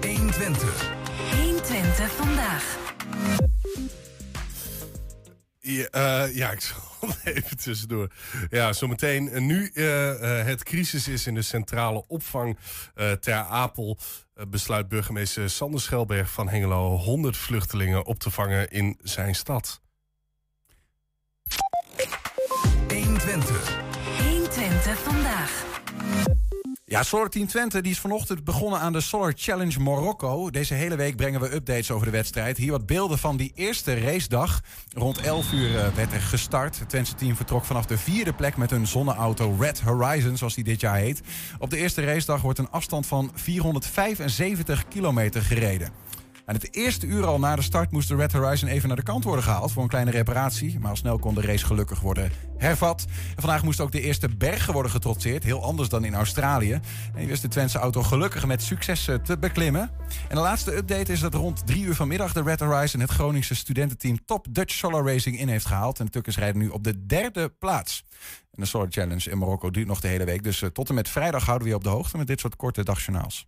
120. 0.00 0.90
120 1.42 2.10
vandaag. 2.10 2.76
Ja, 5.60 5.88
uh, 6.26 6.36
ja, 6.36 6.50
ik 6.50 6.60
zal 6.60 7.10
even 7.34 7.56
tussendoor. 7.56 8.12
Ja, 8.50 8.72
zometeen. 8.72 9.28
Uh, 9.32 9.40
nu 9.40 9.70
uh, 9.74 10.44
het 10.44 10.62
crisis 10.62 11.08
is 11.08 11.26
in 11.26 11.34
de 11.34 11.42
centrale 11.42 12.04
opvang 12.08 12.58
ter 13.20 13.34
Apel... 13.34 13.98
besluit 14.48 14.88
burgemeester 14.88 15.50
Sander 15.50 15.80
Schelberg 15.80 16.30
van 16.30 16.48
Hengelo... 16.48 16.96
100 16.96 17.36
vluchtelingen 17.36 18.06
op 18.06 18.18
te 18.18 18.30
vangen 18.30 18.70
in 18.70 18.98
zijn 19.02 19.34
stad. 19.34 19.80
120. 22.88 23.80
120 24.18 24.98
vandaag. 24.98 25.64
Ja, 26.88 27.02
Solar 27.02 27.28
Team 27.28 27.46
Twente 27.46 27.80
die 27.82 27.92
is 27.92 27.98
vanochtend 27.98 28.44
begonnen 28.44 28.80
aan 28.80 28.92
de 28.92 29.00
Solar 29.00 29.32
Challenge 29.36 29.80
Marokko. 29.80 30.50
Deze 30.50 30.74
hele 30.74 30.96
week 30.96 31.16
brengen 31.16 31.40
we 31.40 31.54
updates 31.54 31.90
over 31.90 32.06
de 32.06 32.12
wedstrijd. 32.12 32.56
Hier 32.56 32.70
wat 32.70 32.86
beelden 32.86 33.18
van 33.18 33.36
die 33.36 33.52
eerste 33.54 34.00
racedag. 34.00 34.60
Rond 34.94 35.18
11 35.18 35.52
uur 35.52 35.70
uh, 35.70 35.88
werd 35.88 36.12
er 36.12 36.20
gestart. 36.20 36.78
Het 36.78 36.88
Twentse 36.88 37.14
team 37.14 37.36
vertrok 37.36 37.64
vanaf 37.64 37.86
de 37.86 37.98
vierde 37.98 38.32
plek 38.32 38.56
met 38.56 38.70
hun 38.70 38.86
zonneauto 38.86 39.56
Red 39.60 39.80
Horizon, 39.80 40.36
zoals 40.36 40.54
die 40.54 40.64
dit 40.64 40.80
jaar 40.80 40.96
heet. 40.96 41.20
Op 41.58 41.70
de 41.70 41.76
eerste 41.76 42.04
racedag 42.04 42.40
wordt 42.40 42.58
een 42.58 42.70
afstand 42.70 43.06
van 43.06 43.30
475 43.34 44.88
kilometer 44.88 45.42
gereden. 45.42 46.05
Aan 46.48 46.54
het 46.54 46.74
eerste 46.74 47.06
uur 47.06 47.26
al 47.26 47.38
na 47.38 47.56
de 47.56 47.62
start 47.62 47.90
moest 47.90 48.08
de 48.08 48.16
Red 48.16 48.32
Horizon 48.32 48.68
even 48.68 48.88
naar 48.88 48.96
de 48.96 49.02
kant 49.02 49.24
worden 49.24 49.44
gehaald 49.44 49.72
voor 49.72 49.82
een 49.82 49.88
kleine 49.88 50.10
reparatie. 50.10 50.78
Maar 50.80 50.90
al 50.90 50.96
snel 50.96 51.18
kon 51.18 51.34
de 51.34 51.40
race 51.40 51.66
gelukkig 51.66 52.00
worden 52.00 52.30
hervat. 52.56 53.04
Vandaag 53.36 53.62
moesten 53.62 53.84
ook 53.84 53.92
de 53.92 54.00
eerste 54.00 54.28
bergen 54.28 54.72
worden 54.72 54.90
getrotseerd. 54.90 55.44
Heel 55.44 55.62
anders 55.62 55.88
dan 55.88 56.04
in 56.04 56.14
Australië. 56.14 56.80
En 57.14 57.26
wist 57.26 57.42
de 57.42 57.48
Twentse 57.48 57.78
auto 57.78 58.02
gelukkig 58.02 58.46
met 58.46 58.62
succes 58.62 59.08
eh, 59.08 59.14
te 59.14 59.38
beklimmen. 59.38 59.90
En 60.28 60.34
de 60.36 60.40
laatste 60.40 60.76
update 60.76 61.12
is 61.12 61.20
dat 61.20 61.34
rond 61.34 61.66
drie 61.66 61.84
uur 61.84 61.94
vanmiddag 61.94 62.32
de 62.32 62.42
Red 62.42 62.60
Horizon 62.60 63.00
het 63.00 63.10
Groningse 63.10 63.54
studententeam 63.54 64.24
Top 64.24 64.46
Dutch 64.50 64.74
Solar 64.74 65.06
Racing 65.06 65.38
in 65.38 65.48
heeft 65.48 65.66
gehaald. 65.66 65.98
En 65.98 66.04
de 66.04 66.10
Tukkers 66.10 66.36
rijden 66.36 66.62
nu 66.62 66.68
op 66.68 66.84
de 66.84 67.06
derde 67.06 67.48
plaats. 67.48 68.04
En 68.52 68.62
de 68.62 68.68
Solar 68.68 68.88
Challenge 68.90 69.30
in 69.30 69.38
Marokko 69.38 69.70
duurt 69.70 69.86
nog 69.86 70.00
de 70.00 70.08
hele 70.08 70.24
week. 70.24 70.42
Dus 70.42 70.62
eh, 70.62 70.68
tot 70.68 70.88
en 70.88 70.94
met 70.94 71.08
vrijdag 71.08 71.44
houden 71.44 71.66
we 71.66 71.72
je 71.72 71.78
op 71.78 71.84
de 71.84 71.90
hoogte 71.90 72.16
met 72.16 72.26
dit 72.26 72.40
soort 72.40 72.56
korte 72.56 72.84
dagjournaals. 72.84 73.46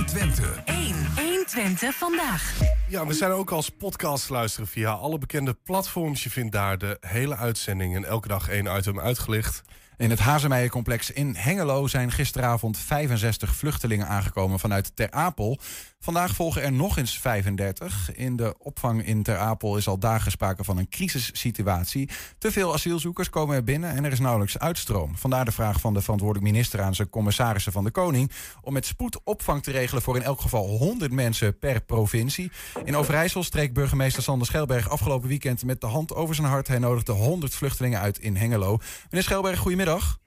120. 0.00 0.62
1. 0.64 0.94
120 1.16 1.94
vandaag. 1.94 2.58
Ja, 2.88 3.06
we 3.06 3.14
zijn 3.14 3.30
ook 3.30 3.50
als 3.50 3.68
podcast 3.68 4.28
luisteren 4.28 4.68
via 4.68 4.90
alle 4.90 5.18
bekende 5.18 5.56
platforms. 5.64 6.22
Je 6.22 6.30
vindt 6.30 6.52
daar 6.52 6.78
de 6.78 6.96
hele 7.00 7.36
uitzending 7.36 7.96
en 7.96 8.04
elke 8.04 8.28
dag 8.28 8.48
één 8.48 8.76
item 8.76 9.00
uitgelicht. 9.00 9.62
In 9.96 10.10
het 10.10 10.18
Hazemeijencomplex 10.18 11.10
in 11.10 11.34
Hengelo 11.34 11.86
zijn 11.86 12.10
gisteravond 12.10 12.78
65 12.78 13.54
vluchtelingen 13.54 14.06
aangekomen 14.06 14.58
vanuit 14.58 14.96
Ter 14.96 15.10
Apel. 15.10 15.58
Vandaag 16.04 16.34
volgen 16.34 16.62
er 16.62 16.72
nog 16.72 16.96
eens 16.96 17.18
35. 17.18 18.14
In 18.14 18.36
de 18.36 18.54
opvang 18.58 19.06
in 19.06 19.22
Ter 19.22 19.36
Apel 19.36 19.76
is 19.76 19.88
al 19.88 19.98
dagen 19.98 20.30
sprake 20.30 20.64
van 20.64 20.78
een 20.78 20.88
crisissituatie. 20.88 22.08
Te 22.38 22.52
veel 22.52 22.72
asielzoekers 22.72 23.30
komen 23.30 23.56
er 23.56 23.64
binnen 23.64 23.90
en 23.90 24.04
er 24.04 24.12
is 24.12 24.18
nauwelijks 24.18 24.58
uitstroom. 24.58 25.16
Vandaar 25.16 25.44
de 25.44 25.52
vraag 25.52 25.80
van 25.80 25.94
de 25.94 26.00
verantwoordelijk 26.00 26.52
minister 26.52 26.80
aan 26.80 26.94
zijn 26.94 27.10
commissarissen 27.10 27.72
van 27.72 27.84
de 27.84 27.90
Koning... 27.90 28.30
om 28.62 28.72
met 28.72 28.86
spoed 28.86 29.20
opvang 29.24 29.62
te 29.62 29.70
regelen 29.70 30.02
voor 30.02 30.16
in 30.16 30.22
elk 30.22 30.40
geval 30.40 30.66
100 30.66 31.12
mensen 31.12 31.58
per 31.58 31.80
provincie. 31.80 32.50
In 32.84 32.96
Overijssel 32.96 33.42
streek 33.42 33.72
burgemeester 33.72 34.22
Sander 34.22 34.46
Schelberg 34.46 34.88
afgelopen 34.88 35.28
weekend 35.28 35.64
met 35.64 35.80
de 35.80 35.86
hand 35.86 36.14
over 36.14 36.34
zijn 36.34 36.46
hart. 36.46 36.68
Hij 36.68 36.78
nodigde 36.78 37.12
100 37.12 37.54
vluchtelingen 37.54 38.00
uit 38.00 38.18
in 38.18 38.36
Hengelo. 38.36 38.78
Meneer 39.10 39.22
Schelberg, 39.22 39.58
goedemiddag. 39.58 40.18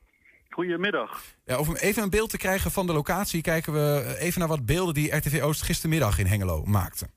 Goedemiddag. 0.53 1.21
Ja, 1.45 1.59
om 1.59 1.75
even 1.75 2.03
een 2.03 2.09
beeld 2.09 2.29
te 2.29 2.37
krijgen 2.37 2.71
van 2.71 2.87
de 2.87 2.93
locatie, 2.93 3.41
kijken 3.41 3.73
we 3.73 4.15
even 4.19 4.39
naar 4.39 4.47
wat 4.47 4.65
beelden 4.65 4.93
die 4.93 5.15
RTV 5.15 5.41
Oost 5.43 5.61
gistermiddag 5.61 6.19
in 6.19 6.25
Hengelo 6.25 6.63
maakte. 6.65 7.07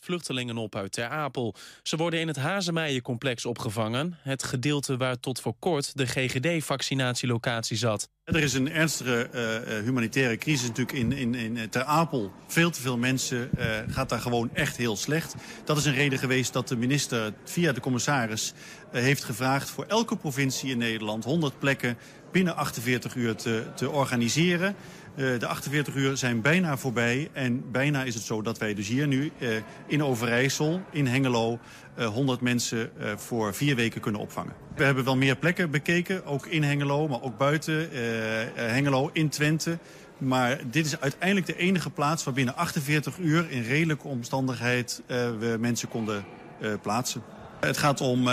Vluchtelingen 0.00 0.56
op 0.56 0.76
uit 0.76 0.92
Ter 0.92 1.08
Apel. 1.08 1.54
Ze 1.82 1.96
worden 1.96 2.20
in 2.20 2.26
het 2.26 2.36
Hazemeijencomplex 2.36 3.44
opgevangen. 3.44 4.18
Het 4.22 4.42
gedeelte 4.42 4.96
waar 4.96 5.20
tot 5.20 5.40
voor 5.40 5.54
kort 5.58 5.96
de 5.96 6.06
GGD-vaccinatielocatie 6.06 7.76
zat. 7.76 8.08
Er 8.24 8.42
is 8.42 8.52
een 8.52 8.70
ernstige 8.70 9.28
uh, 9.34 9.84
humanitaire 9.84 10.36
crisis 10.36 10.68
natuurlijk 10.68 10.98
in, 10.98 11.12
in, 11.12 11.34
in 11.34 11.68
Ter 11.70 11.84
Apel. 11.84 12.32
Veel 12.46 12.70
te 12.70 12.80
veel 12.80 12.98
mensen 12.98 13.50
gaat 13.88 14.08
daar 14.08 14.20
gewoon 14.20 14.50
echt 14.54 14.76
heel 14.76 14.96
slecht. 14.96 15.34
Dat 15.64 15.76
is 15.76 15.84
een 15.84 15.94
reden 15.94 16.18
geweest 16.18 16.52
dat 16.52 16.68
de 16.68 16.76
minister 16.76 17.32
via 17.44 17.72
de 17.72 17.80
commissaris 17.80 18.52
heeft 18.90 19.24
gevraagd... 19.24 19.70
voor 19.70 19.84
elke 19.84 20.16
provincie 20.16 20.70
in 20.70 20.78
Nederland 20.78 21.24
100 21.24 21.58
plekken 21.58 21.98
binnen 22.32 22.56
48 22.56 23.14
uur 23.14 23.34
te, 23.34 23.66
te 23.74 23.90
organiseren. 23.90 24.74
Uh, 25.16 25.38
de 25.38 25.46
48 25.46 25.94
uur 25.94 26.16
zijn 26.16 26.40
bijna 26.40 26.76
voorbij. 26.76 27.30
En 27.32 27.70
bijna 27.70 28.02
is 28.02 28.14
het 28.14 28.22
zo 28.22 28.42
dat 28.42 28.58
wij 28.58 28.74
dus 28.74 28.88
hier 28.88 29.06
nu 29.06 29.32
uh, 29.38 29.48
in 29.86 30.04
Overijssel, 30.04 30.80
in 30.90 31.06
Hengelo... 31.06 31.58
Uh, 31.98 32.06
100 32.06 32.40
mensen 32.40 32.90
voor 33.16 33.54
vier 33.54 33.76
weken 33.76 34.00
kunnen 34.00 34.20
opvangen. 34.20 34.52
We 34.76 34.84
hebben 34.84 35.04
wel 35.04 35.16
meer 35.16 35.36
plekken 35.36 35.70
bekeken, 35.70 36.26
ook 36.26 36.46
in 36.46 36.62
Hengelo, 36.62 37.08
maar 37.08 37.22
ook 37.22 37.38
buiten 37.38 37.88
Hengelo, 38.54 39.10
in 39.12 39.28
Twente. 39.28 39.78
Maar 40.18 40.60
dit 40.70 40.86
is 40.86 41.00
uiteindelijk 41.00 41.46
de 41.46 41.56
enige 41.56 41.90
plaats 41.90 42.24
waar 42.24 42.34
binnen 42.34 42.56
48 42.56 43.18
uur... 43.18 43.50
in 43.50 43.62
redelijke 43.62 44.08
omstandigheid 44.08 45.02
we 45.06 45.56
mensen 45.60 45.88
konden 45.88 46.24
plaatsen. 46.82 47.22
Het 47.60 47.78
gaat 47.78 48.00
om 48.00 48.28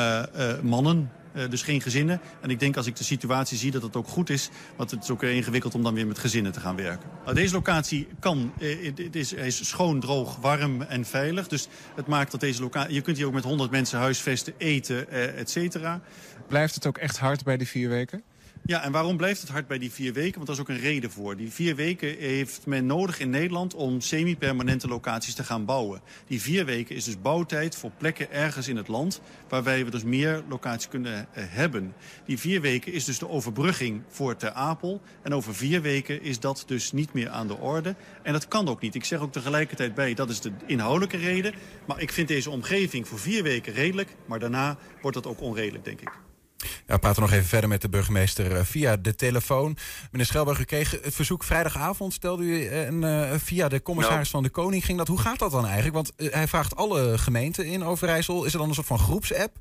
mannen, 0.61 1.11
dus 1.49 1.61
geen 1.61 1.81
gezinnen. 1.81 2.21
En 2.41 2.49
ik 2.49 2.59
denk 2.59 2.77
als 2.77 2.87
ik 2.87 2.95
de 2.95 3.03
situatie 3.03 3.57
zie 3.57 3.71
dat 3.71 3.81
het 3.81 3.95
ook 3.95 4.07
goed 4.07 4.29
is. 4.29 4.49
Want 4.75 4.91
het 4.91 5.03
is 5.03 5.09
ook 5.09 5.23
ingewikkeld 5.23 5.75
om 5.75 5.83
dan 5.83 5.93
weer 5.93 6.07
met 6.07 6.19
gezinnen 6.19 6.51
te 6.51 6.59
gaan 6.59 6.75
werken. 6.75 7.09
Nou, 7.23 7.35
deze 7.35 7.53
locatie 7.53 8.07
kan, 8.19 8.53
uh, 8.59 8.93
het 8.95 9.15
is, 9.15 9.33
is 9.33 9.67
schoon, 9.67 9.99
droog, 9.99 10.35
warm 10.35 10.81
en 10.81 11.05
veilig. 11.05 11.47
Dus 11.47 11.67
het 11.95 12.07
maakt 12.07 12.31
dat 12.31 12.39
deze 12.39 12.61
locatie... 12.61 12.93
Je 12.93 13.01
kunt 13.01 13.17
hier 13.17 13.25
ook 13.25 13.33
met 13.33 13.43
100 13.43 13.71
mensen 13.71 13.99
huisvesten, 13.99 14.53
eten, 14.57 15.05
uh, 15.11 15.39
et 15.39 15.49
cetera. 15.49 16.01
Blijft 16.47 16.75
het 16.75 16.85
ook 16.85 16.97
echt 16.97 17.17
hard 17.17 17.43
bij 17.43 17.57
die 17.57 17.67
vier 17.67 17.89
weken? 17.89 18.23
Ja, 18.67 18.83
en 18.83 18.91
waarom 18.91 19.17
blijft 19.17 19.41
het 19.41 19.49
hard 19.49 19.67
bij 19.67 19.77
die 19.77 19.91
vier 19.91 20.13
weken? 20.13 20.33
Want 20.33 20.45
daar 20.45 20.55
is 20.55 20.61
ook 20.61 20.69
een 20.69 20.79
reden 20.79 21.11
voor. 21.11 21.35
Die 21.35 21.51
vier 21.51 21.75
weken 21.75 22.17
heeft 22.17 22.65
men 22.65 22.85
nodig 22.85 23.19
in 23.19 23.29
Nederland 23.29 23.73
om 23.73 24.01
semi-permanente 24.01 24.87
locaties 24.87 25.33
te 25.33 25.43
gaan 25.43 25.65
bouwen. 25.65 26.01
Die 26.25 26.41
vier 26.41 26.65
weken 26.65 26.95
is 26.95 27.03
dus 27.03 27.21
bouwtijd 27.21 27.75
voor 27.75 27.91
plekken 27.97 28.31
ergens 28.31 28.67
in 28.67 28.77
het 28.77 28.87
land... 28.87 29.21
waarbij 29.49 29.85
we 29.85 29.91
dus 29.91 30.03
meer 30.03 30.43
locaties 30.49 30.87
kunnen 30.87 31.13
uh, 31.13 31.43
hebben. 31.47 31.93
Die 32.25 32.39
vier 32.39 32.61
weken 32.61 32.93
is 32.93 33.05
dus 33.05 33.19
de 33.19 33.29
overbrugging 33.29 34.01
voor 34.07 34.35
Ter 34.35 34.51
Apel. 34.51 35.01
En 35.21 35.33
over 35.33 35.55
vier 35.55 35.81
weken 35.81 36.21
is 36.21 36.39
dat 36.39 36.63
dus 36.65 36.91
niet 36.91 37.13
meer 37.13 37.29
aan 37.29 37.47
de 37.47 37.57
orde. 37.57 37.95
En 38.23 38.33
dat 38.33 38.47
kan 38.47 38.67
ook 38.67 38.81
niet. 38.81 38.95
Ik 38.95 39.05
zeg 39.05 39.19
ook 39.19 39.31
tegelijkertijd 39.31 39.95
bij, 39.95 40.13
dat 40.13 40.29
is 40.29 40.41
de 40.41 40.51
inhoudelijke 40.65 41.17
reden. 41.17 41.53
Maar 41.85 42.01
ik 42.01 42.11
vind 42.11 42.27
deze 42.27 42.49
omgeving 42.49 43.07
voor 43.07 43.19
vier 43.19 43.43
weken 43.43 43.73
redelijk. 43.73 44.15
Maar 44.25 44.39
daarna 44.39 44.77
wordt 45.01 45.17
dat 45.17 45.27
ook 45.27 45.41
onredelijk, 45.41 45.85
denk 45.85 46.01
ik. 46.01 46.26
Ja, 46.57 46.93
we 46.93 46.99
praten 46.99 47.21
nog 47.21 47.31
even 47.31 47.45
verder 47.45 47.69
met 47.69 47.81
de 47.81 47.89
burgemeester 47.89 48.65
via 48.65 48.97
de 48.97 49.15
telefoon. 49.15 49.77
Meneer 50.11 50.25
Schelberg, 50.25 50.59
u 50.59 50.63
kreeg 50.63 50.91
het 50.91 51.15
verzoek 51.15 51.43
vrijdagavond, 51.43 52.13
stelde 52.13 52.43
u 52.43 52.69
een, 52.69 53.01
uh, 53.01 53.31
via 53.31 53.67
de 53.67 53.81
commissaris 53.81 54.31
nou. 54.31 54.43
van 54.43 54.43
de 54.43 54.49
Koning. 54.49 54.85
Ging 54.85 54.97
dat, 54.97 55.07
hoe 55.07 55.19
gaat 55.19 55.39
dat 55.39 55.51
dan 55.51 55.65
eigenlijk? 55.65 55.95
Want 55.95 56.13
uh, 56.17 56.33
hij 56.33 56.47
vraagt 56.47 56.75
alle 56.75 57.17
gemeenten 57.17 57.65
in 57.65 57.83
Overijssel. 57.83 58.45
Is 58.45 58.53
er 58.53 58.59
dan 58.59 58.67
een 58.67 58.73
soort 58.73 58.87
van 58.87 58.99
groepsapp? 58.99 59.55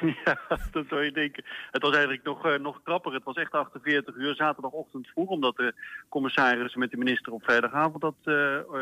Ja, 0.24 0.38
dat 0.70 0.84
zou 0.88 1.04
je 1.04 1.12
denken. 1.12 1.44
Het 1.70 1.82
was 1.82 1.92
eigenlijk 1.92 2.24
nog, 2.24 2.46
uh, 2.46 2.58
nog 2.58 2.80
krapper. 2.82 3.12
Het 3.12 3.24
was 3.24 3.36
echt 3.36 3.52
48 3.52 4.14
uur 4.14 4.34
zaterdagochtend 4.34 5.06
vroeg, 5.06 5.28
omdat 5.28 5.56
de 5.56 5.74
commissarissen 6.08 6.80
met 6.80 6.90
de 6.90 6.96
minister 6.96 7.32
op 7.32 7.42
vrijdagavond 7.42 8.00
dat 8.00 8.34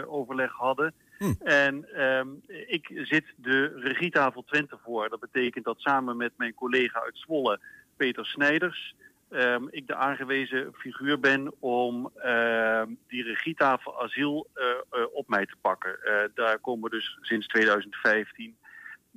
overleg 0.07 0.53
hadden. 0.53 0.95
Hm. 1.19 1.33
En 1.45 2.03
um, 2.05 2.43
ik 2.67 2.91
zit 2.95 3.25
de 3.37 3.73
regietafel 3.75 4.45
Twente 4.45 4.79
voor. 4.83 5.09
Dat 5.09 5.21
betekent 5.21 5.65
dat 5.65 5.81
samen 5.81 6.17
met 6.17 6.33
mijn 6.37 6.55
collega 6.55 7.01
uit 7.01 7.19
Zwolle, 7.19 7.61
Peter 7.97 8.27
Snijders, 8.27 8.95
um, 9.31 9.69
ik 9.71 9.87
de 9.87 9.95
aangewezen 9.95 10.73
figuur 10.75 11.21
ben 11.21 11.53
om 11.59 12.11
uh, 12.25 12.83
die 13.09 13.23
regietafel 13.23 14.03
asiel 14.03 14.47
uh, 14.55 14.65
uh, 14.65 15.07
op 15.13 15.29
mij 15.29 15.47
te 15.47 15.57
pakken. 15.61 15.99
daar 16.35 16.59
komen 16.59 16.91
dus 16.91 17.19
sinds 17.21 17.47
2015 17.47 18.57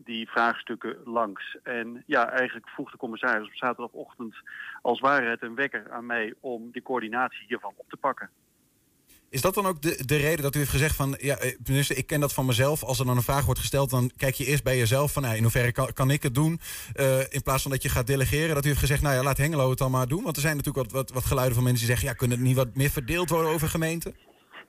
die 0.04 0.30
vraagstukken 0.30 0.98
langs. 1.06 1.58
En 1.64 2.04
ja, 2.06 2.30
eigenlijk 2.30 2.70
vroeg 2.70 2.92
de 2.92 2.98
commissaris 2.98 3.48
op 3.48 3.56
zaterdagochtend 3.56 4.36
als 4.82 5.00
ware 5.00 5.30
het 5.30 5.42
een 5.42 5.56
wekker 5.56 5.92
aan 5.92 6.06
mij 6.06 6.34
om 6.40 6.72
de 6.72 6.82
coördinatie 6.82 7.46
hiervan 7.48 7.74
op 7.76 7.90
te 7.90 7.98
pakken. 7.98 8.30
Is 9.30 9.42
dat 9.42 9.54
dan 9.54 9.66
ook 9.66 9.82
de, 9.82 10.06
de 10.06 10.18
reden 10.18 10.42
dat 10.44 10.56
u 10.56 10.58
heeft 10.58 10.72
gezegd 10.72 10.96
van... 10.96 11.16
ja, 11.20 11.38
minister, 11.64 11.98
ik 11.98 12.08
ken 12.08 12.20
dat 12.20 12.34
van 12.34 12.46
mezelf. 12.46 12.84
Als 12.84 13.00
er 13.00 13.06
dan 13.06 13.18
een 13.18 13.24
vraag 13.24 13.46
wordt 13.46 13.60
gesteld, 13.60 13.90
dan 13.90 14.12
kijk 14.18 14.36
je 14.36 14.46
eerst 14.46 14.64
bij 14.64 14.78
jezelf... 14.78 15.14
van 15.14 15.26
in 15.26 15.42
hoeverre 15.42 15.94
kan, 15.94 16.12
ik 16.12 16.24
het 16.24 16.36
doen? 16.36 16.60
Uh, 16.96 17.20
in 17.20 17.42
plaats 17.44 17.62
van 17.62 17.72
dat 17.72 17.84
je 17.84 17.90
gaat 17.90 18.08
delegeren. 18.08 18.56
Dat 18.56 18.66
u 18.66 18.68
heeft 18.68 18.80
gezegd, 18.80 19.02
nou 19.02 19.16
ja, 19.16 19.24
laat 19.24 19.38
Hengelo 19.38 19.70
het 19.70 19.78
dan 19.78 19.92
maar 19.92 20.08
doen. 20.08 20.24
Want 20.24 20.36
er 20.36 20.42
zijn 20.42 20.56
natuurlijk 20.56 20.86
wat, 20.86 20.96
wat, 20.96 21.12
wat 21.12 21.26
geluiden 21.26 21.56
van 21.56 21.64
mensen 21.64 21.86
die 21.86 21.96
zeggen... 21.96 22.08
ja, 22.12 22.20
kunnen 22.20 22.38
het 22.38 22.48
niet 22.48 22.56
wat 22.56 22.76
meer 22.76 22.90
verdeeld 22.90 23.30
worden 23.30 23.52
over 23.52 23.68
gemeenten? 23.68 24.16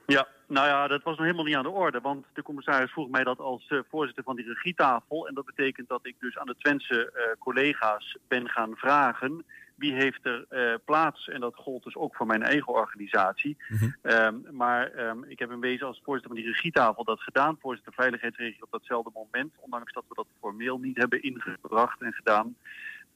Ja, 0.06 0.28
nou 0.48 0.66
ja, 0.66 0.88
dat 0.88 1.02
was 1.02 1.16
nog 1.16 1.24
helemaal 1.24 1.44
niet 1.44 1.56
aan 1.56 1.62
de 1.62 1.70
orde. 1.70 2.00
Want 2.00 2.24
de 2.32 2.42
commissaris 2.42 2.90
vroeg 2.90 3.08
mij 3.08 3.24
dat 3.24 3.38
als 3.38 3.66
uh, 3.68 3.80
voorzitter 3.90 4.24
van 4.24 4.36
die 4.36 4.46
regietafel. 4.46 5.28
En 5.28 5.34
dat 5.34 5.44
betekent 5.44 5.88
dat 5.88 6.06
ik 6.06 6.14
dus 6.20 6.38
aan 6.38 6.46
de 6.46 6.56
Twentse 6.58 7.12
collega's 7.38 8.16
ben 8.28 8.48
gaan 8.48 8.76
vragen 8.76 9.44
wie 9.80 9.94
heeft 9.94 10.26
er 10.26 10.46
uh, 10.50 10.74
plaats? 10.84 11.28
En 11.28 11.40
dat 11.40 11.54
gold 11.54 11.84
dus 11.84 11.96
ook 11.96 12.16
voor 12.16 12.26
mijn 12.26 12.42
eigen 12.42 12.72
organisatie. 12.72 13.56
Mm 13.68 13.78
-hmm. 13.78 13.94
um, 14.02 14.44
maar 14.50 15.08
um, 15.08 15.24
ik 15.24 15.38
heb 15.38 15.50
in 15.50 15.60
wezen 15.60 15.86
als 15.86 16.00
voorzitter 16.04 16.34
van 16.34 16.42
die 16.42 16.52
regietafel 16.52 17.04
dat 17.04 17.20
gedaan. 17.20 17.58
Voorzitter 17.60 17.92
veiligheidsregio 17.92 18.64
op 18.64 18.70
datzelfde 18.70 19.10
moment. 19.14 19.54
Ondanks 19.60 19.92
dat 19.92 20.04
we 20.08 20.14
dat 20.14 20.26
formeel 20.40 20.78
niet 20.78 20.96
hebben 20.96 21.22
ingebracht 21.22 22.00
en 22.00 22.12
gedaan. 22.12 22.56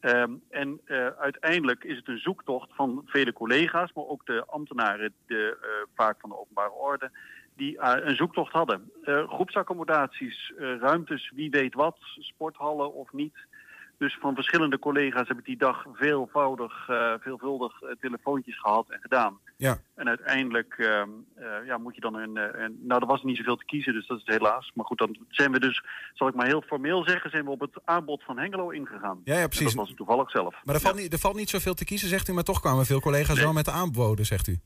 Um, 0.01 0.43
en 0.51 0.81
uh, 0.87 1.07
uiteindelijk 1.07 1.85
is 1.85 1.97
het 1.97 2.09
een 2.09 2.19
zoektocht 2.19 2.75
van 2.75 3.03
vele 3.07 3.33
collega's, 3.33 3.93
maar 3.93 4.05
ook 4.05 4.27
de 4.27 4.45
ambtenaren, 4.47 5.15
de, 5.27 5.57
uh, 5.63 5.69
vaak 5.95 6.21
van 6.21 6.31
de 6.31 6.39
openbare 6.39 6.73
orde, 6.73 7.11
die 7.57 7.75
uh, 7.75 7.93
een 7.97 8.17
zoektocht 8.17 8.53
hadden. 8.53 8.91
groepsaccommodaties, 9.05 10.53
ruimtes, 10.57 11.33
wie 11.35 11.51
weet 11.51 11.75
wat, 11.75 11.97
sporthallen 12.19 12.95
of 12.95 13.13
niet. 13.13 13.35
Dus 13.99 14.19
van 14.21 14.35
verschillende 14.35 14.79
collega's 14.79 15.29
heb 15.29 15.39
ik 15.39 15.45
die 15.45 15.57
dag 15.57 15.85
veelvoudig, 15.93 16.89
uh, 16.89 17.13
veelvuldig 17.21 17.83
uh, 17.83 17.91
telefoontjes 18.01 18.61
gehad 18.61 18.91
en 18.91 18.99
gedaan. 19.01 19.39
Ja. 19.57 19.79
En 19.95 20.09
uiteindelijk 20.09 20.75
uh, 20.79 21.03
ja, 21.67 21.79
moet 21.79 21.95
je 21.95 22.01
dan 22.01 22.15
een, 22.15 22.37
een... 22.63 22.79
Nou, 22.83 23.01
er 23.01 23.07
was 23.07 23.23
niet 23.23 23.37
zoveel 23.37 23.57
te 23.57 23.65
kiezen, 23.65 23.93
dus 23.93 24.07
dat 24.07 24.19
is 24.19 24.35
helaas. 24.35 24.71
Maar 24.75 24.85
goed, 24.85 24.99
dan 24.99 25.17
zijn 25.29 25.53
we 25.53 25.61
dus, 25.61 25.85
zal 26.15 26.29
ik 26.29 26.35
maar 26.35 26.47
heel 26.47 26.63
formeel 26.63 27.05
zeggen... 27.09 27.31
zijn 27.31 27.45
we 27.45 27.51
op 27.51 27.61
het 27.61 27.81
aanbod 27.85 28.23
van 28.23 28.39
Hengelo 28.39 28.71
ingegaan. 28.71 29.21
Ja, 29.25 29.39
ja 29.39 29.47
precies. 29.47 29.71
En 29.71 29.77
dat 29.77 29.87
was 29.87 29.97
toevallig 29.97 30.31
zelf. 30.31 30.55
Maar 30.65 30.75
er 30.75 30.81
valt, 30.81 30.97
ja. 30.97 31.03
niet, 31.03 31.13
er 31.13 31.19
valt 31.19 31.37
niet 31.37 31.51
zoveel 31.51 31.75
te 31.75 31.85
kiezen, 31.85 32.09
zegt 32.09 32.29
u. 32.29 32.33
Maar 32.33 32.45
toch 32.45 32.61
kwamen 32.61 32.87
veel 32.87 33.01
collega's 33.01 33.35
nee. 33.35 33.45
wel 33.45 33.53
met 33.53 33.65
de 33.65 33.71
aanboden, 33.71 34.27
zegt 34.27 34.47
u. 34.47 34.59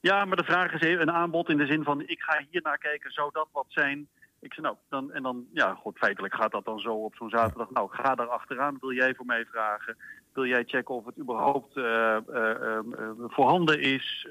Ja, 0.00 0.24
maar 0.24 0.36
de 0.36 0.44
vraag 0.44 0.72
is 0.72 0.80
even 0.80 1.08
een 1.08 1.14
aanbod 1.14 1.48
in 1.48 1.56
de 1.56 1.66
zin 1.66 1.82
van 1.84 2.00
ik 2.00 2.20
ga 2.20 2.44
hier 2.50 2.62
naar 2.62 2.78
kijken, 2.78 3.10
zou 3.10 3.30
dat 3.32 3.48
wat 3.52 3.66
zijn? 3.68 4.08
Ik 4.46 4.54
zei 4.54 4.66
nou, 4.66 4.76
dan, 4.88 5.12
en 5.12 5.22
dan, 5.22 5.46
ja, 5.52 5.74
goed, 5.74 5.98
feitelijk 5.98 6.34
gaat 6.34 6.52
dat 6.52 6.64
dan 6.64 6.78
zo 6.78 6.92
op 7.04 7.14
zo'n 7.14 7.30
zaterdag. 7.30 7.70
Nou, 7.70 7.88
ga 7.90 8.14
daar 8.14 8.28
achteraan, 8.28 8.76
wil 8.80 8.92
jij 8.92 9.14
voor 9.14 9.26
mij 9.26 9.44
vragen? 9.44 9.96
Wil 10.36 10.46
jij 10.46 10.64
checken 10.66 10.94
of 10.94 11.04
het 11.04 11.18
überhaupt 11.18 11.76
uh, 11.76 12.16
uh, 12.30 12.78
voorhanden 13.18 13.80
is? 13.80 14.28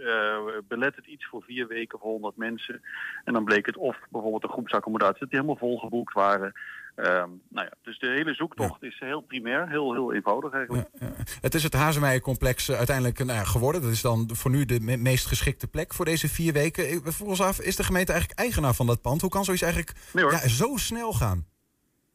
belet 0.68 0.96
het 0.96 1.06
iets 1.06 1.26
voor 1.26 1.44
vier 1.44 1.68
weken 1.68 2.00
voor 2.00 2.12
100 2.12 2.38
mensen? 2.38 2.82
En 3.24 3.34
dan 3.34 3.44
bleek 3.44 3.65
het 3.65 3.78
of 3.78 3.98
bijvoorbeeld 4.10 4.44
een 4.44 4.50
groepsaccommodatie 4.50 5.20
dat 5.20 5.30
die 5.30 5.39
helemaal 5.39 5.70
volgeboekt 5.70 6.13
waren. 6.13 6.54
Um, 6.96 7.41
nou 7.50 7.68
ja, 7.68 7.72
dus 7.82 8.00
de 8.00 8.08
hele 8.08 8.34
zoektocht 8.34 8.84
is 8.84 9.00
heel 9.00 9.22
primair, 9.22 9.70
heel, 9.70 9.94
heel 9.94 10.13
eenvoudig 10.13 10.54
eigenlijk. 10.54 10.88
Ja, 11.00 11.08
ja. 11.08 11.13
Het 11.41 11.56
is 11.56 11.63
het 11.63 11.74
Hazemeijer-complex 11.74 12.72
uiteindelijk 12.72 13.18
nou 13.18 13.32
ja, 13.32 13.44
geworden. 13.44 13.82
Dat 13.82 13.91
is 13.91 14.02
dan 14.02 14.30
voor 14.34 14.52
nu 14.52 14.65
de 14.65 14.80
me 14.80 14.98
meest 14.98 15.26
geschikte 15.26 15.68
plek 15.68 15.94
voor 15.94 16.06
deze 16.06 16.30
vier 16.30 16.54
weken. 16.54 17.13
Volgens 17.13 17.41
af, 17.41 17.60
is 17.60 17.76
de 17.76 17.84
gemeente 17.84 18.12
eigenlijk 18.12 18.39
eigenaar 18.39 18.74
van 18.74 18.86
dat 18.86 19.02
pand? 19.02 19.22
Hoe 19.22 19.30
kan 19.30 19.44
zoiets 19.44 19.63
eigenlijk 19.63 19.94
ja, 20.13 20.48
zo 20.48 20.76
snel 20.76 21.13
gaan? 21.13 21.46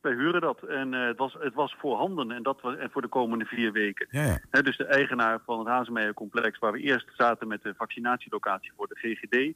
Wij 0.00 0.12
huren 0.12 0.40
dat 0.40 0.62
en 0.62 0.92
uh, 0.92 1.06
het, 1.06 1.18
was, 1.18 1.36
het 1.38 1.54
was 1.54 1.76
voorhanden 1.78 2.30
en 2.30 2.42
dat 2.42 2.60
was 2.60 2.76
en 2.76 2.90
voor 2.90 3.02
de 3.02 3.08
komende 3.08 3.44
vier 3.44 3.72
weken. 3.72 4.06
Ja, 4.10 4.62
dus 4.62 4.76
de 4.76 4.84
eigenaar 4.84 5.40
van 5.44 5.58
het 5.58 5.68
Hazemeijer-complex, 5.68 6.58
waar 6.58 6.72
we 6.72 6.80
eerst 6.80 7.06
zaten 7.16 7.48
met 7.48 7.62
de 7.62 7.74
vaccinatielocatie 7.76 8.72
voor 8.76 8.88
de 8.88 8.94
GGD 8.94 9.54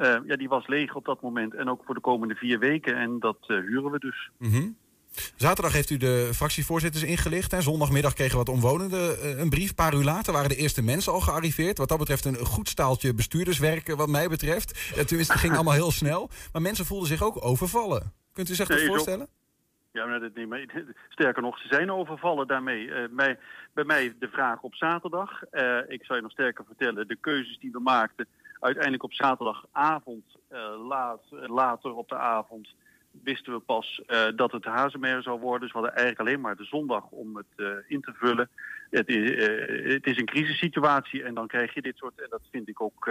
uh, 0.00 0.16
ja, 0.26 0.36
die 0.36 0.48
was 0.48 0.66
leeg 0.66 0.94
op 0.94 1.04
dat 1.04 1.22
moment 1.22 1.54
en 1.54 1.70
ook 1.70 1.82
voor 1.84 1.94
de 1.94 2.00
komende 2.00 2.34
vier 2.34 2.58
weken. 2.58 2.96
En 2.96 3.18
dat 3.18 3.36
uh, 3.46 3.58
huren 3.58 3.90
we 3.90 3.98
dus. 3.98 4.30
Mm 4.38 4.50
-hmm. 4.50 4.76
Zaterdag 5.36 5.72
heeft 5.72 5.90
u 5.90 5.96
de 5.96 6.30
fractievoorzitters 6.34 7.04
ingelicht. 7.04 7.50
Hè? 7.50 7.62
Zondagmiddag 7.62 8.12
kregen 8.12 8.36
wat 8.36 8.48
omwonenden 8.48 9.40
een 9.40 9.48
brief. 9.48 9.68
Een 9.68 9.74
paar 9.74 9.94
uur 9.94 10.04
later 10.04 10.32
waren 10.32 10.48
de 10.48 10.56
eerste 10.56 10.82
mensen 10.82 11.12
al 11.12 11.20
gearriveerd. 11.20 11.78
Wat 11.78 11.88
dat 11.88 11.98
betreft 11.98 12.24
een 12.24 12.36
goed 12.36 12.68
staaltje 12.68 13.14
bestuurderswerk 13.14 13.94
wat 13.94 14.08
mij 14.08 14.28
betreft. 14.28 14.92
tenminste, 15.06 15.32
het 15.32 15.42
ging 15.42 15.54
allemaal 15.54 15.74
heel 15.74 15.90
snel. 15.90 16.30
Maar 16.52 16.62
mensen 16.62 16.86
voelden 16.86 17.08
zich 17.08 17.22
ook 17.22 17.44
overvallen. 17.44 18.12
Kunt 18.32 18.48
u 18.48 18.54
zich 18.54 18.68
dat 18.68 18.80
voorstellen? 18.80 19.28
Ja, 19.92 20.18
dat 20.18 20.34
niet 20.34 20.48
mee. 20.48 20.66
Sterker 21.08 21.42
nog, 21.42 21.58
ze 21.58 21.68
zijn 21.68 21.92
overvallen 21.92 22.46
daarmee. 22.46 23.08
Bij, 23.08 23.38
bij 23.72 23.84
mij 23.84 24.14
de 24.18 24.28
vraag 24.28 24.62
op 24.62 24.74
zaterdag. 24.74 25.42
Uh, 25.52 25.78
ik 25.88 26.04
zou 26.04 26.18
je 26.18 26.22
nog 26.22 26.32
sterker 26.32 26.64
vertellen, 26.64 27.08
de 27.08 27.16
keuzes 27.16 27.58
die 27.58 27.72
we 27.72 27.80
maakten 27.80 28.26
uiteindelijk 28.60 29.02
op 29.02 29.12
zaterdagavond, 29.12 30.24
uh, 30.52 30.86
laat, 30.88 31.22
later 31.30 31.94
op 31.94 32.08
de 32.08 32.16
avond, 32.16 32.74
wisten 33.22 33.52
we 33.52 33.58
pas 33.58 34.02
uh, 34.06 34.26
dat 34.36 34.52
het 34.52 34.64
Hazemeer 34.64 35.22
zou 35.22 35.40
worden. 35.40 35.60
Dus 35.60 35.72
we 35.72 35.78
hadden 35.78 35.96
eigenlijk 35.96 36.28
alleen 36.28 36.40
maar 36.40 36.56
de 36.56 36.64
zondag 36.64 37.10
om 37.10 37.36
het 37.36 37.46
uh, 37.56 37.68
in 37.88 38.00
te 38.00 38.12
vullen. 38.12 38.48
Het 38.90 39.08
is, 39.08 39.44
het 39.92 40.06
is, 40.06 40.18
een 40.18 40.26
crisissituatie 40.26 41.22
en 41.22 41.34
dan 41.34 41.46
krijg 41.46 41.74
je 41.74 41.82
dit 41.82 41.96
soort... 41.96 42.20
En 42.20 42.26
dat 42.30 42.42
vind 42.50 42.68
ik 42.68 42.80
ook... 42.80 43.10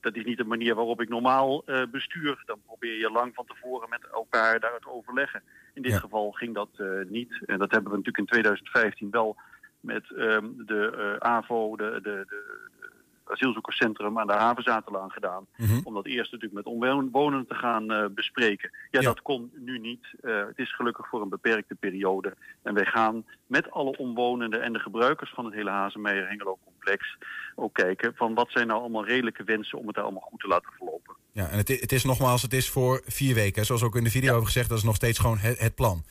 dat 0.00 0.16
is 0.16 0.24
niet 0.24 0.36
de 0.36 0.44
manier 0.44 0.74
waarop 0.74 1.00
ik 1.00 1.08
normaal 1.08 1.64
bestuur. 1.90 2.42
Dan 2.46 2.60
probeer 2.66 2.98
je 2.98 3.10
lang 3.10 3.34
van 3.34 3.46
tevoren 3.46 3.88
met 3.88 4.06
elkaar 4.12 4.60
daar 4.60 4.78
te 4.80 4.90
overleggen. 4.90 5.42
In 5.74 5.82
dit 5.82 5.92
ja. 5.92 5.98
geval 5.98 6.30
ging 6.30 6.54
dat 6.54 6.82
niet. 7.08 7.40
En 7.46 7.58
dat 7.58 7.70
hebben 7.70 7.90
we 7.90 7.96
natuurlijk 7.96 8.18
in 8.18 8.26
2015 8.26 9.10
wel 9.10 9.36
met 9.80 10.10
um, 10.16 10.66
de 10.66 11.16
AVO, 11.18 11.76
de, 11.76 11.98
de, 12.02 12.24
de 12.28 12.68
asielzoekerscentrum 13.30 14.18
aan 14.18 14.26
de 14.26 14.32
Havenzaterlaan 14.32 15.10
gedaan. 15.10 15.46
Mhm. 15.56 15.80
Om 15.84 15.94
dat 15.94 16.06
eerst 16.06 16.32
natuurlijk 16.32 16.64
met 16.64 16.74
omwonenden 16.74 17.46
te 17.48 17.54
gaan 17.54 17.92
uh, 17.92 18.04
bespreken. 18.14 18.70
Ja, 18.90 19.00
Ja. 19.00 19.06
dat 19.06 19.22
kon 19.22 19.50
nu 19.56 19.78
niet. 19.78 20.06
Uh, 20.22 20.46
het 20.46 20.58
is 20.58 20.74
gelukkig 20.74 21.08
voor 21.08 21.22
een 21.22 21.28
beperkte 21.28 21.74
periode. 21.74 22.34
En 22.62 22.74
wij 22.74 22.84
gaan 22.84 23.24
met 23.46 23.70
alle 23.70 23.96
omwonenden 23.96 24.62
en 24.62 24.72
de 24.72 24.78
gebruikers 24.78 25.30
van 25.34 25.44
het 25.44 25.54
hele 25.54 25.70
Hazenmeijer-Hengelo-complex 25.70 27.16
ook 27.54 27.74
kijken 27.74 28.12
van 28.16 28.34
wat 28.34 28.50
zijn 28.50 28.66
nou 28.66 28.80
allemaal 28.80 29.04
redelijke 29.06 29.44
wensen 29.44 29.78
om 29.78 29.86
het 29.86 29.94
daar 29.94 30.04
allemaal 30.04 30.28
goed 30.30 30.40
te 30.40 30.48
laten 30.48 30.72
verlopen. 30.76 31.14
Ja, 31.32 31.48
en 31.48 31.56
het, 31.58 31.68
het 31.68 31.92
is 31.92 32.04
nogmaals, 32.04 32.42
het 32.42 32.52
is 32.52 32.70
voor 32.70 33.02
vier 33.06 33.34
weken. 33.34 33.64
Zoals 33.66 33.82
ook 33.82 33.96
in 33.96 34.04
de 34.04 34.10
video 34.10 34.28
hebben 34.28 34.46
gezegd, 34.46 34.68
dat 34.68 34.78
is 34.78 34.84
nog 34.84 34.94
steeds 34.94 35.18
gewoon 35.18 35.38
het, 35.38 35.58
het 35.58 35.74
plan. 35.74 36.04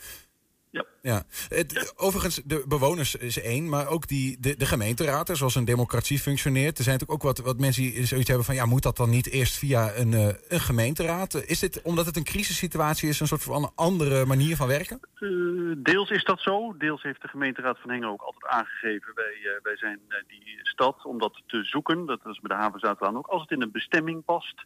Ja. 0.70 0.86
Ja. 1.02 1.24
Het, 1.50 1.94
overigens, 1.98 2.42
de 2.46 2.64
bewoners 2.68 3.16
is 3.16 3.42
één, 3.42 3.70
maar 3.70 3.88
ook 3.88 4.08
die, 4.08 4.38
de, 4.40 4.58
de 4.58 4.66
gemeenteraad, 4.66 5.30
zoals 5.34 5.56
een 5.56 5.66
democratie 5.66 6.20
functioneert. 6.20 6.78
Er 6.78 6.84
zijn 6.84 6.98
natuurlijk 7.00 7.26
ook 7.26 7.36
wat, 7.36 7.46
wat 7.46 7.60
mensen 7.60 7.84
die 7.84 8.06
zoiets 8.06 8.28
hebben 8.28 8.46
van, 8.46 8.56
ja, 8.56 8.66
moet 8.66 8.84
dat 8.84 8.98
dan 8.98 9.10
niet 9.10 9.30
eerst 9.30 9.58
via 9.58 9.96
een, 9.96 10.14
eh, 10.14 10.28
een 10.48 10.60
gemeenteraad? 10.60 11.34
Is 11.34 11.60
dit, 11.60 11.82
omdat 11.82 12.06
het 12.06 12.16
een 12.18 12.24
crisissituatie 12.24 13.10
is, 13.10 13.20
een 13.20 13.28
soort 13.28 13.44
van 13.44 13.72
andere 13.76 14.26
manier 14.26 14.56
van 14.56 14.68
werken? 14.68 15.00
Uh, 15.20 15.76
deels 15.78 16.10
is 16.10 16.24
dat 16.24 16.42
zo. 16.42 16.78
Deels 16.78 17.04
heeft 17.04 17.22
de 17.22 17.28
gemeenteraad 17.28 17.80
van 17.80 17.90
Hengelo 17.90 18.12
ook 18.12 18.22
altijd 18.22 18.54
aangegeven. 18.54 19.12
Wij, 19.16 19.36
uh, 19.44 19.52
wij 19.64 19.78
zijn 19.78 20.00
uh, 20.10 20.18
die 20.28 20.60
stad 20.62 21.06
om 21.06 21.20
dat 21.20 21.42
te 21.46 21.64
zoeken. 21.64 22.06
Dat 22.06 22.20
is 22.26 22.40
bij 22.40 22.58
de 22.58 22.64
havenzaterlaan 22.64 23.18
ook. 23.18 23.28
Als 23.28 23.42
het 23.42 23.52
in 23.52 23.62
een 23.62 23.72
bestemming 23.72 24.26
past. 24.26 24.66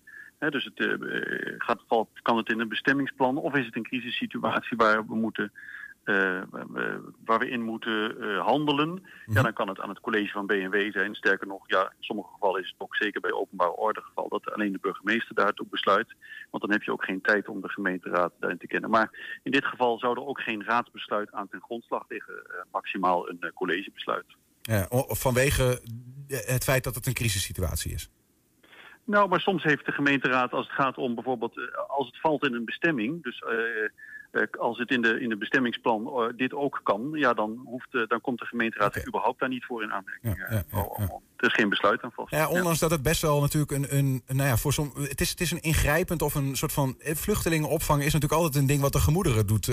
Dus 0.49 0.69
het, 0.73 0.97
gaat, 1.57 1.83
valt, 1.87 2.09
kan 2.21 2.37
het 2.37 2.49
in 2.49 2.59
een 2.59 2.69
bestemmingsplan 2.69 3.37
of 3.37 3.55
is 3.55 3.65
het 3.65 3.75
een 3.75 3.83
crisissituatie 3.83 4.77
waar 4.77 5.07
we 5.07 5.15
moeten... 5.15 5.51
Uh, 6.05 6.41
waar 7.25 7.39
we 7.39 7.49
in 7.49 7.61
moeten 7.61 8.15
uh, 8.19 8.39
handelen, 8.45 9.03
ja, 9.25 9.41
dan 9.41 9.53
kan 9.53 9.67
het 9.67 9.79
aan 9.79 9.89
het 9.89 9.99
college 9.99 10.31
van 10.31 10.45
BNW 10.45 10.91
zijn. 10.91 11.15
Sterker 11.15 11.47
nog, 11.47 11.63
ja, 11.65 11.81
in 11.81 12.03
sommige 12.03 12.29
gevallen 12.33 12.61
is 12.61 12.69
het 12.69 12.79
ook 12.79 12.95
zeker 12.95 13.21
bij 13.21 13.31
openbare 13.31 13.75
orde 13.75 14.01
geval 14.01 14.29
dat 14.29 14.51
alleen 14.51 14.71
de 14.71 14.79
burgemeester 14.81 15.35
daartoe 15.35 15.67
besluit. 15.69 16.15
Want 16.49 16.63
dan 16.63 16.71
heb 16.71 16.83
je 16.83 16.91
ook 16.91 17.03
geen 17.03 17.21
tijd 17.21 17.47
om 17.47 17.61
de 17.61 17.69
gemeenteraad 17.69 18.31
daarin 18.39 18.59
te 18.59 18.67
kennen. 18.67 18.89
Maar 18.89 19.39
in 19.43 19.51
dit 19.51 19.65
geval 19.65 19.99
zou 19.99 20.15
er 20.15 20.25
ook 20.25 20.41
geen 20.41 20.63
raadsbesluit 20.63 21.31
aan 21.31 21.47
ten 21.49 21.61
grondslag 21.61 22.05
liggen. 22.07 22.33
Uh, 22.33 22.55
maximaal 22.71 23.29
een 23.29 23.51
collegebesluit. 23.53 24.25
Ja, 24.61 24.85
vanwege 25.07 25.81
het 26.27 26.63
feit 26.63 26.83
dat 26.83 26.95
het 26.95 27.07
een 27.07 27.13
crisissituatie 27.13 27.93
is. 27.93 28.09
Nou, 29.03 29.29
maar 29.29 29.39
soms 29.39 29.63
heeft 29.63 29.85
de 29.85 29.91
gemeenteraad, 29.91 30.51
als 30.51 30.67
het 30.67 30.75
gaat 30.75 30.97
om 30.97 31.15
bijvoorbeeld, 31.15 31.59
als 31.87 32.07
het 32.07 32.19
valt 32.19 32.45
in 32.45 32.53
een 32.53 32.65
bestemming, 32.65 33.23
dus 33.23 33.41
uh, 33.41 33.89
als 34.59 34.77
het 34.77 34.91
in 34.91 35.01
de, 35.01 35.19
in 35.19 35.29
de 35.29 35.37
bestemmingsplan 35.37 36.01
uh, 36.07 36.37
dit 36.37 36.53
ook 36.53 36.79
kan, 36.83 37.09
ja, 37.13 37.33
dan, 37.33 37.61
hoeft, 37.65 37.93
uh, 37.93 38.07
dan 38.07 38.21
komt 38.21 38.39
de 38.39 38.45
gemeenteraad 38.45 38.89
okay. 38.89 39.07
überhaupt 39.07 39.39
daar 39.39 39.49
niet 39.49 39.65
voor 39.65 39.83
in 39.83 39.91
aanmerking. 39.91 40.37
Ja, 40.37 40.45
ja, 40.49 40.63
ja, 40.71 41.19
er 41.37 41.47
is 41.47 41.53
geen 41.53 41.69
besluit 41.69 42.01
aan 42.01 42.11
vast. 42.11 42.31
Ja, 42.31 42.49
ondanks 42.49 42.79
dat 42.79 42.91
het 42.91 43.01
best 43.01 43.21
wel 43.21 43.41
natuurlijk 43.41 43.71
een, 43.71 43.97
een 43.97 44.23
nou 44.27 44.49
ja, 44.49 44.57
voor 44.57 44.73
som, 44.73 44.91
het 44.95 45.21
is, 45.21 45.29
het 45.29 45.41
is 45.41 45.51
een 45.51 45.61
ingrijpend 45.61 46.21
of 46.21 46.35
een 46.35 46.55
soort 46.55 46.73
van 46.73 46.95
vluchtelingenopvang 46.99 47.99
is 47.99 48.13
natuurlijk 48.13 48.41
altijd 48.41 48.55
een 48.61 48.67
ding 48.67 48.81
wat 48.81 48.93
de 48.93 48.99
gemoederen 48.99 49.47
doet 49.47 49.69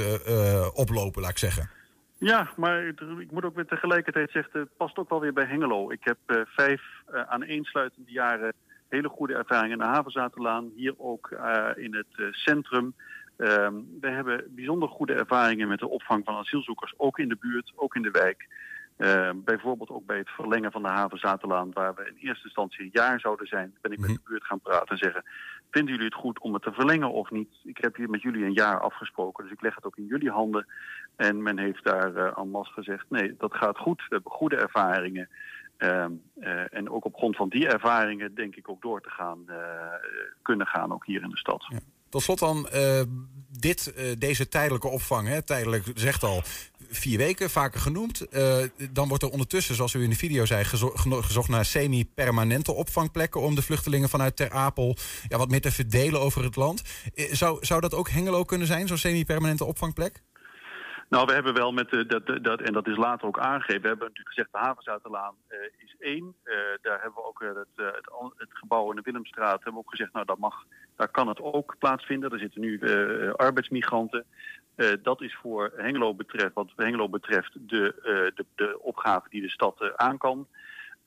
oplopen, 0.74 1.22
laat 1.22 1.30
ik 1.30 1.38
zeggen. 1.38 1.70
Ja, 2.18 2.50
maar 2.56 2.86
ik 3.20 3.30
moet 3.30 3.44
ook 3.44 3.54
weer 3.54 3.66
tegelijkertijd 3.66 4.30
zeggen, 4.30 4.60
het 4.60 4.76
past 4.76 4.96
ook 4.96 5.10
wel 5.10 5.20
weer 5.20 5.32
bij 5.32 5.46
Hengelo. 5.46 5.90
Ik 5.90 6.04
heb 6.04 6.46
vijf 6.46 6.82
aaneensluitende 7.28 8.10
jaren 8.10 8.52
hele 8.88 9.08
goede 9.08 9.34
ervaringen 9.34 9.78
in 9.78 9.84
de 9.84 9.90
Havenzaterlaan, 9.90 10.70
hier 10.76 10.94
ook 10.98 11.30
in 11.76 11.94
het 11.94 12.34
centrum. 12.34 12.94
Um, 13.40 13.98
we 14.00 14.08
hebben 14.08 14.44
bijzonder 14.48 14.88
goede 14.88 15.14
ervaringen 15.14 15.68
met 15.68 15.78
de 15.78 15.88
opvang 15.88 16.24
van 16.24 16.34
asielzoekers, 16.34 16.94
ook 16.96 17.18
in 17.18 17.28
de 17.28 17.36
buurt, 17.36 17.72
ook 17.76 17.94
in 17.94 18.02
de 18.02 18.10
wijk. 18.10 18.48
Uh, 18.98 19.30
bijvoorbeeld 19.34 19.90
ook 19.90 20.06
bij 20.06 20.18
het 20.18 20.28
verlengen 20.28 20.72
van 20.72 20.82
de 20.82 20.88
havenzaterlaan, 20.88 21.72
waar 21.72 21.94
we 21.94 22.06
in 22.06 22.28
eerste 22.28 22.44
instantie 22.44 22.84
een 22.84 22.90
jaar 22.92 23.20
zouden 23.20 23.46
zijn, 23.46 23.74
ben 23.80 23.92
ik 23.92 23.98
met 23.98 24.10
de 24.10 24.20
buurt 24.24 24.44
gaan 24.44 24.60
praten 24.60 24.88
en 24.88 24.96
zeggen, 24.96 25.24
vinden 25.70 25.92
jullie 25.92 26.08
het 26.08 26.20
goed 26.20 26.38
om 26.38 26.52
het 26.52 26.62
te 26.62 26.72
verlengen 26.72 27.12
of 27.12 27.30
niet? 27.30 27.48
Ik 27.64 27.78
heb 27.78 27.96
hier 27.96 28.10
met 28.10 28.22
jullie 28.22 28.44
een 28.44 28.52
jaar 28.52 28.80
afgesproken, 28.80 29.44
dus 29.44 29.52
ik 29.52 29.62
leg 29.62 29.74
het 29.74 29.84
ook 29.84 29.96
in 29.96 30.06
jullie 30.06 30.30
handen. 30.30 30.66
En 31.16 31.42
men 31.42 31.58
heeft 31.58 31.84
daar 31.84 32.16
uh, 32.16 32.42
masse 32.42 32.72
gezegd, 32.72 33.04
nee, 33.08 33.34
dat 33.38 33.54
gaat 33.54 33.78
goed, 33.78 33.98
we 33.98 34.14
hebben 34.14 34.32
goede 34.32 34.56
ervaringen. 34.56 35.28
Um, 35.78 36.22
uh, 36.40 36.74
en 36.74 36.90
ook 36.90 37.04
op 37.04 37.14
grond 37.14 37.36
van 37.36 37.48
die 37.48 37.68
ervaringen 37.68 38.34
denk 38.34 38.56
ik 38.56 38.68
ook 38.68 38.82
door 38.82 39.00
te 39.00 39.10
gaan, 39.10 39.44
uh, 39.46 39.56
kunnen 40.42 40.66
gaan, 40.66 40.92
ook 40.92 41.06
hier 41.06 41.22
in 41.22 41.30
de 41.30 41.36
stad. 41.36 41.66
Ja. 41.68 41.78
Tot 42.08 42.22
slot 42.22 42.38
dan 42.38 42.68
uh, 42.74 43.00
dit, 43.48 43.92
uh, 43.96 44.12
deze 44.18 44.48
tijdelijke 44.48 44.88
opvang. 44.88 45.28
Hè, 45.28 45.42
tijdelijk 45.42 45.84
zegt 45.94 46.22
al 46.22 46.42
vier 46.90 47.18
weken, 47.18 47.50
vaker 47.50 47.80
genoemd. 47.80 48.26
Uh, 48.30 48.56
dan 48.90 49.08
wordt 49.08 49.22
er 49.22 49.30
ondertussen, 49.30 49.74
zoals 49.74 49.94
u 49.94 50.02
in 50.02 50.10
de 50.10 50.16
video 50.16 50.44
zei, 50.44 50.64
gezo 50.64 50.92
gezocht 50.94 51.48
naar 51.48 51.64
semi-permanente 51.64 52.72
opvangplekken 52.72 53.40
om 53.40 53.54
de 53.54 53.62
vluchtelingen 53.62 54.08
vanuit 54.08 54.36
Ter 54.36 54.50
Apel 54.50 54.96
ja, 55.28 55.38
wat 55.38 55.50
meer 55.50 55.60
te 55.60 55.72
verdelen 55.72 56.20
over 56.20 56.44
het 56.44 56.56
land. 56.56 56.82
Zou, 57.14 57.66
zou 57.66 57.80
dat 57.80 57.94
ook 57.94 58.10
Hengelo 58.10 58.44
kunnen 58.44 58.66
zijn, 58.66 58.86
zo'n 58.86 58.98
semi-permanente 58.98 59.64
opvangplek? 59.64 60.22
Nou, 61.08 61.26
we 61.26 61.32
hebben 61.32 61.54
wel 61.54 61.72
met 61.72 61.90
de, 61.90 62.06
dat, 62.06 62.44
dat, 62.44 62.60
en 62.60 62.72
dat 62.72 62.86
is 62.86 62.96
later 62.96 63.26
ook 63.26 63.38
aangegeven. 63.38 63.82
We 63.82 63.88
hebben 63.88 64.06
natuurlijk 64.06 64.34
gezegd, 64.34 64.52
de 64.52 64.58
Havenzuiterlaan 64.58 65.34
uh, 65.48 65.58
is 65.78 65.96
één. 65.98 66.34
Uh, 66.44 66.54
daar 66.82 67.00
hebben 67.02 67.22
we 67.22 67.24
ook 67.24 67.40
het, 67.40 67.56
het, 67.76 68.10
het, 68.36 68.48
gebouw 68.50 68.90
in 68.90 68.96
de 68.96 69.02
Willemstraat, 69.02 69.54
hebben 69.54 69.72
we 69.72 69.78
ook 69.78 69.90
gezegd, 69.90 70.12
nou, 70.12 70.26
dat 70.26 70.38
mag, 70.38 70.64
daar 70.96 71.08
kan 71.08 71.28
het 71.28 71.40
ook 71.40 71.76
plaatsvinden. 71.78 72.30
Er 72.30 72.38
zitten 72.38 72.60
nu 72.60 72.80
arbeidsmigranten. 73.32 74.24
dat 75.02 75.20
is 75.22 75.36
voor 75.42 75.72
Hengelo 75.76 76.14
betreft, 76.14 76.54
wat 76.54 76.72
Hengelo 76.76 77.08
betreft, 77.08 77.52
de, 77.52 77.94
de, 78.34 78.44
de 78.54 78.78
opgave 78.80 79.28
die 79.28 79.42
de 79.42 79.50
stad 79.50 79.96
aan 79.96 80.18
kan. 80.18 80.46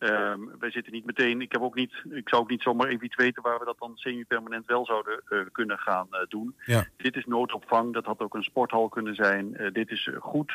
Um, 0.04 0.52
wij 0.60 0.72
zitten 0.72 0.94
niet 0.94 1.06
meteen, 1.06 1.42
ik, 1.42 1.52
heb 1.52 1.62
ook 1.62 1.76
niet, 1.76 1.94
ik 2.10 2.30
zou 2.30 2.42
ook 2.42 2.50
niet 2.50 2.62
zomaar 2.62 2.88
even 2.88 3.06
iets 3.06 3.16
weten 3.16 3.44
waar 3.44 3.60
we 3.60 3.66
dat 3.66 3.80
dan 3.80 3.92
semi-permanent 3.96 4.66
wel 4.66 4.86
zouden 4.86 5.22
uh, 5.30 5.40
kunnen 5.52 5.78
gaan 5.78 6.08
uh, 6.12 6.20
doen. 6.28 6.56
Ja. 6.66 6.86
Dit 6.98 7.16
is 7.16 7.26
noodopvang, 7.26 7.94
dat 7.94 8.06
had 8.06 8.20
ook 8.20 8.34
een 8.34 8.44
sporthal 8.44 8.90
kunnen 8.90 9.16
zijn. 9.16 9.54
Uh, 9.60 9.72
dit 9.72 9.92
is 9.92 10.10
goed, 10.20 10.52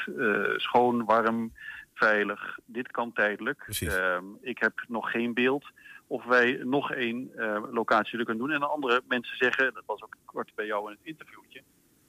schoon, 0.56 1.04
warm, 1.04 1.52
veilig. 1.94 2.58
Dit 2.64 2.90
kan 2.90 3.12
tijdelijk. 3.12 3.66
Um, 3.82 4.38
ik 4.40 4.58
heb 4.58 4.84
nog 4.88 5.10
geen 5.10 5.34
beeld 5.34 5.64
of 6.06 6.24
wij 6.24 6.60
nog 6.62 6.92
één 6.92 7.30
eh, 7.36 7.62
locatie 7.70 8.10
zullen 8.10 8.26
kunnen 8.26 8.46
doen. 8.46 8.54
En 8.54 8.70
andere 8.70 9.02
mensen 9.08 9.36
zeggen, 9.36 9.74
dat 9.74 9.82
was 9.86 10.02
ook 10.02 10.16
kort 10.24 10.52
bij 10.54 10.66
jou 10.66 10.90
in 10.90 10.96
het 10.98 11.06
interviewtje, 11.06 11.62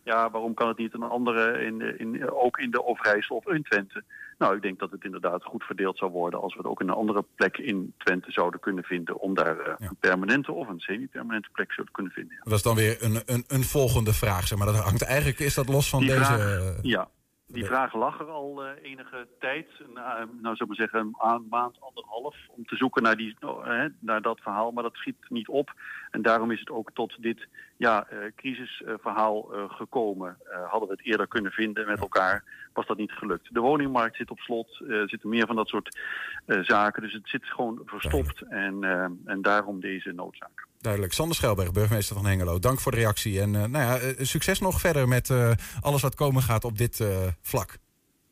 ja, 0.04 0.32
waarom 0.32 0.54
kan 0.54 0.68
het 0.68 0.78
niet 0.78 0.94
een 0.94 1.04
andere, 1.04 1.66
in, 1.66 2.00
in, 2.00 2.32
ook 2.32 2.58
in 2.58 2.72
de 2.72 2.86
Overijssel 2.86 3.36
of 3.36 3.48
in 3.48 3.64
Twente? 3.64 4.04
Nou, 4.38 4.56
ik 4.56 4.62
denk 4.62 4.80
dat 4.80 4.92
het 4.92 5.04
inderdaad 5.04 5.44
goed 5.44 5.64
verdeeld 5.64 5.98
zou 5.98 6.12
worden 6.12 6.42
als 6.42 6.54
we 6.54 6.60
het 6.60 6.68
ook 6.68 6.82
in 6.82 6.88
een 6.88 6.94
andere 6.94 7.26
plek 7.36 7.58
in 7.58 7.94
Twente 7.98 8.32
zouden 8.32 8.60
kunnen 8.60 8.84
vinden. 8.84 9.20
Om 9.20 9.34
daar 9.34 9.58
uh, 9.58 9.74
een 9.78 9.98
permanente 10.00 10.52
of 10.52 10.68
een 10.68 10.80
semi-permanente 10.80 11.50
plek 11.52 11.72
zouden 11.72 11.94
kunnen 11.96 12.12
vinden. 12.14 12.34
Ja. 12.36 12.42
Dat 12.44 12.54
is 12.54 12.62
dan 12.64 12.76
weer 12.76 12.98
een, 13.04 13.22
een, 13.26 13.44
een 13.48 13.64
volgende 13.64 14.14
vraag, 14.14 14.48
zeg 14.48 14.58
maar. 14.58 14.68
Dat 14.68 14.76
hangt 14.76 15.02
eigenlijk, 15.04 15.40
is 15.40 15.54
dat 15.54 15.68
los 15.68 15.90
van 15.90 16.00
Die 16.00 16.10
deze... 16.10 16.24
vraag- 16.24 16.78
ja, 16.82 17.10
die 17.48 17.66
vraag 17.66 17.94
lag 17.94 18.20
er 18.20 18.30
al 18.30 18.64
eh, 18.64 18.72
enige 18.82 19.28
tijd, 19.40 19.68
na, 19.94 20.18
nou 20.18 20.56
zou 20.56 20.58
ik 20.60 20.68
maar 20.68 20.76
zeggen 20.76 21.00
een 21.00 21.16
ma- 21.18 21.42
maand, 21.50 21.82
anderhalf, 21.82 22.36
om 22.48 22.66
te 22.66 22.76
zoeken 22.76 23.04
naar, 23.04 23.16
die, 23.16 23.36
nou, 23.40 23.68
hè, 23.68 23.88
naar 24.00 24.22
dat 24.22 24.40
verhaal, 24.40 24.72
maar 24.72 24.84
dat 24.84 24.96
schiet 24.96 25.26
niet 25.30 25.48
op. 25.48 25.74
En 26.12 26.22
daarom 26.22 26.52
is 26.52 26.60
het 26.60 26.70
ook 26.70 26.92
tot 26.94 27.22
dit 27.22 27.48
ja, 27.78 28.08
eh, 28.08 28.18
crisisverhaal 28.36 29.42
gekomen. 29.68 30.38
Hadden 30.70 30.90
we 30.90 30.96
het 30.96 31.06
eerder 31.06 31.28
kunnen 31.28 31.52
vinden 31.52 31.88
met 31.88 32.00
elkaar, 32.00 32.44
was 32.74 32.86
dat 32.86 32.98
niet 32.98 33.12
gelukt. 33.12 33.54
De 33.54 33.60
woningmarkt 33.60 34.16
zit 34.16 34.32
op 34.32 34.40
slot, 34.40 34.80
er 34.88 35.10
zitten 35.10 35.30
meer 35.30 35.48
van 35.48 35.56
dat 35.56 35.68
soort 35.68 36.00
zaken, 36.46 37.02
dus 37.02 37.14
het 37.14 37.30
zit 37.30 37.46
gewoon 37.46 37.82
verstopt 37.86 38.42
en, 38.42 38.84
en 39.26 39.42
daarom 39.42 39.80
deze 39.80 40.12
noodzaak. 40.12 40.68
Duidelijk. 40.88 41.16
Sander 41.16 41.36
Schelberg, 41.36 41.72
burgemeester 41.72 42.16
van 42.16 42.26
Hengelo. 42.26 42.60
Dank 42.60 42.80
voor 42.80 42.92
de 42.92 42.98
reactie. 42.98 43.42
En 43.42 43.56
eh, 43.56 43.62
nou 43.62 43.84
ja, 43.84 43.98
eh, 43.98 44.26
succes 44.26 44.60
nog 44.60 44.80
verder 44.80 45.08
met 45.08 45.30
eh, 45.30 45.52
alles 45.82 46.02
wat 46.02 46.16
komen 46.16 46.42
gaat 46.42 46.64
op 46.64 46.78
dit 46.78 47.04
vlak. 47.42 47.78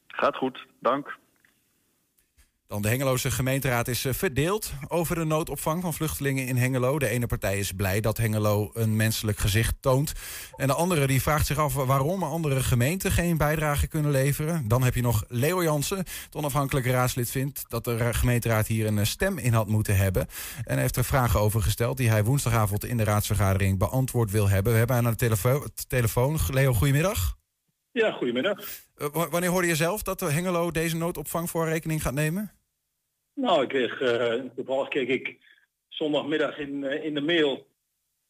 Gaat 0.07 0.35
goed, 0.35 0.67
dank. 0.79 1.17
Dan 2.67 2.81
de 2.81 2.87
Hengeloze 2.87 3.31
gemeenteraad 3.31 3.87
is 3.87 4.05
eh, 4.05 4.13
verdeeld 4.13 4.73
over 4.87 5.15
de 5.15 5.23
noodopvang 5.23 5.81
van 5.81 5.93
vluchtelingen 5.93 6.47
in 6.47 6.57
Hengelo. 6.57 6.99
De 6.99 7.07
ene 7.07 7.27
partij 7.27 7.59
is 7.59 7.71
blij 7.71 8.01
dat 8.01 8.17
Hengelo 8.17 8.69
een 8.73 8.95
menselijk 8.95 9.37
gezicht 9.37 9.73
toont. 9.79 10.13
En 10.55 10.67
de 10.67 10.73
andere 10.73 11.07
die 11.07 11.21
vraagt 11.21 11.45
zich 11.45 11.57
af 11.57 11.73
waarom 11.73 12.23
andere 12.23 12.63
gemeenten 12.63 13.11
geen 13.11 13.37
bijdrage 13.37 13.87
kunnen 13.87 14.11
leveren. 14.11 14.67
Dan 14.67 14.83
heb 14.83 14.95
je 14.95 15.01
nog 15.01 15.23
Leo 15.27 15.63
Jansen, 15.63 15.97
het 15.97 16.35
onafhankelijke 16.35 16.91
raadslid, 16.91 17.31
vindt 17.31 17.63
dat 17.67 17.83
de 17.83 17.97
ra- 17.97 18.11
gemeenteraad 18.11 18.67
hier 18.67 18.85
een 18.87 18.99
eh, 18.99 19.05
stem 19.05 19.37
in 19.37 19.53
had 19.53 19.67
moeten 19.67 19.97
hebben. 19.97 20.27
En 20.63 20.73
hij 20.73 20.81
heeft 20.81 20.95
er 20.95 21.05
vragen 21.05 21.39
over 21.39 21.61
gesteld 21.61 21.97
die 21.97 22.09
hij 22.09 22.23
woensdagavond 22.23 22.85
in 22.85 22.97
de 22.97 23.03
raadsvergadering 23.03 23.77
beantwoord 23.77 24.31
wil 24.31 24.49
hebben. 24.49 24.71
We 24.71 24.77
hebben 24.77 24.95
aan 24.95 25.03
de 25.03 25.15
telefo- 25.15 25.65
telefoon. 25.87 26.39
Leo, 26.51 26.73
goedemiddag. 26.73 27.35
Ja, 27.91 28.11
goedemiddag. 28.11 28.57
Eh, 28.95 29.07
wa- 29.11 29.29
wanneer 29.29 29.49
hoorde 29.49 29.67
je 29.67 29.75
zelf 29.75 30.01
dat 30.03 30.19
de 30.19 30.31
Hengelo 30.31 30.71
deze 30.71 30.95
noodopvang 30.95 31.49
voor 31.49 31.67
rekening 31.67 32.01
gaat 32.01 32.13
nemen? 32.13 32.51
Nou, 33.35 33.63
ik 33.63 33.69
kreeg, 33.69 34.01
eh, 34.01 34.43
toevallig 34.55 34.87
keek 34.87 35.09
ik 35.09 35.37
zondagmiddag 35.87 36.57
in, 36.57 36.83
eh, 36.83 37.03
in 37.03 37.13
de 37.13 37.21
mail. 37.21 37.67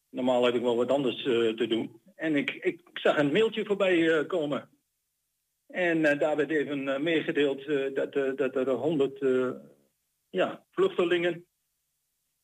Normaal 0.08 0.44
heb 0.44 0.54
ik 0.54 0.62
wel 0.62 0.76
wat 0.76 0.90
anders 0.90 1.16
eh, 1.16 1.48
te 1.48 1.66
doen. 1.66 2.00
En 2.14 2.36
ik, 2.36 2.50
ik 2.50 2.80
zag 2.94 3.18
een 3.18 3.32
mailtje 3.32 3.64
voorbij 3.64 4.26
komen. 4.26 4.68
En 5.66 6.02
daar 6.02 6.36
werd 6.36 6.50
even 6.50 7.02
meegedeeld 7.02 7.66
dat, 7.94 8.12
dat 8.36 8.56
er 8.56 8.70
100 8.70 9.22
eh, 9.22 9.50
ja, 10.28 10.64
vluchtelingen 10.70 11.46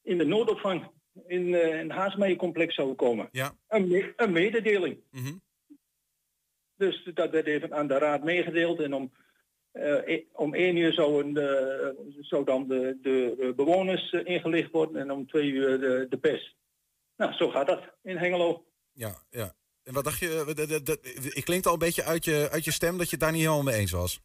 in 0.03 0.18
de 0.18 0.25
noodopvang 0.25 0.90
in, 1.27 1.55
in 1.55 1.88
het 1.88 1.90
Haasmeijercomplex 1.90 2.75
zouden 2.75 2.96
komen. 2.96 3.29
Ja. 3.33 3.57
Een, 3.68 3.88
me- 3.88 4.12
een 4.16 4.33
mededeling. 4.33 4.98
Mhm. 5.11 5.35
Dus 6.77 7.11
dat 7.14 7.31
werd 7.31 7.46
even 7.46 7.75
aan 7.75 7.87
de 7.87 7.98
raad 7.98 8.25
meegedeeld. 8.25 8.81
En 8.81 8.94
om, 8.94 9.12
eh, 9.72 10.20
om 10.32 10.54
één 10.54 10.76
uur 10.76 10.92
zou, 10.92 11.24
een, 11.24 11.37
eh, 11.37 11.88
zou 12.20 12.44
dan 12.44 12.68
de, 12.68 12.98
de 13.02 13.37
eh, 13.40 13.52
bewoners 13.54 14.12
ingelicht 14.12 14.70
worden 14.70 14.96
en 15.02 15.11
om 15.11 15.26
twee 15.26 15.50
uur 15.50 15.80
de, 15.80 16.06
de 16.08 16.16
pers. 16.16 16.56
Nou, 17.16 17.32
zo 17.32 17.50
gaat 17.50 17.66
dat 17.66 17.82
in 18.02 18.16
Hengelo. 18.16 18.64
Ja, 18.92 19.14
ja. 19.30 19.54
En 19.85 19.92
wat 19.94 20.04
dacht 20.04 20.18
je? 20.18 20.80
dat- 20.85 20.98
Ik 21.35 21.44
klinkt 21.44 21.66
al 21.66 21.72
een 21.72 21.78
beetje 21.78 22.04
uit 22.04 22.24
je, 22.24 22.48
uit 22.50 22.64
je 22.64 22.70
stem 22.72 22.96
dat 22.98 23.06
je 23.06 23.11
het 23.12 23.20
daar 23.20 23.32
niet 23.32 23.40
helemaal 23.40 23.62
mee 23.62 23.74
eens 23.74 23.90
was. 23.90 24.20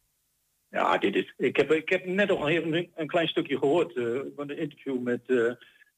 Ja, 0.70 0.98
dit 0.98 1.14
is, 1.14 1.34
ik, 1.36 1.56
heb, 1.56 1.72
ik 1.72 1.88
heb 1.88 2.04
net 2.04 2.28
nog 2.28 2.48
even 2.48 2.90
een 2.94 3.06
klein 3.06 3.28
stukje 3.28 3.58
gehoord 3.58 3.96
eh, 3.96 4.20
van 4.36 4.50
een 4.50 4.58
interview 4.58 4.98
met, 5.00 5.20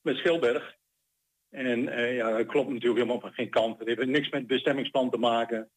met 0.03 0.17
Schilberg. 0.17 0.75
En 1.51 1.83
ja, 2.15 2.37
dat 2.37 2.47
klopt 2.47 2.69
natuurlijk 2.69 2.97
helemaal 3.01 3.21
van 3.21 3.33
geen 3.33 3.51
kant. 3.51 3.79
Het 3.79 3.89
heeft 3.89 4.07
niks 4.07 4.29
met 4.31 4.47
bestemmingsplan 4.47 5.11
te 5.11 5.17
maken. 5.19 5.71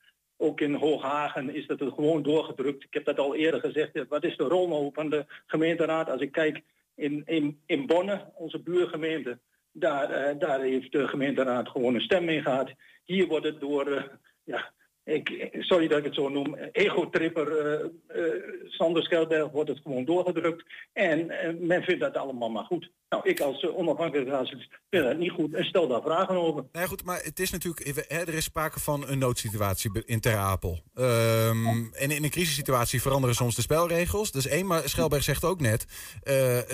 Ook 0.44 0.62
in 0.62 0.74
Hooghagen 0.74 1.56
is 1.56 1.68
dat 1.68 1.82
er 1.82 1.92
gewoon 1.92 2.24
doorgedrukt. 2.24 2.84
Ik 2.84 2.94
heb 2.94 3.06
dat 3.06 3.20
al 3.20 3.36
eerder 3.36 3.60
gezegd. 3.60 4.08
Wat 4.10 4.24
is 4.24 4.38
de 4.38 4.44
rol 4.44 4.68
nou 4.68 4.90
van 4.94 5.10
de 5.10 5.26
gemeenteraad? 5.46 6.10
Als 6.10 6.22
ik 6.22 6.32
kijk 6.32 6.62
in, 6.96 7.22
in, 7.26 7.60
in 7.66 7.86
Bonne, 7.86 8.32
onze 8.36 8.60
buurgemeente, 8.60 9.40
daar, 9.72 10.10
eh, 10.10 10.40
daar 10.40 10.62
heeft 10.62 10.92
de 10.92 11.08
gemeenteraad 11.08 11.70
gewoon 11.70 11.96
een 11.96 12.02
stem 12.02 12.30
in 12.30 12.42
gehad. 12.42 12.72
Hier 13.04 13.28
wordt 13.28 13.46
het 13.46 13.60
door, 13.60 13.88
eh, 13.88 14.04
ja, 14.44 14.72
ik, 15.06 15.56
sorry 15.60 15.88
dat 15.88 15.98
ik 15.98 16.04
het 16.04 16.16
zo 16.16 16.30
noem, 16.30 16.56
ego-tripper 16.72 17.58
eh, 17.58 17.86
eh, 18.08 18.34
Sander 18.66 19.04
Schelberg 19.04 19.52
wordt 19.52 19.70
het 19.70 19.80
gewoon 19.84 20.06
doorgedrukt. 20.06 20.66
En 20.94 21.26
men 21.60 21.84
vindt 21.84 22.02
dat 22.02 22.18
allemaal 22.18 22.50
maar 22.50 22.64
goed. 22.64 22.92
Nou, 23.10 23.30
ik 23.30 23.40
als 23.40 23.64
uh, 23.64 23.78
onafhankelijk 23.78 24.30
raadslid 24.30 24.68
vind 24.90 25.04
dat 25.04 25.18
niet 25.18 25.32
goed 25.32 25.54
en 25.54 25.64
stel 25.64 25.88
daar 25.88 26.02
vragen 26.02 26.36
over. 26.36 26.66
Nou 26.72 26.84
ja, 26.84 26.86
goed, 26.86 27.04
maar 27.04 27.22
het 27.24 27.40
is 27.40 27.52
natuurlijk, 27.52 28.08
hè, 28.08 28.20
er 28.20 28.34
is 28.34 28.44
sprake 28.44 28.80
van 28.80 29.08
een 29.08 29.18
noodsituatie 29.18 29.92
in 30.06 30.20
Ter 30.20 30.36
Apel. 30.36 30.80
Ehm, 30.94 31.68
En 31.92 32.12
in 32.12 32.24
een 32.24 32.30
crisissituatie 32.30 33.02
veranderen 33.02 33.36
soms 33.36 33.56
de 33.56 33.62
spelregels. 33.62 34.32
Dus 34.32 34.48
één, 34.48 34.66
maar 34.66 34.90
Schelberg 34.90 35.24
zegt 35.24 35.44
ook 35.44 35.60
net, 35.60 35.86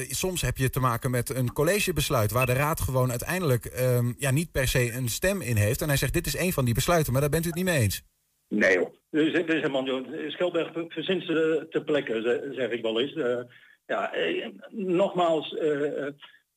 soms 0.09 0.41
heb 0.41 0.57
je 0.57 0.69
te 0.69 0.79
maken 0.79 1.11
met 1.11 1.29
een 1.29 1.53
collegebesluit 1.53 2.31
waar 2.31 2.45
de 2.45 2.53
raad 2.53 2.81
gewoon 2.81 3.09
uiteindelijk 3.09 3.65
ehm, 3.65 4.13
ja, 4.17 4.31
niet 4.31 4.51
per 4.51 4.67
se 4.67 4.91
een 4.91 5.09
stem 5.09 5.41
in 5.41 5.55
heeft. 5.55 5.81
En 5.81 5.87
hij 5.87 5.97
zegt, 5.97 6.13
dit 6.13 6.27
is 6.27 6.35
één 6.35 6.53
van 6.53 6.65
die 6.65 6.73
besluiten, 6.73 7.11
maar 7.11 7.21
daar 7.21 7.29
bent 7.29 7.45
u 7.45 7.47
het 7.47 7.57
niet 7.57 7.65
mee 7.65 7.79
eens. 7.79 8.03
Nee 8.49 8.73
joh. 8.73 8.93
Dus, 9.09 9.33
dus 9.33 9.45
helemaal, 9.45 9.85
joh. 9.85 10.29
Schelberg 10.29 10.71
verzint 10.87 11.23
ze 11.23 11.67
ter 11.69 11.83
plekke, 11.83 12.21
ze- 12.21 12.49
zeg 12.51 12.69
ik 12.69 12.81
wel 12.81 12.99
eens. 12.99 13.13
Eh, 13.13 13.41
ja, 13.85 14.13
eh, 14.13 14.47
nogmaals, 14.69 15.55
eh, 15.55 16.07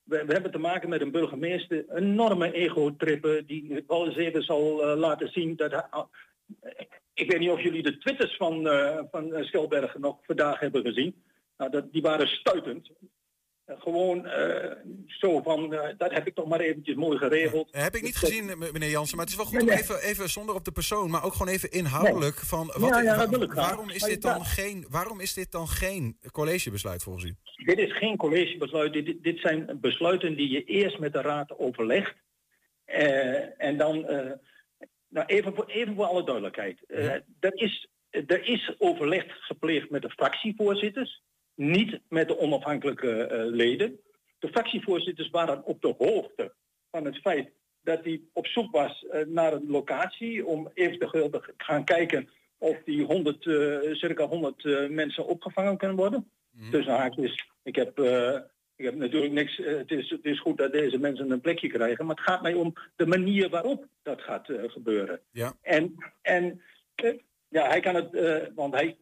we, 0.03 0.25
hebben 0.27 0.51
te 0.51 0.59
maken 0.59 0.89
met 0.89 1.01
een 1.01 1.11
burgemeester, 1.11 1.85
enorme 1.95 2.53
ego-trippen, 2.53 3.47
die 3.47 3.85
wel 3.87 4.07
eens 4.07 4.17
even 4.17 4.43
zal 4.43 4.97
laten 4.97 5.29
zien 5.29 5.57
dat 5.57 5.71
hij, 5.71 5.87
ah, 5.91 6.07
ik 7.15 7.31
weet 7.31 7.41
niet 7.41 7.51
of 7.51 7.63
jullie 7.63 7.83
de 7.83 7.99
twitters 7.99 8.37
van, 8.37 8.67
van 9.11 9.45
Schelberg 9.45 9.99
nog 9.99 10.19
vandaag 10.23 10.59
hebben 10.61 10.83
gezien. 10.83 11.23
Nou, 11.57 11.71
dat, 11.71 11.93
die 11.93 12.03
waren 12.03 12.29
stuitend. 12.29 12.91
Eh, 13.65 13.81
gewoon 13.81 14.27
eh, 14.27 14.77
zo 15.07 15.43
van, 15.43 15.75
eh, 15.75 15.95
dat 15.99 16.13
heb 16.13 16.27
ik 16.27 16.35
toch 16.35 16.49
maar 16.49 16.61
eventjes 16.61 16.97
mooi 16.97 17.19
geregeld. 17.19 17.69
Heb 17.71 17.95
ik 17.95 18.03
niet 18.03 18.17
gezien, 18.17 18.59
meneer 18.59 18.91
Jansen, 18.91 19.17
maar 19.17 19.25
het 19.25 19.35
is 19.35 19.41
wel 19.41 19.51
goed 19.51 19.63
om 19.63 19.69
even, 19.69 20.01
even 20.03 20.29
zonder 20.31 20.55
op 20.55 20.65
de 20.65 20.73
persoon, 20.73 21.11
maar 21.11 21.25
ook 21.25 21.33
gewoon 21.33 21.53
even 21.53 21.71
inhoudelijk 21.71 22.37
van 22.37 22.67
wat, 22.67 22.89
Ja, 22.91 23.01
ja, 23.01 23.29
wa- 23.29 23.47
waarom, 23.47 23.91
is 23.91 24.03
dit 24.03 24.23
dan 24.23 24.45
geen, 24.45 24.87
waarom 24.89 25.21
is 25.21 25.35
dit 25.35 25.53
dan 25.53 25.69
geen 25.69 26.19
collegebesluit 26.33 27.03
volgens 27.03 27.25
u? 27.25 27.37
Dit 27.65 27.79
is 27.79 27.97
geen 27.97 28.17
collegebesluit. 28.17 28.93
Dit, 28.93 29.23
dit 29.23 29.39
zijn 29.39 29.79
besluiten 29.81 30.37
die 30.37 30.51
je 30.51 30.65
eerst 30.65 30.99
met 30.99 31.13
de 31.13 31.21
raad 31.21 31.59
overlegt. 31.59 32.15
En 33.57 33.77
dan, 33.77 34.07
nou 35.09 35.27
even, 35.27 35.55
voor, 35.55 35.67
even 35.67 35.95
voor 35.95 36.05
alle 36.05 36.25
duidelijkheid. 36.25 36.85
Eh, 36.87 37.05
er, 37.41 37.55
is, 37.55 37.89
er 38.11 38.47
is 38.49 38.75
overleg 38.79 39.25
gepleegd 39.29 39.91
met 39.91 40.03
de 40.03 40.11
fractievoorzitters, 40.11 41.23
niet 41.55 42.01
met 42.09 42.29
de 42.29 42.39
onafhankelijke 42.39 43.27
eh, 43.27 43.45
leden. 43.47 44.01
De 44.39 44.49
fractievoorzitters 44.49 45.31
waren 45.31 45.65
op 45.65 45.83
de 45.83 45.95
hoogte 45.99 46.53
van 46.91 47.05
het 47.05 47.17
feit 47.17 47.51
dat 47.83 48.05
hij 48.05 48.21
op 48.33 48.47
zoek 48.47 48.73
was 48.73 49.07
eh, 49.07 49.27
naar 49.27 49.53
een 49.53 49.67
locatie 49.71 50.47
om 50.47 50.71
eventueel 50.75 51.31
te 51.31 51.55
gaan 51.57 51.85
kijken 51.85 52.29
of 52.59 52.77
die 52.85 53.05
100, 53.05 53.47
eh, 53.47 53.93
circa 53.93 54.27
100 54.27 54.65
eh, 54.65 54.89
mensen 54.89 55.27
opgevangen 55.27 55.77
kunnen 55.77 55.97
worden. 55.97 56.31
Tussen 56.71 56.95
haakjes, 56.95 57.49
ik 57.63 57.77
heb, 57.77 57.99
ik 58.77 58.85
heb 58.85 58.95
natuurlijk 58.95 59.33
niks. 59.33 59.57
het, 59.57 59.91
is, 59.91 60.11
het 60.11 60.25
is 60.25 60.41
goed 60.41 60.59
dat 60.59 60.73
deze 60.73 60.99
mensen 60.99 61.31
een 61.31 61.41
plekje 61.41 61.69
krijgen, 61.69 62.07
maar 62.07 62.17
het 62.17 62.25
gaat 62.25 62.43
mij 62.43 62.55
om 62.55 62.73
de 62.97 63.07
manier 63.07 63.49
waarop 63.49 63.87
dat 64.03 64.21
gaat 64.21 64.49
gebeuren. 64.67 65.21
Ja. 65.31 65.57
En, 65.63 65.95
en 66.23 66.63
ja, 67.49 67.69
hij 67.69 67.81
kan 67.81 67.95
het, 67.95 68.53
want 68.55 68.75
hij 68.75 68.97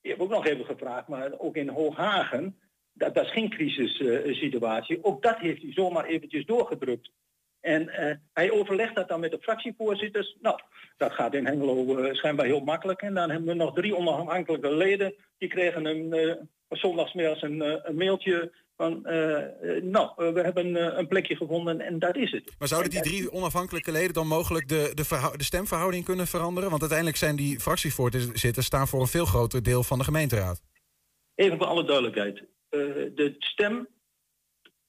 heeft 0.00 0.20
ook 0.20 0.30
nog 0.30 0.46
even 0.46 0.64
gevraagd, 0.64 1.08
maar 1.08 1.38
ook 1.38 1.56
in 1.56 1.68
Hooghagen, 1.68 2.58
dat, 2.92 3.14
dat 3.14 3.24
is 3.24 3.32
geen 3.32 3.50
crisissituatie. 3.50 5.04
ook 5.04 5.22
dat 5.22 5.38
heeft 5.38 5.62
hij 5.62 5.72
zomaar 5.72 6.04
eventjes 6.04 6.44
doorgedrukt. 6.44 7.10
En 7.60 7.88
eh, 7.88 8.16
hij 8.32 8.50
overlegt 8.50 8.94
dat 8.94 9.08
dan 9.08 9.20
met 9.20 9.30
de 9.30 9.40
fractievoorzitters. 9.40 10.36
Nou, 10.40 10.60
dat 10.96 11.12
gaat 11.12 11.34
in 11.34 11.46
Hengelo 11.46 11.96
eh, 11.96 12.14
schijnbaar 12.14 12.46
heel 12.46 12.60
makkelijk. 12.60 13.02
En 13.02 13.14
dan 13.14 13.30
hebben 13.30 13.48
we 13.48 13.54
nog 13.54 13.74
drie 13.74 13.96
onafhankelijke 13.96 14.74
leden. 14.74 15.14
Die 15.38 15.48
kregen 15.48 15.84
een, 15.84 16.12
eh 16.12 16.34
zondagsmiddags 16.68 17.42
een, 17.42 17.88
een 17.88 17.96
mailtje 17.96 18.52
van... 18.78 19.06
eh, 19.06 19.76
eh, 19.76 19.82
nou, 19.82 20.10
eh, 20.16 20.32
we 20.32 20.40
hebben 20.40 20.98
een 20.98 21.08
plekje 21.08 21.36
gevonden 21.36 21.80
en 21.80 21.98
dat 21.98 22.16
is 22.16 22.30
het. 22.30 22.54
Maar 22.58 22.68
zouden 22.68 22.90
die 22.90 23.00
drie 23.00 23.32
onafhankelijke 23.32 23.92
leden 23.92 24.12
dan 24.12 24.26
mogelijk 24.26 24.68
de, 24.68 24.92
de, 24.94 25.32
de 25.36 25.44
stemverhouding 25.44 26.04
kunnen 26.04 26.26
veranderen? 26.26 26.68
Want 26.68 26.80
uiteindelijk 26.80 27.18
zijn 27.18 27.36
die 27.36 27.60
fractievoorzitters 27.60 28.66
staan 28.66 28.88
voor 28.88 29.00
een 29.00 29.06
veel 29.06 29.24
groter 29.24 29.62
deel 29.62 29.82
van 29.82 29.98
de 29.98 30.04
gemeenteraad. 30.04 30.62
Even 31.34 31.58
voor 31.58 31.66
alle 31.66 31.84
duidelijkheid. 31.84 32.44
De 32.70 33.34
stem 33.38 33.88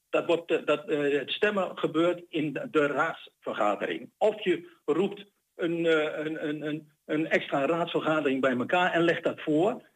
Dat 0.10 0.25
wordt, 0.25 0.65
dat, 0.65 0.84
het 1.21 1.32
stemmen 1.32 1.78
gebeurt 1.78 2.23
in 2.30 2.54
de, 2.54 2.67
de 2.71 2.88
raadsvergadering. 2.88 4.10
Of 4.17 4.43
je 4.43 4.78
roept 4.86 5.25
een, 5.56 5.86
een, 6.25 6.47
een, 6.47 6.67
een, 6.67 6.91
een 7.06 7.28
extra 7.30 7.65
raadsvergadering 7.65 8.41
bij 8.41 8.58
elkaar 8.58 8.91
en 8.91 9.02
legt 9.02 9.23
dat 9.23 9.41
voor. 9.41 9.88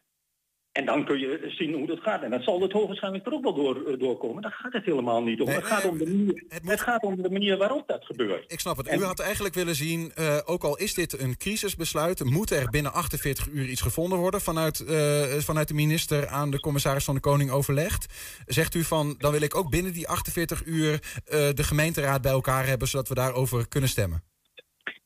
En 0.74 0.84
dan 0.84 1.04
kun 1.04 1.18
je 1.18 1.44
zien 1.58 1.74
hoe 1.74 1.86
dat 1.86 2.00
gaat. 2.00 2.22
En 2.22 2.30
dat 2.30 2.42
zal 2.42 2.60
het 2.60 2.72
hoogwaarschijnlijk 2.72 3.26
er 3.26 3.32
ook 3.32 3.42
wel 3.42 3.54
door, 3.54 3.86
eh, 3.86 3.98
doorkomen. 3.98 4.42
Daar 4.42 4.52
gaat 4.52 4.72
het 4.72 4.84
helemaal 4.84 5.22
niet 5.22 5.40
om. 5.40 5.46
Nee, 5.46 5.56
het, 5.56 5.64
gaat 5.66 5.84
om 5.84 5.98
de 5.98 6.04
manier, 6.04 6.44
het 6.48 6.80
gaat 6.80 7.02
om 7.02 7.22
de 7.22 7.30
manier 7.30 7.56
waarop 7.56 7.86
dat 7.88 8.04
gebeurt. 8.04 8.52
Ik 8.52 8.60
snap 8.60 8.76
het. 8.76 8.86
En- 8.86 8.98
U 8.98 9.02
had 9.02 9.20
eigenlijk 9.20 9.54
willen 9.54 9.74
zien, 9.74 10.12
eh, 10.14 10.38
ook 10.44 10.62
al 10.64 10.76
is 10.76 10.94
dit 10.94 11.20
een 11.20 11.36
crisisbesluit, 11.36 12.24
moet 12.24 12.50
er 12.50 12.70
binnen 12.70 12.92
48 12.92 13.48
uur 13.48 13.68
iets 13.68 13.80
gevonden 13.80 14.18
worden 14.18 14.40
vanuit, 14.40 14.80
eh, 14.80 15.22
vanuit 15.22 15.68
de 15.68 15.74
minister 15.74 16.26
aan 16.28 16.50
de 16.50 16.60
commissaris 16.60 17.04
van 17.04 17.14
de 17.14 17.20
Koning 17.20 17.50
overlegd. 17.50 18.06
Zegt 18.46 18.74
u 18.74 18.82
van, 18.84 19.14
dan 19.18 19.32
wil 19.32 19.42
ik 19.42 19.56
ook 19.56 19.70
binnen 19.70 19.92
die 19.92 20.08
48 20.08 20.64
uur 20.64 20.92
eh, 20.92 21.48
de 21.54 21.62
gemeenteraad 21.62 22.22
bij 22.22 22.32
elkaar 22.32 22.66
hebben, 22.66 22.88
zodat 22.88 23.08
we 23.08 23.14
daarover 23.14 23.68
kunnen 23.68 23.88
stemmen. 23.88 24.22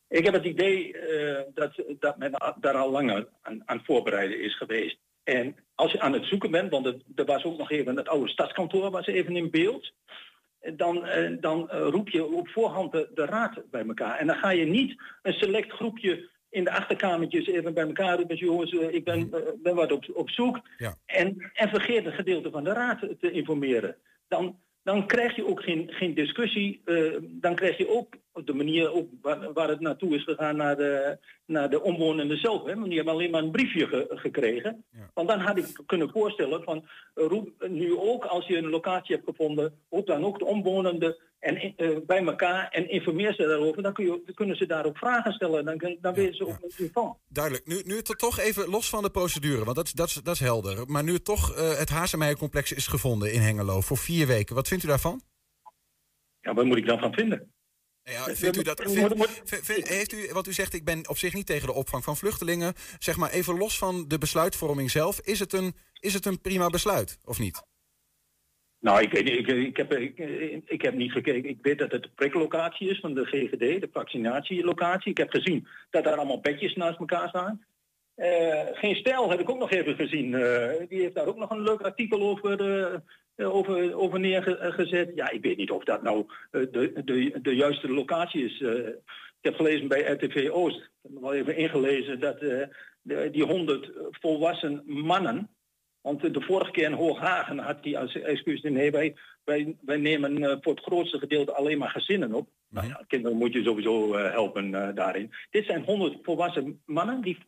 Ik 0.09 0.25
heb 0.25 0.35
het 0.35 0.45
idee 0.45 0.99
eh, 0.99 1.43
dat, 1.55 1.83
dat 2.01 2.19
men 2.19 2.33
daar 2.61 2.75
al 2.75 2.91
langer 2.91 3.29
aan, 3.43 3.63
aan 3.65 3.83
voorbereiden 3.85 4.43
is 4.43 4.57
geweest. 4.57 4.99
En 5.29 5.57
als 5.75 5.93
je 5.93 6.01
aan 6.01 6.13
het 6.13 6.25
zoeken 6.25 6.51
bent, 6.51 6.71
want 6.71 6.87
er 7.15 7.25
was 7.25 7.45
ook 7.45 7.59
nog 7.59 7.71
even 7.71 7.97
het 7.97 8.09
oude 8.09 8.29
stadskantoor 8.29 8.91
was 8.91 9.07
even 9.07 9.37
in 9.37 9.51
beeld. 9.51 9.93
Dan, 10.77 11.07
eh, 11.07 11.37
dan 11.41 11.71
eh, 11.71 11.81
roep 11.81 12.09
je 12.09 12.25
op 12.25 12.49
voorhand 12.49 12.93
de, 12.93 13.11
de 13.15 13.25
raad 13.25 13.71
bij 13.71 13.87
elkaar. 13.87 14.19
En 14.19 14.27
dan 14.27 14.37
ga 14.37 14.51
je 14.51 14.65
niet 14.65 15.03
een 15.23 15.33
select 15.33 15.73
groepje 15.73 16.29
in 16.51 16.65
de 16.65 16.71
achterkamertjes 16.71 17.47
even 17.47 17.75
bij 17.75 17.87
elkaar 17.87 18.17
roepen. 18.17 18.37
Jongens, 18.37 18.73
eh, 18.73 18.95
ik 18.95 19.05
ben, 19.05 19.31
ben 19.63 19.75
wat 19.75 19.93
op, 19.93 20.05
op 20.15 20.31
zoek. 20.31 20.61
Ja. 20.77 20.95
En, 21.07 21.51
en 21.53 21.69
vergeet 21.69 22.07
een 22.07 22.13
gedeelte 22.13 22.51
van 22.51 22.65
de 22.65 22.73
raad 22.73 23.01
te 23.21 23.31
informeren. 23.31 23.97
Dan, 24.29 24.59
dan 24.83 25.07
krijg 25.07 25.37
je 25.37 25.47
ook 25.47 25.63
geen, 25.63 25.93
geen 25.93 26.15
discussie. 26.15 26.83
dan 27.23 27.55
krijg 27.55 27.77
je 27.77 27.89
ook 27.89 28.15
op 28.39 28.47
de 28.47 28.55
manier 28.55 28.93
ook 28.93 29.09
waar, 29.23 29.53
waar 29.53 29.69
het 29.69 29.81
naartoe 29.81 30.15
is 30.15 30.23
gegaan 30.25 30.57
naar 30.57 30.77
de, 30.77 31.19
naar 31.47 31.71
de 31.71 31.83
omwonenden 31.83 32.39
zelf. 32.39 32.65
Hè. 32.65 32.75
Want 32.75 32.87
die 32.87 32.97
hebben 32.97 33.13
alleen 33.15 33.31
maar 33.31 33.43
een 33.43 33.51
briefje 33.51 33.87
ge- 33.87 34.07
gekregen. 34.11 34.85
Ja. 34.93 35.11
Want 35.15 35.29
dan 35.29 35.41
had 35.41 35.59
ik 35.59 35.67
kunnen 35.87 36.11
voorstellen 36.11 36.63
van 36.63 36.89
roep 37.15 37.67
nu 37.69 37.97
ook 37.99 38.25
als 38.25 38.47
je 38.47 38.57
een 38.57 38.69
locatie 38.71 39.15
hebt 39.15 39.29
gevonden, 39.29 39.75
roep 39.91 40.07
dan 40.07 40.25
ook 40.25 40.39
de 40.39 40.45
omwonenden 40.45 41.17
en, 41.39 41.57
eh, 41.77 41.97
bij 42.07 42.25
elkaar 42.25 42.69
en 42.71 42.91
informeer 42.91 43.35
ze 43.35 43.47
daarover. 43.47 43.83
Dan 43.83 43.93
kun 43.93 44.05
je, 44.05 44.33
kunnen 44.35 44.57
ze 44.57 44.67
daar 44.67 44.87
ook 44.87 44.99
vragen 44.99 45.33
stellen. 45.33 45.65
Dan, 45.65 45.97
dan 46.01 46.15
weten 46.15 46.35
ze 46.35 46.47
ook 46.47 46.59
u 46.79 46.89
van. 46.93 47.17
Duidelijk. 47.29 47.67
Nu, 47.67 47.83
nu 47.85 47.97
het 47.97 48.09
er 48.09 48.17
toch 48.17 48.39
even 48.39 48.69
los 48.69 48.89
van 48.89 49.03
de 49.03 49.11
procedure, 49.11 49.65
want 49.65 49.77
dat, 49.77 49.87
is- 49.87 49.93
dat, 49.93 50.07
is- 50.09 50.15
dat 50.15 50.35
is 50.35 50.41
helder. 50.41 50.85
Maar 50.87 51.05
nu 51.05 51.13
het 51.13 51.25
toch 51.25 51.55
eh, 51.55 51.79
het 51.79 51.89
Hazemeijer-complex 51.89 52.73
is 52.73 52.87
gevonden 52.87 53.33
in 53.33 53.41
Hengelo 53.41 53.81
voor 53.81 53.97
vier 53.97 54.27
weken. 54.27 54.55
Wat 54.55 54.69
vindt 54.69 54.85
u 54.85 54.89
daarvan? 54.89 55.21
Ja, 56.41 56.55
wat 56.55 56.65
moet 56.65 56.77
ik 56.77 56.87
dan 56.87 56.99
van 56.99 57.13
vinden? 57.13 57.53
Ja, 58.11 58.35
vindt 58.35 58.57
u 58.57 58.63
dat, 58.63 58.83
vindt- 58.87 59.89
heeft 59.89 60.13
u, 60.13 60.33
wat 60.33 60.47
u 60.47 60.53
zegt, 60.53 60.75
ik 60.75 60.85
ben 60.85 61.09
op 61.09 61.19
zich 61.19 61.35
niet 61.35 61.47
tegen 61.47 61.67
de 61.67 61.73
opvang 61.73 62.05
van 62.05 62.17
vluchtelingen. 62.17 62.75
Zeg 62.99 63.17
maar 63.17 63.31
even 63.31 63.59
los 63.59 63.79
van 63.79 64.05
de 64.09 64.19
besluitvorming 64.19 64.91
zelf. 64.91 65.21
Is 65.21 65.39
het 65.39 65.53
een, 65.53 65.75
is 66.01 66.15
het 66.15 66.27
een 66.27 66.41
prima 66.41 66.69
besluit, 66.69 67.19
of 67.25 67.39
niet? 67.39 67.63
Nou, 68.81 69.03
ik, 69.03 69.13
weet 69.13 69.25
niet, 69.25 69.39
ik, 69.39 69.47
ik, 69.47 69.77
heb, 69.77 69.93
ik, 69.93 70.19
ik 70.65 70.83
heb 70.83 70.95
niet 70.95 71.13
gekeken. 71.13 71.51
Ik 71.51 71.59
weet 71.63 71.79
dat 71.79 71.93
het 71.93 72.03
de 72.03 72.11
priklocatie 72.15 72.91
is 72.91 73.01
van 73.01 73.15
de 73.15 73.25
GGD, 73.25 73.59
de 73.59 73.89
vaccinatielocatie. 73.93 75.11
Ik 75.11 75.19
heb 75.19 75.31
gezien 75.31 75.67
dat 75.91 76.05
daar 76.05 76.17
allemaal 76.17 76.41
bedjes 76.41 76.75
naast 76.75 76.99
elkaar 76.99 77.29
staan. 77.29 77.65
Eh, 78.15 78.67
geen 78.73 78.97
stijl 78.97 79.31
heb 79.31 79.41
ik 79.41 79.51
ook 79.51 79.59
nog 79.59 79.71
even 79.71 79.95
gezien. 79.95 80.35
Eh, 80.35 80.89
die 80.89 81.01
heeft 81.01 81.15
daar 81.15 81.27
ook 81.27 81.37
nog 81.37 81.51
een 81.51 81.63
leuk 81.63 81.81
artikel 81.81 82.21
over, 82.23 82.61
eh, 82.61 82.95
eh, 82.95 83.01
over, 83.47 83.95
over 83.95 84.21
neergezet. 84.21 85.11
Ja, 85.15 85.31
ik 85.31 85.43
weet 85.43 85.57
niet 85.57 85.71
of 85.71 85.85
dat 85.85 86.03
nou 86.03 86.27
eh, 86.51 86.61
de, 86.71 87.03
de, 87.05 87.39
de 87.43 87.55
juiste 87.55 87.93
locatie 87.93 88.45
is. 88.45 88.61
Eh, 88.61 88.89
ik 89.41 89.45
heb 89.45 89.55
gelezen 89.55 89.89
bij 89.89 90.13
RTV 90.13 90.49
Oost, 90.53 90.77
ik 90.77 90.89
heb 91.03 91.13
nog 91.13 91.23
wel 91.23 91.35
even 91.35 91.57
ingelezen, 91.57 92.21
dat 92.21 92.39
eh, 92.39 92.63
de, 93.03 93.29
die 93.33 93.45
100 93.45 93.91
volwassen 94.11 94.83
mannen, 94.87 95.49
want 96.01 96.35
de 96.35 96.41
vorige 96.41 96.71
keer 96.71 96.85
in 96.85 96.93
Hooghagen 96.93 97.59
had 97.59 97.79
hij 97.81 97.99
als 97.99 98.21
excuus, 98.21 98.63
nee, 98.63 98.91
wij, 98.91 99.15
wij, 99.49 99.77
wij 99.81 99.97
nemen 99.97 100.43
eh, 100.43 100.57
voor 100.61 100.75
het 100.75 100.85
grootste 100.85 101.19
gedeelte 101.19 101.55
alleen 101.55 101.79
maar 101.79 101.91
gezinnen 101.91 102.35
op. 102.35 102.49
Nou 102.69 102.87
ja, 102.87 103.05
kinderen 103.07 103.37
moet 103.39 103.53
je 103.53 103.63
sowieso 103.63 104.15
eh, 104.15 104.33
helpen 104.33 104.75
eh, 104.75 104.95
daarin. 104.95 105.33
Dit 105.51 105.65
zijn 105.65 105.85
100 105.85 106.19
volwassen 106.23 106.81
mannen 106.85 107.21
die 107.21 107.39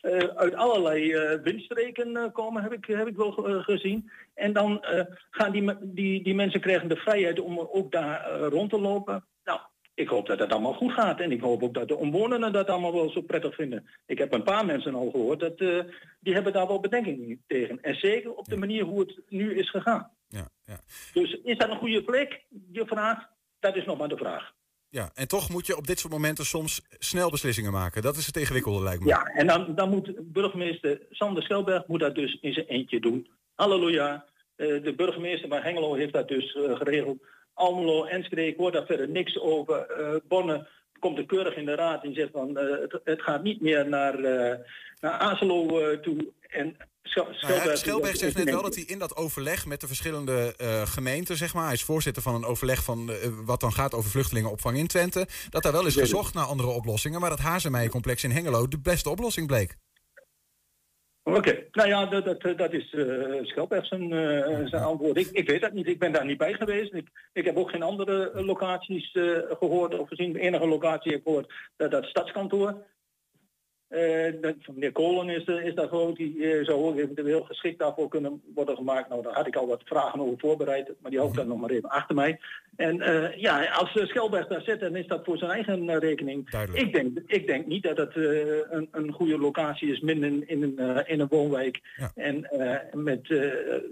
eh, 0.00 0.28
uit 0.36 0.54
allerlei 0.54 1.16
windstreken 1.42 2.16
eh, 2.16 2.32
komen, 2.32 2.62
heb 2.62 2.72
ik, 2.72 2.84
heb 2.84 3.06
ik 3.06 3.16
wel 3.16 3.32
gezien. 3.62 4.10
En 4.34 4.52
dan 4.52 4.84
gaan 5.30 5.52
die, 5.52 5.74
die, 5.80 6.22
die 6.22 6.34
mensen 6.34 6.60
krijgen 6.60 6.88
de 6.88 6.96
vrijheid 6.96 7.40
om 7.40 7.58
ook 7.58 7.92
daar 7.92 8.30
rond 8.30 8.70
te 8.70 8.80
lopen. 8.80 9.24
Nou, 9.44 9.60
ik 9.94 10.08
hoop 10.08 10.26
dat 10.26 10.38
het 10.38 10.52
allemaal 10.52 10.74
goed 10.74 10.92
gaat. 10.92 11.20
En 11.20 11.32
ik 11.32 11.40
hoop 11.40 11.62
ook 11.62 11.74
dat 11.74 11.88
de 11.88 11.96
omwonenden 11.96 12.52
dat 12.52 12.68
allemaal 12.68 12.92
wel 12.92 13.10
zo 13.10 13.20
prettig 13.20 13.54
vinden. 13.54 13.88
Ik 14.06 14.18
heb 14.18 14.32
een 14.32 14.42
paar 14.42 14.66
mensen 14.66 14.94
al 14.94 15.10
gehoord, 15.10 15.40
dat, 15.40 15.58
die 16.20 16.34
hebben 16.34 16.52
daar 16.52 16.66
wel 16.66 16.80
bedenkingen 16.80 17.42
tegen. 17.46 17.80
En 17.80 17.94
zeker 17.94 18.34
op 18.34 18.44
de 18.44 18.56
manier 18.56 18.84
hoe 18.84 19.00
het 19.00 19.20
nu 19.28 19.54
is 19.58 19.70
gegaan. 19.70 20.10
Ja, 20.28 20.48
ja. 20.64 20.80
Dus 21.12 21.32
is 21.32 21.58
dat 21.58 21.70
een 21.70 21.78
goede 21.78 22.02
plek, 22.02 22.44
je 22.72 22.86
vraagt? 22.86 23.28
Dat 23.60 23.76
is 23.76 23.84
nog 23.84 23.98
maar 23.98 24.08
de 24.08 24.16
vraag. 24.16 24.56
Ja, 24.90 25.10
en 25.14 25.28
toch 25.28 25.50
moet 25.50 25.66
je 25.66 25.76
op 25.76 25.86
dit 25.86 25.98
soort 25.98 26.12
momenten 26.12 26.46
soms 26.46 26.82
snel 26.98 27.30
beslissingen 27.30 27.72
maken. 27.72 28.02
Dat 28.02 28.16
is 28.16 28.26
het 28.26 28.36
ingewikkelde, 28.36 28.82
lijkt 28.82 29.02
me. 29.02 29.08
Ja, 29.08 29.22
en 29.22 29.46
dan, 29.46 29.74
dan 29.74 29.90
moet 29.90 30.32
burgemeester 30.32 31.00
Sander 31.10 31.42
Schelberg 31.42 31.86
moet 31.86 32.00
dat 32.00 32.14
dus 32.14 32.38
in 32.40 32.52
zijn 32.52 32.66
eentje 32.66 33.00
doen. 33.00 33.28
Halleluja. 33.54 34.24
Eh, 34.56 34.82
de 34.82 34.94
burgemeester 34.96 35.48
van 35.48 35.60
Hengelo 35.62 35.94
heeft 35.94 36.12
dat 36.12 36.28
dus 36.28 36.54
eh, 36.54 36.76
geregeld. 36.76 37.18
Almelo, 37.54 38.04
Enschede, 38.04 38.46
ik 38.46 38.56
hoor 38.56 38.72
daar 38.72 38.86
verder 38.86 39.08
niks 39.08 39.38
over. 39.38 39.76
Eh 39.76 40.14
Bonne 40.28 40.68
komt 40.98 41.18
er 41.18 41.26
keurig 41.26 41.56
in 41.56 41.64
de 41.64 41.74
raad 41.74 42.04
en 42.04 42.14
zegt 42.14 42.30
van 42.32 42.56
het, 42.56 43.00
het 43.04 43.22
gaat 43.22 43.42
niet 43.42 43.60
meer 43.60 43.88
naar, 43.88 44.20
naar 45.00 45.12
Azelo 45.12 46.00
toe. 46.00 46.32
En 46.40 46.76
Schelberg, 47.08 47.78
Schelberg 47.78 48.16
zegt 48.16 48.36
net 48.36 48.50
wel 48.50 48.62
dat 48.62 48.74
hij 48.74 48.84
in 48.84 48.98
dat 48.98 49.16
overleg 49.16 49.66
met 49.66 49.80
de 49.80 49.86
verschillende 49.86 50.54
eh, 50.56 50.82
gemeenten, 50.86 51.36
zeg 51.36 51.54
maar, 51.54 51.64
hij 51.64 51.72
is 51.72 51.82
voorzitter 51.82 52.22
van 52.22 52.34
een 52.34 52.44
overleg 52.44 52.84
van 52.84 53.10
eh, 53.10 53.16
wat 53.44 53.60
dan 53.60 53.72
gaat 53.72 53.94
over 53.94 54.10
vluchtelingenopvang 54.10 54.76
in 54.76 54.86
Twente, 54.86 55.26
dat 55.50 55.62
daar 55.62 55.72
wel 55.72 55.86
is 55.86 55.96
gezocht 55.96 56.34
naar 56.34 56.44
andere 56.44 56.68
oplossingen, 56.68 57.20
maar 57.20 57.30
dat 57.30 57.38
Hazemeijer-complex 57.38 58.24
in 58.24 58.30
Hengelo 58.30 58.68
de 58.68 58.80
beste 58.80 59.10
oplossing 59.10 59.46
bleek. 59.46 59.76
Oké, 61.22 61.66
nou 61.72 61.88
ja, 61.88 62.06
dat, 62.06 62.24
dat, 62.24 62.58
dat 62.58 62.72
is 62.72 62.94
eh 62.94 63.44
Schelberg 63.44 63.86
zijn, 63.86 64.08
zijn 64.68 64.82
antwoord. 64.82 65.16
Ik, 65.16 65.28
ik 65.30 65.50
weet 65.50 65.60
dat 65.60 65.72
niet, 65.72 65.88
ik 65.88 65.98
ben 65.98 66.12
daar 66.12 66.24
niet 66.24 66.38
bij 66.38 66.52
geweest. 66.52 66.94
Ik, 66.94 67.08
ik 67.32 67.44
heb 67.44 67.56
ook 67.56 67.70
geen 67.70 67.82
andere 67.82 68.30
locaties 68.34 69.12
eh, 69.12 69.24
gehoord 69.58 69.98
of 69.98 70.08
gezien. 70.08 70.32
De 70.32 70.40
enige 70.40 70.66
locatie 70.66 71.10
heb 71.10 71.20
ik 71.20 71.26
gehoord, 71.26 71.52
dat, 71.76 71.90
dat 71.90 72.04
stadskantoor. 72.04 72.86
Eh, 73.88 74.32
dat, 74.40 74.54
van 74.60 74.74
meneer 74.74 74.92
Kolen 74.92 75.28
is, 75.28 75.44
eh, 75.44 75.64
is 75.64 75.74
daar 75.74 75.88
gewoon, 75.88 76.14
die 76.14 76.44
eh, 76.44 76.64
zou 76.64 77.02
eventueel 77.02 77.42
geschikt 77.42 77.78
daarvoor 77.78 78.08
kunnen 78.08 78.42
worden 78.54 78.76
gemaakt. 78.76 79.08
Nou, 79.08 79.22
daar 79.22 79.34
had 79.34 79.46
ik 79.46 79.56
al 79.56 79.66
wat 79.66 79.82
vragen 79.84 80.20
over 80.20 80.38
voorbereid, 80.38 80.92
maar 81.00 81.10
die 81.10 81.22
ik 81.22 81.34
dan 81.34 81.48
nog 81.48 81.60
maar 81.60 81.70
even 81.70 81.88
achter 81.88 82.14
mij. 82.14 82.40
En 82.76 82.96
ja, 83.36 83.64
als 83.64 83.90
Schelberg 83.90 84.46
daar 84.46 84.62
zit, 84.62 84.80
dan 84.80 84.96
is 84.96 85.06
dat 85.06 85.24
voor 85.24 85.38
zijn 85.38 85.50
eigen 85.50 85.98
rekening. 85.98 86.50
Duidelijk. 86.50 86.82
Ik 86.82 86.92
denk, 86.92 87.18
ik 87.26 87.46
denk 87.46 87.66
niet 87.66 87.82
dat 87.82 87.96
het 87.96 88.16
een, 88.16 88.88
een 88.90 89.12
goede 89.12 89.38
locatie 89.38 89.92
is 89.92 90.00
midden 90.00 90.48
in 90.48 90.62
een, 90.62 91.06
in 91.06 91.20
een 91.20 91.28
woonwijk. 91.28 91.80
Ja. 91.96 92.10
En 92.14 92.48
met 92.92 93.26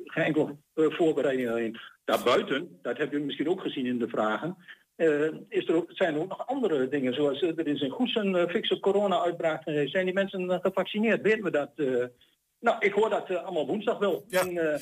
geen 0.04 0.24
enkele 0.24 0.56
voorbereiding 0.74 1.48
erin. 1.48 1.78
Daarbuiten, 2.04 2.78
dat 2.82 2.98
heb 2.98 3.12
je 3.12 3.18
misschien 3.18 3.48
ook 3.48 3.60
gezien 3.60 3.86
in 3.86 3.98
de 3.98 4.08
vragen. 4.08 4.56
Eh, 4.96 5.32
is 5.48 5.68
er 5.68 5.74
ook, 5.74 5.90
zijn 5.92 6.14
er 6.14 6.20
ook 6.20 6.28
nog 6.28 6.46
andere 6.46 6.88
dingen, 6.88 7.14
zoals 7.14 7.40
eh, 7.42 7.58
er 7.58 7.66
is 7.66 7.80
in 7.80 7.90
Goes 7.90 8.14
een 8.14 8.34
uh, 8.34 8.46
fikse 8.48 8.80
corona-uitbraak 8.80 9.62
geweest. 9.62 9.92
Zijn 9.92 10.04
die 10.04 10.14
mensen 10.14 10.60
gevaccineerd? 10.62 11.22
Weten 11.22 11.42
we 11.42 11.50
dat? 11.50 11.70
nou, 12.60 12.76
ik 12.78 12.92
hoor 12.92 13.10
dat 13.10 13.30
allemaal 13.36 13.66
woensdag 13.66 13.98
wel. 13.98 14.24
Ja. 14.28 14.40
En, 14.40 14.80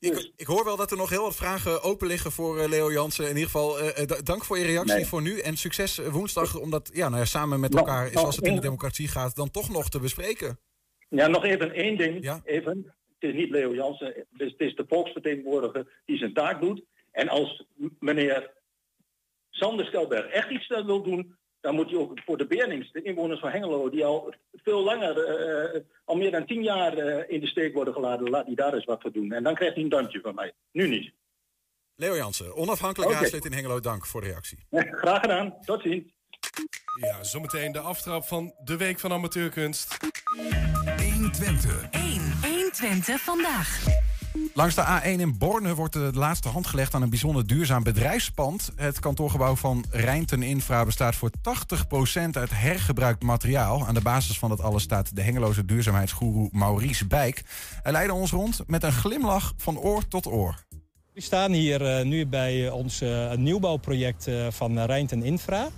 Ik, 0.00 0.12
Dus- 0.12 0.32
ik 0.36 0.46
hoor 0.46 0.64
wel 0.64 0.76
dat 0.76 0.90
er 0.90 0.96
nog 0.96 1.10
heel 1.10 1.22
wat 1.22 1.36
vragen 1.36 1.82
open 1.82 2.06
liggen 2.06 2.32
voor 2.32 2.68
Leo 2.68 2.92
Jansen. 2.92 3.24
In 3.24 3.36
ieder 3.36 3.44
geval, 3.50 3.76
da- 4.06 4.22
dank 4.22 4.44
voor 4.44 4.58
je 4.58 4.64
reactie 4.64 4.94
Nee. 4.94 5.06
voor 5.06 5.22
nu. 5.22 5.38
En 5.40 5.56
succes 5.56 5.98
woensdag, 5.98 6.58
omdat 6.60 6.90
ja, 6.92 7.08
nou 7.08 7.20
ja, 7.20 7.24
samen 7.26 7.60
met 7.60 7.74
elkaar, 7.74 8.02
nou, 8.02 8.12
zoals 8.18 8.36
het 8.36 8.46
in 8.46 8.54
de 8.54 8.60
democratie 8.60 9.08
gaat, 9.08 9.36
dan 9.36 9.50
toch 9.50 9.68
nog 9.70 9.88
te 9.88 10.00
bespreken. 10.00 10.58
Ja, 11.08 11.26
nog 11.26 11.44
even 11.44 11.72
één 11.72 11.96
ding. 11.96 12.22
Ja. 12.24 12.40
Even. 12.44 12.94
Het 13.18 13.30
is 13.30 13.34
niet 13.36 13.50
Leo 13.50 13.74
Jansen, 13.74 14.06
het 14.06 14.26
is, 14.40 14.50
het 14.50 14.60
is 14.60 14.74
de 14.74 14.84
volksvertegenwoordiger 14.88 16.00
die 16.06 16.18
zijn 16.18 16.34
taak 16.34 16.60
doet. 16.60 16.82
En 17.12 17.28
als 17.28 17.64
meneer 17.98 18.50
Sander 19.58 19.86
Stelberg 19.86 20.26
echt 20.26 20.50
iets 20.50 20.66
eh, 20.66 20.84
wil 20.84 21.02
doen, 21.02 21.36
dan 21.60 21.74
moet 21.74 21.90
hij 21.90 21.98
ook 21.98 22.20
voor 22.24 22.38
de 22.38 22.46
Beernings, 22.46 22.92
de 22.92 23.02
inwoners 23.02 23.40
van 23.40 23.50
Hengelo, 23.50 23.90
die 23.90 24.04
al 24.04 24.34
veel 24.52 24.82
langer, 24.82 25.24
eh, 25.24 25.80
al 26.04 26.16
meer 26.16 26.30
dan 26.30 26.46
tien 26.46 26.62
jaar 26.62 26.92
eh, 26.96 27.34
in 27.34 27.40
de 27.40 27.46
steek 27.46 27.74
worden 27.74 27.94
geladen, 27.94 28.30
laat 28.30 28.46
hij 28.46 28.54
daar 28.54 28.74
eens 28.74 28.84
wat 28.84 29.00
voor 29.00 29.12
doen. 29.12 29.32
En 29.32 29.42
dan 29.42 29.54
krijgt 29.54 29.74
hij 29.74 29.84
een 29.84 29.90
duimpje 29.90 30.20
van 30.20 30.34
mij. 30.34 30.52
Nu 30.72 30.88
niet. 30.88 31.12
Leo 31.94 32.16
Jansen, 32.16 32.56
onafhankelijk 32.56 33.12
raadslid 33.12 33.44
in 33.44 33.52
Hengelo, 33.52 33.80
dank 33.80 34.06
voor 34.06 34.20
de 34.20 34.26
reactie. 34.26 34.58
Graag 34.70 35.20
gedaan. 35.20 35.54
Tot 35.64 35.82
ziens. 35.82 36.04
Ja, 37.00 37.24
zometeen 37.24 37.72
de 37.72 37.80
aftrap 37.80 38.24
van 38.24 38.54
de 38.64 38.76
Week 38.76 38.98
van 38.98 39.12
Amateurkunst. 39.12 39.96
1 40.98 41.32
Twente. 41.32 41.88
1. 41.90 42.32
1 42.42 42.72
Twente 42.72 43.18
vandaag. 43.18 43.84
Langs 44.58 44.74
de 44.74 45.00
A1 45.00 45.20
in 45.20 45.38
Borne 45.38 45.74
wordt 45.74 45.92
de 45.92 46.10
laatste 46.14 46.48
hand 46.48 46.66
gelegd 46.66 46.94
aan 46.94 47.02
een 47.02 47.10
bijzonder 47.10 47.46
duurzaam 47.46 47.82
bedrijfspand. 47.82 48.72
Het 48.76 49.00
kantoorgebouw 49.00 49.56
van 49.56 49.84
Rijnten 49.90 50.42
Infra 50.42 50.84
bestaat 50.84 51.14
voor 51.14 51.30
80% 51.30 52.30
uit 52.32 52.50
hergebruikt 52.50 53.22
materiaal. 53.22 53.86
Aan 53.86 53.94
de 53.94 54.00
basis 54.00 54.38
van 54.38 54.48
dat 54.48 54.60
alles 54.60 54.82
staat 54.82 55.16
de 55.16 55.22
hengeloze 55.22 55.64
duurzaamheidsgoeroe 55.64 56.48
Maurice 56.52 57.06
Bijk. 57.06 57.42
Hij 57.82 57.92
leidde 57.92 58.14
ons 58.14 58.30
rond 58.30 58.60
met 58.66 58.82
een 58.82 58.92
glimlach 58.92 59.52
van 59.56 59.78
oor 59.78 60.08
tot 60.08 60.26
oor. 60.26 60.64
We 61.14 61.20
staan 61.20 61.52
hier 61.52 61.98
uh, 61.98 62.04
nu 62.04 62.26
bij 62.26 62.66
eh, 62.66 62.74
ons 62.74 63.02
uh, 63.02 63.32
nieuwbouwproject 63.32 64.26
van 64.48 64.80
Rijnten 64.80 65.22
Infra. 65.22 65.68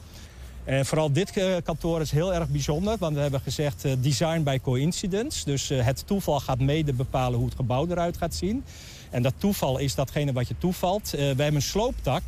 En 0.64 0.86
vooral 0.86 1.12
dit 1.12 1.32
kantoor 1.64 2.00
is 2.00 2.10
heel 2.10 2.34
erg 2.34 2.48
bijzonder, 2.48 2.96
want 2.98 3.14
we 3.14 3.20
hebben 3.20 3.40
gezegd 3.40 3.84
uh, 3.84 3.92
design 4.00 4.42
by 4.42 4.58
coincidence. 4.62 5.44
Dus 5.44 5.70
uh, 5.70 5.84
het 5.84 6.06
toeval 6.06 6.40
gaat 6.40 6.58
mede 6.60 6.92
bepalen 6.92 7.38
hoe 7.38 7.48
het 7.48 7.56
gebouw 7.56 7.86
eruit 7.86 8.16
gaat 8.16 8.34
zien. 8.34 8.64
En 9.10 9.22
dat 9.22 9.34
toeval 9.38 9.78
is 9.78 9.94
datgene 9.94 10.32
wat 10.32 10.48
je 10.48 10.54
toevalt. 10.58 11.06
Uh, 11.14 11.20
wij 11.20 11.26
hebben 11.26 11.54
een 11.54 11.62
slooptak. 11.62 12.22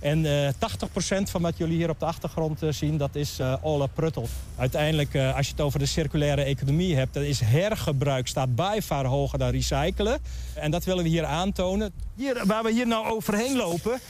En 0.00 0.24
80% 0.54 0.58
van 1.22 1.42
wat 1.42 1.56
jullie 1.56 1.76
hier 1.76 1.90
op 1.90 1.98
de 1.98 2.04
achtergrond 2.04 2.60
zien, 2.70 2.96
dat 2.96 3.14
is 3.14 3.38
Ola 3.60 3.86
Pruttel. 3.86 4.28
Uiteindelijk, 4.56 5.16
als 5.16 5.46
je 5.46 5.52
het 5.52 5.60
over 5.60 5.78
de 5.78 5.86
circulaire 5.86 6.42
economie 6.42 6.96
hebt... 6.96 7.14
dan 7.14 7.22
is 7.22 7.40
hergebruik 7.40 8.28
staat 8.28 8.48
far 8.82 9.04
hoger 9.04 9.38
dan 9.38 9.50
recyclen. 9.50 10.18
En 10.54 10.70
dat 10.70 10.84
willen 10.84 11.02
we 11.02 11.08
hier 11.08 11.24
aantonen. 11.24 11.92
Hier, 12.16 12.42
waar 12.46 12.62
we 12.62 12.72
hier 12.72 12.86
nou 12.86 13.06
overheen 13.10 13.56
lopen... 13.56 14.00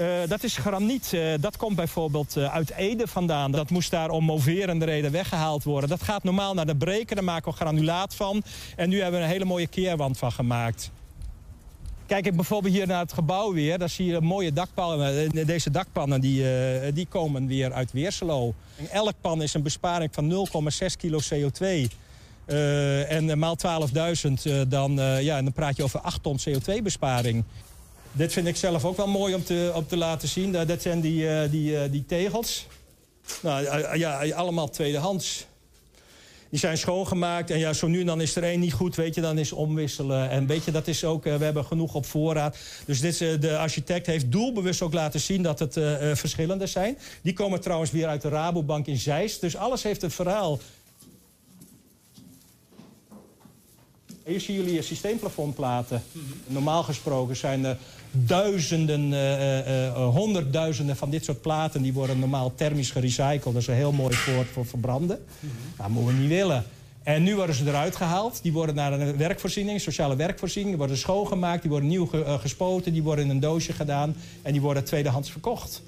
Uh, 0.00 0.06
dat 0.28 0.42
is 0.42 0.56
graniet. 0.56 1.12
Uh, 1.14 1.32
dat 1.40 1.56
komt 1.56 1.76
bijvoorbeeld 1.76 2.36
uh, 2.36 2.54
uit 2.54 2.70
Ede 2.70 3.06
vandaan. 3.06 3.50
Dat 3.50 3.70
moest 3.70 3.90
daar 3.90 4.10
om 4.10 4.24
moverende 4.24 4.84
reden 4.84 5.12
weggehaald 5.12 5.64
worden. 5.64 5.88
Dat 5.88 6.02
gaat 6.02 6.22
normaal 6.22 6.54
naar 6.54 6.66
de 6.66 6.76
breker, 6.76 7.16
daar 7.16 7.24
maken 7.24 7.50
we 7.50 7.56
granulaat 7.56 8.14
van. 8.14 8.42
En 8.76 8.88
nu 8.88 9.00
hebben 9.00 9.20
we 9.20 9.26
een 9.26 9.32
hele 9.32 9.44
mooie 9.44 9.66
keerwand 9.66 10.18
van 10.18 10.32
gemaakt. 10.32 10.90
Kijk 12.06 12.26
ik 12.26 12.36
bijvoorbeeld 12.36 12.74
hier 12.74 12.86
naar 12.86 13.00
het 13.00 13.12
gebouw 13.12 13.52
weer. 13.52 13.78
Daar 13.78 13.88
zie 13.88 14.06
je 14.06 14.20
mooie 14.20 14.52
dakpannen. 14.52 15.46
Deze 15.46 15.70
dakpannen 15.70 16.20
die, 16.20 16.44
die 16.92 17.06
komen 17.06 17.46
weer 17.46 17.72
uit 17.72 17.92
Weerselo. 17.92 18.54
Elk 18.90 19.14
pan 19.20 19.42
is 19.42 19.54
een 19.54 19.62
besparing 19.62 20.10
van 20.14 20.48
0,6 20.82 20.86
kilo 20.98 21.18
CO2. 21.34 21.66
en 23.08 23.38
maal 23.38 23.56
12.000, 24.46 24.68
dan, 24.68 24.92
ja, 25.20 25.42
dan 25.42 25.52
praat 25.52 25.76
je 25.76 25.82
over 25.82 26.00
8 26.00 26.22
ton 26.22 26.38
CO2-besparing. 26.38 27.44
Dit 28.18 28.32
vind 28.32 28.46
ik 28.46 28.56
zelf 28.56 28.84
ook 28.84 28.96
wel 28.96 29.06
mooi 29.06 29.34
om 29.34 29.44
te, 29.44 29.72
om 29.74 29.86
te 29.86 29.96
laten 29.96 30.28
zien. 30.28 30.52
Dat 30.52 30.82
zijn 30.82 31.00
die, 31.00 31.22
uh, 31.22 31.40
die, 31.50 31.72
uh, 31.72 31.80
die 31.90 32.06
tegels. 32.06 32.66
Nou, 33.42 33.96
ja, 33.98 34.30
allemaal 34.30 34.70
tweedehands. 34.70 35.46
Die 36.50 36.58
zijn 36.58 36.78
schoongemaakt 36.78 37.50
en 37.50 37.58
ja, 37.58 37.72
zo 37.72 37.86
nu 37.86 38.04
dan 38.04 38.20
is 38.20 38.36
er 38.36 38.42
één 38.42 38.60
niet 38.60 38.72
goed, 38.72 38.96
weet 38.96 39.14
je, 39.14 39.20
dan 39.20 39.38
is 39.38 39.52
omwisselen. 39.52 40.30
En 40.30 40.46
weet 40.46 40.64
je, 40.64 40.70
dat 40.70 40.88
is 40.88 41.04
ook, 41.04 41.26
uh, 41.26 41.36
we 41.36 41.44
hebben 41.44 41.64
genoeg 41.64 41.94
op 41.94 42.06
voorraad. 42.06 42.56
Dus 42.86 43.00
dit, 43.00 43.18
de 43.18 43.58
architect 43.58 44.06
heeft 44.06 44.32
doelbewust 44.32 44.82
ook 44.82 44.92
laten 44.92 45.20
zien 45.20 45.42
dat 45.42 45.58
het 45.58 45.72
verschillende 46.18 46.66
zijn. 46.66 46.98
Die 47.22 47.32
komen 47.32 47.60
trouwens 47.60 47.90
weer 47.90 48.06
uit 48.06 48.22
de 48.22 48.28
Rabobank 48.28 48.86
in 48.86 48.98
Zeist. 48.98 49.40
Dus 49.40 49.56
alles 49.56 49.82
heeft 49.82 50.02
een 50.02 50.10
verhaal. 50.10 50.58
Hier 54.24 54.40
zien 54.40 54.56
jullie 54.56 54.82
systeemplafondplaten. 54.82 56.02
Normaal 56.46 56.82
gesproken 56.82 57.36
zijn 57.36 57.64
er 57.64 57.78
duizenden, 58.10 59.12
uh, 59.12 59.86
uh, 59.86 60.08
honderdduizenden 60.08 60.96
van 60.96 61.10
dit 61.10 61.24
soort 61.24 61.40
platen... 61.40 61.82
die 61.82 61.92
worden 61.92 62.18
normaal 62.18 62.52
thermisch 62.54 62.90
gerecycled. 62.90 63.42
Dat 63.42 63.56
is 63.56 63.66
heel 63.66 63.92
mooi 63.92 64.14
voor, 64.14 64.44
voor 64.44 64.66
verbranden. 64.66 65.24
Dat 65.76 65.88
moeten 65.88 66.14
we 66.14 66.20
niet 66.20 66.28
willen. 66.28 66.64
En 67.02 67.22
nu 67.22 67.36
worden 67.36 67.54
ze 67.54 67.66
eruit 67.66 67.96
gehaald. 67.96 68.42
Die 68.42 68.52
worden 68.52 68.74
naar 68.74 68.92
een 68.92 69.16
werkvoorziening, 69.16 69.80
sociale 69.80 70.16
werkvoorziening. 70.16 70.70
Die 70.70 70.78
worden 70.78 70.98
schoongemaakt, 70.98 71.62
die 71.62 71.70
worden 71.70 71.88
nieuw 71.88 72.06
ge 72.06 72.36
gespoten... 72.40 72.92
die 72.92 73.02
worden 73.02 73.24
in 73.24 73.30
een 73.30 73.40
doosje 73.40 73.72
gedaan 73.72 74.16
en 74.42 74.52
die 74.52 74.60
worden 74.60 74.84
tweedehands 74.84 75.30
verkocht. 75.30 75.82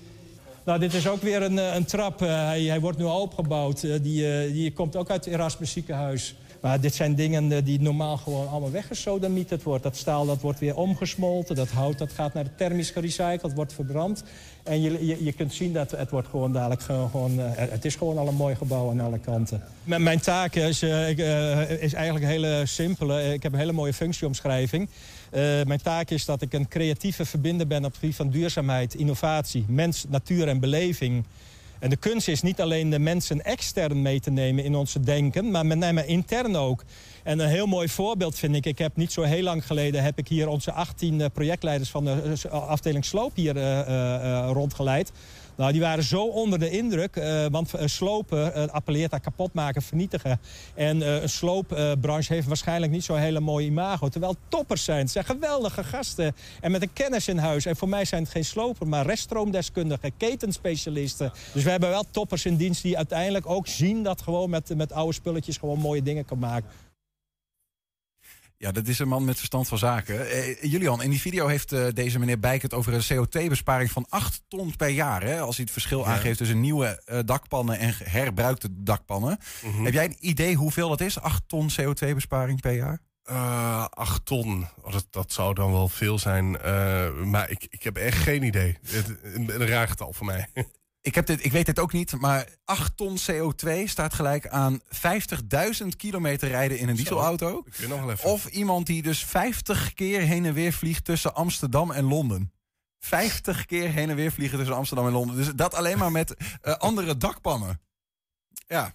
Nou, 0.64 0.78
dit 0.78 0.94
is 0.94 1.08
ook 1.08 1.22
weer 1.22 1.42
een, 1.42 1.56
een 1.56 1.84
trap. 1.84 2.20
hij, 2.20 2.62
hij, 2.62 2.80
wordt 2.80 2.98
nu 2.98 3.04
opgebouwd. 3.04 3.80
die, 3.80 4.52
die 4.52 4.72
komt 4.72 4.96
ook 4.96 5.10
uit 5.10 5.24
het 5.24 5.34
Erasmus 5.34 5.72
ziekenhuis. 5.72 6.34
Maar 6.60 6.80
dit 6.80 6.94
zijn 6.94 7.14
dingen 7.14 7.64
die 7.64 7.80
normaal 7.80 8.16
gewoon 8.16 8.48
allemaal 8.48 8.70
weggesodemieterd 8.70 9.62
wordt. 9.62 9.82
Dat 9.82 9.96
staal 9.96 10.26
dat 10.26 10.40
wordt 10.40 10.58
weer 10.58 10.76
omgesmolten. 10.76 11.56
Dat 11.56 11.70
hout 11.70 11.98
dat 11.98 12.12
gaat 12.12 12.34
naar 12.34 12.54
thermisch 12.56 12.90
gerecycled, 12.90 13.54
wordt 13.54 13.72
verbrand. 13.72 14.24
En 14.62 14.82
je, 14.82 15.06
je, 15.06 15.24
je 15.24 15.32
kunt 15.32 15.54
zien 15.54 15.72
dat 15.72 15.90
het 15.90 16.10
wordt 16.10 16.28
gewoon 16.28 16.52
dadelijk 16.52 16.82
gewoon... 16.82 17.38
Uh, 17.38 17.44
het 17.54 17.84
is 17.84 17.94
gewoon 17.94 18.18
al 18.18 18.28
een 18.28 18.34
mooi 18.34 18.54
gebouw 18.54 18.90
aan 18.90 19.00
alle 19.00 19.18
kanten. 19.18 19.62
Mijn 19.84 20.20
taak 20.20 20.54
is, 20.54 20.82
uh, 20.82 21.08
is 21.82 21.92
eigenlijk 21.92 22.24
een 22.24 22.30
hele 22.30 22.62
simpele. 22.66 23.32
Ik 23.32 23.42
heb 23.42 23.52
een 23.52 23.58
hele 23.58 23.72
mooie 23.72 23.92
functieomschrijving. 23.92 24.88
mijn 25.64 25.82
taak 25.82 26.10
is 26.10 26.24
dat 26.24 26.42
ik 26.42 26.52
een 26.52 26.68
creatieve 26.68 27.24
verbinder 27.24 27.66
ben 27.66 27.84
op 27.84 27.90
het 27.90 27.98
gebied 27.98 28.16
van 28.16 28.30
duurzaamheid, 28.30 28.94
innovatie, 28.94 29.64
mens, 29.68 30.04
natuur 30.08 30.48
en 30.48 30.60
beleving. 30.60 31.24
En 31.80 31.90
de 31.90 31.96
kunst 31.96 32.28
is 32.28 32.42
niet 32.42 32.60
alleen 32.60 32.90
de 32.90 32.98
mensen 32.98 33.44
extern 33.44 34.02
mee 34.02 34.20
te 34.20 34.30
nemen 34.30 34.64
in 34.64 34.74
onze 34.74 35.00
denken, 35.00 35.50
maar 35.50 35.66
met 35.66 35.78
name 35.78 36.06
intern 36.06 36.56
ook. 36.56 36.84
En 37.22 37.38
een 37.38 37.48
heel 37.48 37.66
mooi 37.66 37.88
voorbeeld 37.88 38.38
vind 38.38 38.54
ik, 38.54 38.66
ik 38.66 38.78
heb 38.78 38.96
niet 38.96 39.12
zo 39.12 39.22
heel 39.22 39.42
lang 39.42 39.66
geleden... 39.66 40.02
heb 40.02 40.18
ik 40.18 40.28
hier 40.28 40.48
onze 40.48 40.72
18 40.72 41.30
projectleiders 41.32 41.90
van 41.90 42.04
de 42.04 42.48
afdeling 42.50 43.04
Sloop 43.04 43.32
hier 43.34 43.56
uh, 43.56 44.50
rondgeleid. 44.52 45.12
Nou, 45.60 45.72
die 45.72 45.80
waren 45.80 46.04
zo 46.04 46.22
onder 46.22 46.58
de 46.58 46.70
indruk, 46.70 47.16
uh, 47.16 47.46
want 47.50 47.72
slopen 47.84 48.52
uh, 48.56 48.66
appelleert 48.66 49.12
aan 49.12 49.20
kapotmaken, 49.20 49.82
vernietigen. 49.82 50.40
En 50.74 51.22
een 51.22 51.28
sloopbranche 51.28 52.34
heeft 52.34 52.46
waarschijnlijk 52.46 52.92
niet 52.92 53.04
zo'n 53.04 53.18
hele 53.18 53.40
mooie 53.40 53.66
imago. 53.66 54.08
Terwijl 54.08 54.34
toppers 54.48 54.84
zijn, 54.84 54.98
het 54.98 55.10
zijn 55.10 55.24
geweldige 55.24 55.84
gasten. 55.84 56.34
En 56.60 56.70
met 56.70 56.82
een 56.82 56.92
kennis 56.92 57.28
in 57.28 57.38
huis. 57.38 57.66
En 57.66 57.76
voor 57.76 57.88
mij 57.88 58.04
zijn 58.04 58.22
het 58.22 58.32
geen 58.32 58.44
slopen, 58.44 58.88
maar 58.88 59.06
reststroomdeskundigen, 59.06 60.16
ketenspecialisten. 60.16 61.32
Dus 61.52 61.64
we 61.64 61.70
hebben 61.70 61.88
wel 61.88 62.04
toppers 62.10 62.44
in 62.44 62.56
dienst 62.56 62.82
die 62.82 62.96
uiteindelijk 62.96 63.46
ook 63.46 63.66
zien 63.66 64.02
dat 64.02 64.22
gewoon 64.22 64.50
met, 64.50 64.76
met 64.76 64.92
oude 64.92 65.14
spulletjes 65.14 65.56
gewoon 65.56 65.78
mooie 65.78 66.02
dingen 66.02 66.24
kan 66.24 66.38
maken. 66.38 66.68
Ja, 68.62 68.72
dat 68.72 68.86
is 68.86 68.98
een 68.98 69.08
man 69.08 69.24
met 69.24 69.36
verstand 69.36 69.68
van 69.68 69.78
zaken. 69.78 70.30
Eh, 70.30 70.62
Julian, 70.62 71.02
in 71.02 71.10
die 71.10 71.20
video 71.20 71.46
heeft 71.46 71.72
uh, 71.72 71.86
deze 71.92 72.18
meneer 72.18 72.38
Bijk 72.38 72.62
het 72.62 72.74
over 72.74 72.94
een 72.94 73.26
CO2-besparing 73.26 73.90
van 73.90 74.06
8 74.08 74.42
ton 74.48 74.76
per 74.76 74.88
jaar. 74.88 75.22
Hè, 75.22 75.40
als 75.40 75.54
hij 75.54 75.64
het 75.64 75.72
verschil 75.72 76.00
ja. 76.00 76.04
aangeeft 76.04 76.38
tussen 76.38 76.60
nieuwe 76.60 77.02
uh, 77.06 77.18
dakpannen 77.24 77.78
en 77.78 77.94
herbruikte 78.04 78.68
dakpannen. 78.72 79.38
Mm 79.62 79.72
-hmm. 79.72 79.84
Heb 79.84 79.94
jij 79.94 80.04
een 80.04 80.16
idee 80.20 80.54
hoeveel 80.54 80.88
dat 80.88 81.00
is? 81.00 81.20
8 81.20 81.42
ton 81.46 81.70
CO2-besparing 81.80 82.60
per 82.60 82.72
jaar? 82.74 83.00
Uh, 83.30 83.84
8 83.90 84.24
ton, 84.24 84.66
oh, 84.82 84.92
dat, 84.92 85.06
dat 85.10 85.32
zou 85.32 85.54
dan 85.54 85.72
wel 85.72 85.88
veel 85.88 86.18
zijn. 86.18 86.50
maar 87.30 87.50
ik, 87.50 87.66
ik 87.70 87.82
heb 87.82 87.96
echt 87.96 88.18
geen 88.18 88.42
idee. 88.42 88.78
Het, 88.86 89.16
een, 89.22 89.60
een 89.60 89.66
raar 89.66 89.88
getal 89.88 90.12
voor 90.12 90.26
mij. 90.26 90.48
Ik, 91.02 91.14
heb 91.14 91.26
dit, 91.26 91.44
ik 91.44 91.52
weet 91.52 91.66
dit 91.66 91.78
ook 91.78 91.92
niet, 91.92 92.20
maar 92.20 92.48
8 92.64 92.96
ton 92.96 93.18
CO2 93.30 93.68
staat 93.84 94.14
gelijk 94.14 94.48
aan 94.48 94.80
50.000 95.82 95.86
kilometer 95.96 96.48
rijden 96.48 96.78
in 96.78 96.88
een 96.88 96.96
dieselauto. 96.96 97.64
Of 98.22 98.46
iemand 98.46 98.86
die 98.86 99.02
dus 99.02 99.24
50 99.24 99.94
keer 99.94 100.20
heen 100.20 100.44
en 100.44 100.54
weer 100.54 100.72
vliegt 100.72 101.04
tussen 101.04 101.34
Amsterdam 101.34 101.90
en 101.90 102.04
Londen. 102.04 102.52
50 102.98 103.66
keer 103.66 103.88
heen 103.88 104.10
en 104.10 104.16
weer 104.16 104.32
vliegen 104.32 104.58
tussen 104.58 104.76
Amsterdam 104.76 105.06
en 105.06 105.12
Londen. 105.12 105.36
Dus 105.36 105.48
dat 105.54 105.74
alleen 105.74 105.98
maar 105.98 106.12
met 106.12 106.34
uh, 106.62 106.74
andere 106.74 107.16
dakpannen. 107.16 107.80
Ja, 108.66 108.94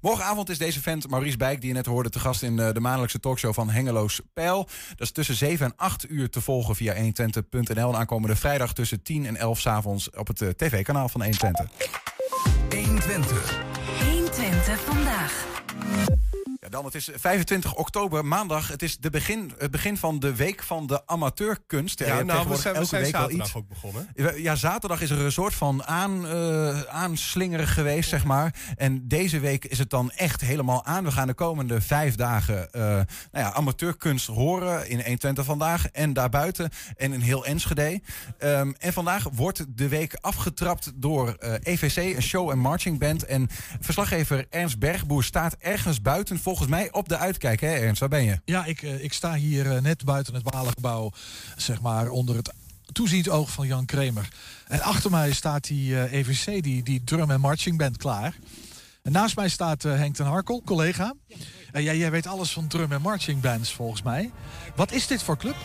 Morgenavond 0.00 0.50
is 0.50 0.58
deze 0.58 0.80
vent 0.80 1.10
Maurice 1.10 1.36
Bijk, 1.36 1.60
die 1.60 1.68
je 1.68 1.74
net 1.74 1.86
hoorde, 1.86 2.10
te 2.10 2.18
gast 2.18 2.42
in 2.42 2.56
de 2.56 2.80
maandelijkse 2.80 3.20
talkshow 3.20 3.54
van 3.54 3.70
Hengeloos 3.70 4.20
Pijl. 4.34 4.68
Dat 4.88 5.00
is 5.00 5.10
tussen 5.10 5.34
7 5.34 5.66
en 5.66 5.72
8 5.76 6.10
uur 6.10 6.30
te 6.30 6.40
volgen 6.40 6.76
via 6.76 6.94
120.nl. 6.94 7.88
En 7.88 7.96
aankomende 7.96 8.36
vrijdag 8.36 8.72
tussen 8.72 9.02
10 9.02 9.26
en 9.26 9.36
11 9.36 9.60
s 9.60 9.66
avonds 9.66 10.10
op 10.10 10.26
het 10.26 10.58
tv-kanaal 10.58 11.08
van 11.08 11.22
120. 11.22 11.70
120. 12.70 13.64
120 14.04 14.80
vandaag. 14.80 15.44
Ja, 16.66 16.72
dan, 16.72 16.84
het 16.84 16.94
is 16.94 17.10
25 17.14 17.74
oktober, 17.74 18.24
maandag. 18.24 18.68
Het 18.68 18.82
is 18.82 18.98
de 18.98 19.10
begin, 19.10 19.52
het 19.58 19.70
begin 19.70 19.96
van 19.96 20.18
de 20.18 20.34
week 20.34 20.62
van 20.62 20.86
de 20.86 21.06
amateurkunst. 21.06 21.98
Ja, 21.98 22.22
nou, 22.22 22.48
we 22.48 22.56
zijn, 22.56 22.74
we 22.74 22.84
zijn 22.84 23.06
zaterdag 23.06 23.56
ook 23.56 23.68
begonnen. 23.68 24.08
Ja, 24.36 24.54
zaterdag 24.54 25.00
is 25.00 25.10
er 25.10 25.20
een 25.20 25.32
soort 25.32 25.54
van 25.54 25.84
aan, 25.84 26.26
uh, 26.26 26.80
aanslingeren 26.80 27.66
geweest, 27.66 28.08
zeg 28.08 28.24
maar. 28.24 28.54
En 28.76 29.08
deze 29.08 29.40
week 29.40 29.64
is 29.64 29.78
het 29.78 29.90
dan 29.90 30.10
echt 30.10 30.40
helemaal 30.40 30.84
aan. 30.84 31.04
We 31.04 31.10
gaan 31.10 31.26
de 31.26 31.34
komende 31.34 31.80
vijf 31.80 32.14
dagen 32.14 32.68
uh, 32.72 32.82
nou 32.82 33.06
ja, 33.30 33.52
amateurkunst 33.52 34.26
horen 34.26 34.88
in 34.88 35.00
120 35.00 35.44
vandaag. 35.44 35.86
En 35.86 36.12
daarbuiten 36.12 36.70
en 36.96 37.12
in 37.12 37.20
heel 37.20 37.44
Enschede. 37.44 38.00
Um, 38.38 38.74
en 38.78 38.92
vandaag 38.92 39.26
wordt 39.32 39.64
de 39.68 39.88
week 39.88 40.16
afgetrapt 40.20 40.92
door 40.94 41.36
uh, 41.38 41.54
EVC, 41.62 42.16
een 42.16 42.22
show- 42.22 42.50
en 42.50 42.58
marching 42.58 42.98
band. 42.98 43.24
En 43.24 43.48
verslaggever 43.80 44.46
Ernst 44.50 44.78
Bergboer 44.78 45.24
staat 45.24 45.56
ergens 45.58 46.02
buiten 46.02 46.38
volgens 46.38 46.54
mij 46.68 46.92
op 46.92 47.08
de 47.08 47.16
uitkijk, 47.16 47.60
hè 47.60 47.68
Ernst? 47.68 48.00
Waar 48.00 48.08
ben 48.08 48.24
je? 48.24 48.40
Ja, 48.44 48.64
ik, 48.64 48.82
ik 48.82 49.12
sta 49.12 49.34
hier 49.34 49.82
net 49.82 50.04
buiten 50.04 50.34
het 50.34 50.42
Walengebouw, 50.42 51.12
zeg 51.56 51.80
maar 51.80 52.08
onder 52.08 52.36
het 52.36 52.52
toeziend 52.92 53.28
oog 53.28 53.50
van 53.50 53.66
Jan 53.66 53.84
Kremer. 53.84 54.28
En 54.66 54.80
achter 54.80 55.10
mij 55.10 55.32
staat 55.32 55.66
die 55.66 55.90
uh, 55.90 56.12
EVC, 56.12 56.62
die, 56.62 56.82
die 56.82 57.04
drum- 57.04 57.30
en 57.30 57.40
marching 57.40 57.78
band 57.78 57.96
klaar. 57.96 58.36
En 59.02 59.12
naast 59.12 59.36
mij 59.36 59.48
staat 59.48 59.84
uh, 59.84 59.96
Henk 59.96 60.14
ten 60.14 60.26
Harkel, 60.26 60.62
collega. 60.64 61.14
En 61.72 61.82
jij, 61.82 61.96
jij 61.96 62.10
weet 62.10 62.26
alles 62.26 62.52
van 62.52 62.66
drum- 62.66 62.92
en 62.92 63.02
marching 63.02 63.40
bands 63.40 63.72
volgens 63.72 64.02
mij. 64.02 64.30
Wat 64.76 64.92
is 64.92 65.06
dit 65.06 65.22
voor 65.22 65.36
club? 65.36 65.56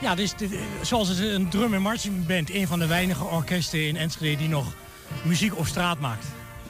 Ja, 0.00 0.14
dus 0.14 0.36
dit, 0.36 0.50
zoals 0.82 1.08
het 1.08 1.18
een 1.18 1.48
drum 1.48 1.74
en 1.74 1.82
marching 1.82 2.26
band, 2.26 2.50
een 2.50 2.66
van 2.66 2.78
de 2.78 2.86
weinige 2.86 3.24
orkesten 3.24 3.86
in 3.86 3.96
Enschede 3.96 4.36
die 4.36 4.48
nog 4.48 4.74
muziek 5.24 5.58
op 5.58 5.66
straat 5.66 6.00
maakt. 6.00 6.26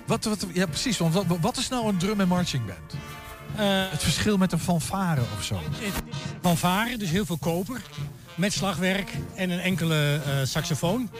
Wat, 0.07 0.25
wat, 0.25 0.47
ja, 0.53 0.67
precies. 0.67 0.99
Want 0.99 1.15
wat, 1.15 1.25
wat 1.41 1.57
is 1.57 1.69
nou 1.69 1.89
een 1.89 1.99
drum 1.99 2.21
en 2.21 2.29
marching 2.29 2.67
band? 2.67 2.95
Het 3.65 4.03
verschil 4.03 4.37
met 4.37 4.53
een 4.53 4.59
fanfare 4.59 5.21
of 5.39 5.45
zo? 5.45 5.61
Fanfare, 6.43 6.97
dus 6.97 7.11
heel 7.11 7.27
veel 7.27 7.39
koper 7.39 7.81
met 8.37 8.53
slagwerk 8.53 9.11
en 9.35 9.51
een 9.51 9.61
enkele 9.61 10.21
uh, 10.27 10.33
saxofoon. 10.45 11.11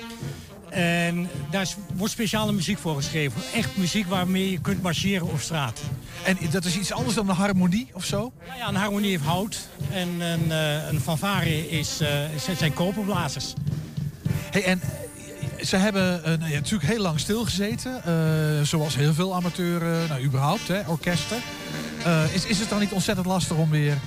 En 0.69 1.29
daar 1.51 1.69
wordt 1.95 2.13
speciale 2.13 2.53
muziek 2.53 2.79
voor 2.79 2.97
geschreven. 2.97 3.43
Echt 3.55 3.77
muziek 3.77 4.07
waarmee 4.07 4.51
je 4.51 4.61
kunt 4.61 4.83
marcheren 4.83 5.27
op 5.27 5.41
straat. 5.41 5.81
En 6.25 6.39
dat 6.51 6.65
is 6.65 6.77
iets 6.77 6.93
anders 6.93 7.15
dan 7.15 7.29
een 7.29 7.35
harmonie 7.35 7.89
of 7.93 8.05
zo? 8.05 8.33
Ja, 8.47 8.55
ja 8.55 8.69
een 8.69 8.75
harmonie 8.75 9.11
heeft 9.11 9.25
hout. 9.25 9.69
En 9.91 10.21
een, 10.21 10.47
uh, 10.49 10.89
een 10.89 11.01
fanfare 11.01 11.71
is, 11.71 12.01
uh, 12.01 12.09
zijn 12.57 12.73
koperblazers. 12.73 13.53
Hey, 14.51 14.65
en 14.65 14.81
ze 15.63 15.77
hebben 15.77 16.21
uh, 16.27 16.51
ja, 16.51 16.55
natuurlijk 16.55 16.91
heel 16.91 17.03
lang 17.03 17.21
stilgezeten. 17.21 18.03
zoals 18.67 18.97
heel 18.97 19.15
veel 19.15 19.35
amateur, 19.35 20.09
nou 20.09 20.23
überhaupt, 20.23 20.69
hè, 20.69 20.81
orkesten. 20.87 21.39
Is, 22.33 22.45
is 22.47 22.59
het 22.59 22.69
dan 22.69 22.79
niet 22.81 22.93
ontzettend 22.93 23.27
lastig 23.27 23.57
om 23.57 23.71
weer 23.71 23.99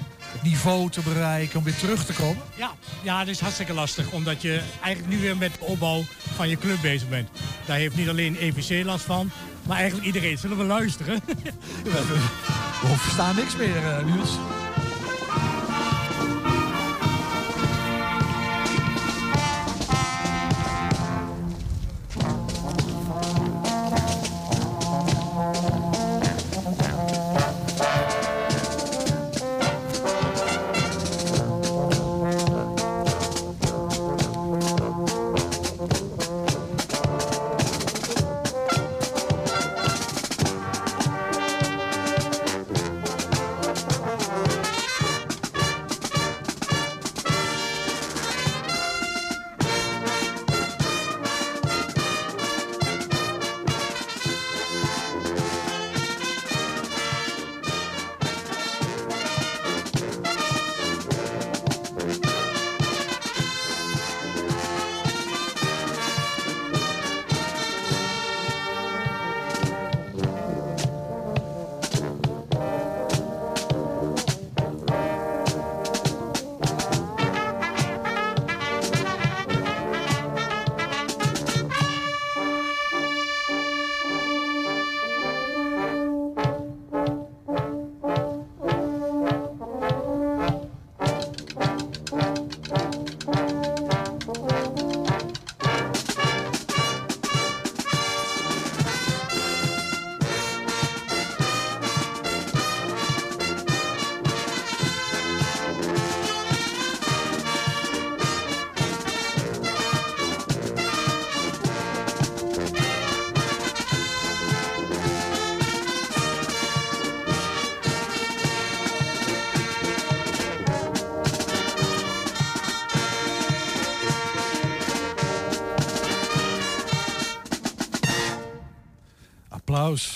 niveau 0.43 0.89
te 0.89 1.02
bereiken, 1.02 1.58
om 1.58 1.64
weer 1.64 1.76
terug 1.76 2.06
te 2.06 2.14
komen? 2.14 2.43
Ja, 2.56 2.72
ja, 3.02 3.20
dat 3.20 3.28
is 3.28 3.39
hartstikke 3.39 3.74
lastig. 3.74 4.12
Omdat 4.12 4.41
je 4.41 4.62
eigenlijk 4.82 5.14
nu 5.14 5.22
weer 5.22 5.38
met 5.38 5.54
de 5.54 5.66
opbouw 5.66 6.04
van 6.36 6.50
je 6.50 6.58
club 6.58 6.82
bezig 6.82 7.10
bent. 7.10 7.30
Daar 7.66 7.78
heeft 7.78 7.95
niet 7.95 8.10
alleen 8.10 8.36
EVC 8.39 8.86
last 8.86 9.06
van, 9.06 9.32
maar 9.68 9.78
eigenlijk 9.78 10.06
iedereen. 10.06 10.38
Zullen 10.38 10.58
we 10.58 10.64
luisteren? 10.64 11.22
we 12.82 12.95
verstaan 12.97 13.36
niks 13.36 13.56
meer, 13.56 13.76
uh, 13.76 14.06
Niels. 14.06 14.38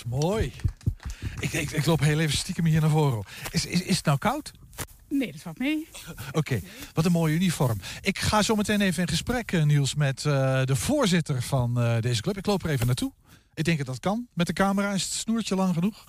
Mooi. 0.07 0.53
Ik, 1.39 1.53
ik, 1.53 1.71
ik, 1.71 1.85
loop 1.85 1.99
heel 1.99 2.19
even 2.19 2.37
stiekem 2.37 2.65
hier 2.65 2.81
naar 2.81 2.89
voren. 2.89 3.23
Is, 3.51 3.65
is, 3.65 3.81
is 3.81 3.95
het 3.95 4.05
nou 4.05 4.17
koud? 4.17 4.51
Nee, 5.09 5.31
dat 5.31 5.41
valt 5.41 5.59
mee. 5.59 5.87
Oké, 6.31 6.61
wat 6.93 7.05
een 7.05 7.11
mooi 7.11 7.35
uniform. 7.35 7.79
Ik 8.01 8.19
ga 8.19 8.41
zo 8.41 8.55
meteen 8.55 8.81
even 8.81 9.01
in 9.01 9.07
gesprek, 9.07 9.51
eh, 9.51 9.63
Niels, 9.63 9.95
met 9.95 10.23
uh, 10.23 10.63
de 10.63 10.75
voorzitter 10.75 11.41
van 11.41 11.83
uh, 11.83 11.99
deze 11.99 12.21
club. 12.21 12.37
Ik 12.37 12.45
loop 12.45 12.63
er 12.63 12.69
even 12.69 12.85
naartoe. 12.85 13.11
Ik 13.53 13.63
denk 13.63 13.77
dat 13.77 13.87
dat 13.87 13.99
kan. 13.99 14.27
Met 14.33 14.47
de 14.47 14.53
camera 14.53 14.93
is 14.93 15.03
het 15.03 15.13
snoertje 15.13 15.55
lang 15.55 15.73
genoeg. 15.73 16.05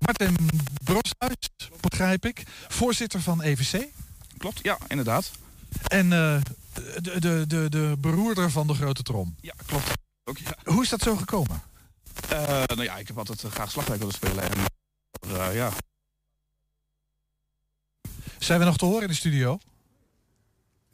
Martin 0.00 0.36
Broshuis, 0.84 1.70
begrijp 1.80 2.26
ik. 2.26 2.42
Voorzitter 2.68 3.20
van 3.20 3.42
EVC. 3.42 3.86
Klopt, 4.38 4.60
ja, 4.62 4.78
inderdaad. 4.88 5.30
En 5.86 6.10
de, 6.10 6.40
de, 7.18 7.44
de, 7.46 7.66
de 7.68 7.96
beroerder 7.98 8.50
van 8.50 8.66
de 8.66 8.74
grote 8.74 9.02
trom. 9.02 9.34
Ja, 9.40 9.54
klopt. 9.66 9.92
Ook, 10.24 10.38
ja. 10.38 10.72
Hoe 10.72 10.82
is 10.82 10.88
dat 10.88 11.02
zo 11.02 11.16
gekomen? 11.16 11.62
Uh, 12.32 12.62
nou 12.66 12.82
ja, 12.82 12.96
ik 12.96 13.06
heb 13.06 13.18
altijd 13.18 13.44
eh, 13.44 13.50
graag 13.50 13.70
slagwerk 13.70 13.98
willen 13.98 14.14
spelen. 14.14 14.42
En, 14.42 14.58
uh, 15.26 15.54
ja. 15.54 15.70
Zijn 18.38 18.58
we 18.58 18.64
nog 18.64 18.76
te 18.76 18.84
horen 18.84 19.02
in 19.02 19.08
de 19.08 19.14
studio? 19.14 19.58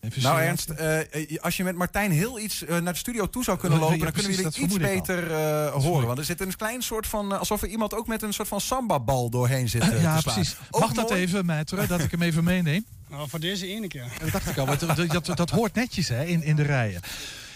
Even 0.00 0.22
nou 0.22 0.40
Ernst, 0.40 0.70
uh, 0.70 0.98
als 1.40 1.56
je 1.56 1.64
met 1.64 1.76
Martijn 1.76 2.10
heel 2.10 2.38
iets 2.38 2.64
naar 2.68 2.92
de 2.92 2.98
studio 2.98 3.30
toe 3.30 3.44
zou 3.44 3.58
kunnen 3.58 3.78
lopen, 3.78 3.98
dan 3.98 4.12
kunnen 4.12 4.30
we 4.30 4.36
jullie 4.36 4.58
iets 4.58 4.76
beter 4.76 5.32
horen. 5.70 6.06
Want 6.06 6.18
er 6.18 6.24
zit 6.24 6.40
een 6.40 6.56
klein 6.56 6.82
soort 6.82 7.06
van, 7.06 7.38
alsof 7.38 7.62
er 7.62 7.68
iemand 7.68 7.94
ook 7.94 8.06
met 8.06 8.22
een 8.22 8.32
soort 8.32 8.48
van 8.48 8.60
samba-bal 8.60 9.30
doorheen 9.30 9.68
zit. 9.68 9.84
ja, 10.00 10.20
precies. 10.20 10.56
Mag 10.70 10.92
dat 10.92 11.10
even, 11.10 11.44
Maître, 11.44 11.86
dat 11.86 12.00
ik 12.00 12.10
hem 12.10 12.22
even 12.22 12.44
meeneem? 12.44 12.84
Nou, 13.08 13.28
voor 13.28 13.40
deze 13.40 13.66
ene 13.66 13.88
keer. 13.88 14.12
Dat 14.18 14.30
dacht 14.30 14.48
ik 14.48 14.58
al, 14.58 14.66
dat, 14.66 15.24
dat, 15.24 15.36
dat 15.36 15.50
hoort 15.50 15.74
netjes 15.74 16.08
hè, 16.08 16.24
in, 16.24 16.42
in 16.42 16.56
de 16.56 16.62
rijen. 16.62 17.00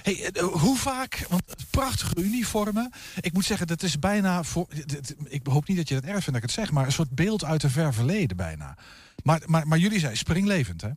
Hey, 0.06 0.30
eh, 0.32 0.42
hoe 0.42 0.76
vaak, 0.76 1.26
want 1.28 1.42
prachtige 1.70 2.22
uniformen. 2.22 2.92
Ik 3.20 3.32
moet 3.32 3.44
zeggen, 3.44 3.66
dat 3.66 3.82
is 3.82 3.98
bijna 3.98 4.42
voor. 4.42 4.66
Ik 5.24 5.46
hoop 5.46 5.68
niet 5.68 5.76
dat 5.76 5.88
je 5.88 5.94
dat 5.94 6.04
erg 6.04 6.12
vindt 6.12 6.26
dat 6.26 6.36
ik 6.36 6.42
het 6.42 6.50
zeg, 6.50 6.72
maar 6.72 6.86
een 6.86 6.92
soort 6.92 7.10
beeld 7.10 7.44
uit 7.44 7.62
een 7.62 7.70
ver 7.70 7.94
verleden 7.94 8.36
bijna. 8.36 8.76
Maar, 9.22 9.42
maar, 9.46 9.68
maar 9.68 9.78
jullie 9.78 9.98
zijn 9.98 10.16
springlevend, 10.16 10.80
hè? 10.80 10.88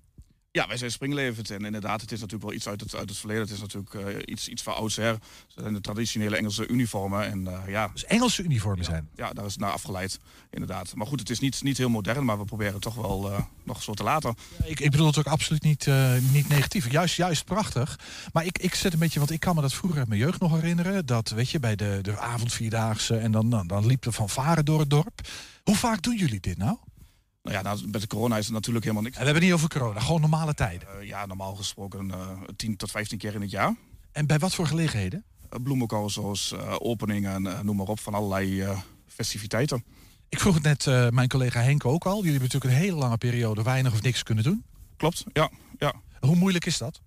Ja, 0.51 0.67
wij 0.67 0.77
zijn 0.77 0.91
springlevend. 0.91 1.49
En 1.49 1.65
inderdaad, 1.65 2.01
het 2.01 2.11
is 2.11 2.19
natuurlijk 2.19 2.49
wel 2.49 2.57
iets 2.57 2.67
uit 2.67 2.81
het, 2.81 2.95
uit 2.95 3.09
het 3.09 3.17
verleden. 3.17 3.43
Het 3.43 3.51
is 3.51 3.59
natuurlijk 3.59 3.93
uh, 3.93 4.15
iets, 4.25 4.47
iets 4.47 4.63
van 4.63 4.75
oudsher. 4.75 5.17
Zijn 5.47 5.73
de 5.73 5.81
traditionele 5.81 6.37
Engelse 6.37 6.67
uniformen. 6.67 7.25
En, 7.25 7.41
uh, 7.41 7.59
ja. 7.67 7.87
Dus 7.93 8.05
Engelse 8.05 8.43
uniformen 8.43 8.85
zijn? 8.85 9.09
Ja, 9.15 9.33
daar 9.33 9.45
is 9.45 9.51
het 9.51 9.61
naar 9.61 9.71
afgeleid, 9.71 10.19
inderdaad. 10.49 10.95
Maar 10.95 11.07
goed, 11.07 11.19
het 11.19 11.29
is 11.29 11.39
niet, 11.39 11.63
niet 11.63 11.77
heel 11.77 11.89
modern, 11.89 12.25
maar 12.25 12.37
we 12.37 12.45
proberen 12.45 12.79
toch 12.79 12.95
wel 12.95 13.31
uh, 13.31 13.39
nog 13.63 13.83
zo 13.83 13.93
te 13.93 14.03
laten. 14.03 14.35
ik, 14.63 14.79
ik 14.79 14.91
bedoel 14.91 15.07
het 15.07 15.17
ook 15.17 15.27
absoluut 15.27 15.63
niet, 15.63 15.87
niet 16.31 16.49
negatief. 16.49 16.91
Juist, 16.91 17.15
juist 17.15 17.45
prachtig. 17.45 17.99
Maar 18.33 18.45
ik, 18.45 18.57
ik 18.57 18.75
zet 18.75 18.93
een 18.93 18.99
beetje, 18.99 19.19
want 19.19 19.31
ik 19.31 19.39
kan 19.39 19.55
me 19.55 19.61
dat 19.61 19.73
vroeger 19.73 19.99
uit 19.99 20.07
mijn 20.07 20.19
jeugd 20.19 20.39
nog 20.39 20.51
herinneren. 20.51 21.05
Dat, 21.05 21.29
weet 21.29 21.49
je, 21.49 21.59
bij 21.59 21.75
de, 21.75 21.99
de 22.01 22.19
avondvierdaagse 22.19 23.17
en 23.17 23.31
dan, 23.31 23.49
dan, 23.49 23.67
dan 23.67 23.85
liep 23.85 24.05
er 24.05 24.13
van 24.13 24.29
varen 24.29 24.65
door 24.65 24.79
het 24.79 24.89
dorp. 24.89 25.21
Hoe 25.63 25.75
vaak 25.75 26.01
doen 26.01 26.15
jullie 26.17 26.39
dit 26.39 26.57
nou? 26.57 26.77
Nou 27.49 27.61
ja, 27.63 27.73
nou, 27.73 27.89
met 27.89 28.01
de 28.01 28.07
corona 28.07 28.37
is 28.37 28.45
het 28.45 28.53
natuurlijk 28.53 28.85
helemaal 28.85 29.03
niks. 29.03 29.15
En 29.15 29.21
we 29.21 29.29
hebben 29.29 29.47
niet 29.47 29.53
over 29.53 29.69
corona, 29.69 29.99
gewoon 29.99 30.21
normale 30.21 30.53
tijden. 30.53 30.87
Uh, 30.99 31.07
ja, 31.07 31.25
normaal 31.25 31.55
gesproken 31.55 32.07
uh, 32.07 32.13
eh, 32.13 32.37
10 32.55 32.77
tot 32.77 32.91
15 32.91 33.17
keer 33.17 33.33
in 33.33 33.41
het 33.41 33.51
jaar. 33.51 33.75
En 34.11 34.27
bij 34.27 34.39
wat 34.39 34.55
voor 34.55 34.67
gelegenheden? 34.67 35.23
Uh, 35.67 36.07
zoals 36.07 36.53
openingen, 36.79 37.65
noem 37.65 37.75
maar 37.75 37.87
op, 37.87 37.99
van 37.99 38.13
allerlei 38.13 38.65
festiviteiten. 39.07 39.83
Ik 40.29 40.39
vroeg 40.39 40.53
het 40.53 40.63
net 40.63 41.11
mijn 41.11 41.27
collega 41.27 41.61
Henk 41.61 41.85
ook 41.85 42.05
al. 42.05 42.15
Jullie 42.15 42.31
hebben 42.31 42.49
natuurlijk 42.51 42.73
een 42.73 42.87
hele 42.87 42.95
lange 42.95 43.17
periode 43.17 43.63
weinig 43.63 43.93
of 43.93 44.01
niks 44.01 44.23
kunnen 44.23 44.43
doen. 44.43 44.63
Klopt, 44.97 45.23
ja. 45.33 45.49
ja. 45.77 45.93
Hoe 46.19 46.35
moeilijk 46.35 46.65
is 46.65 46.77
dat? 46.77 47.01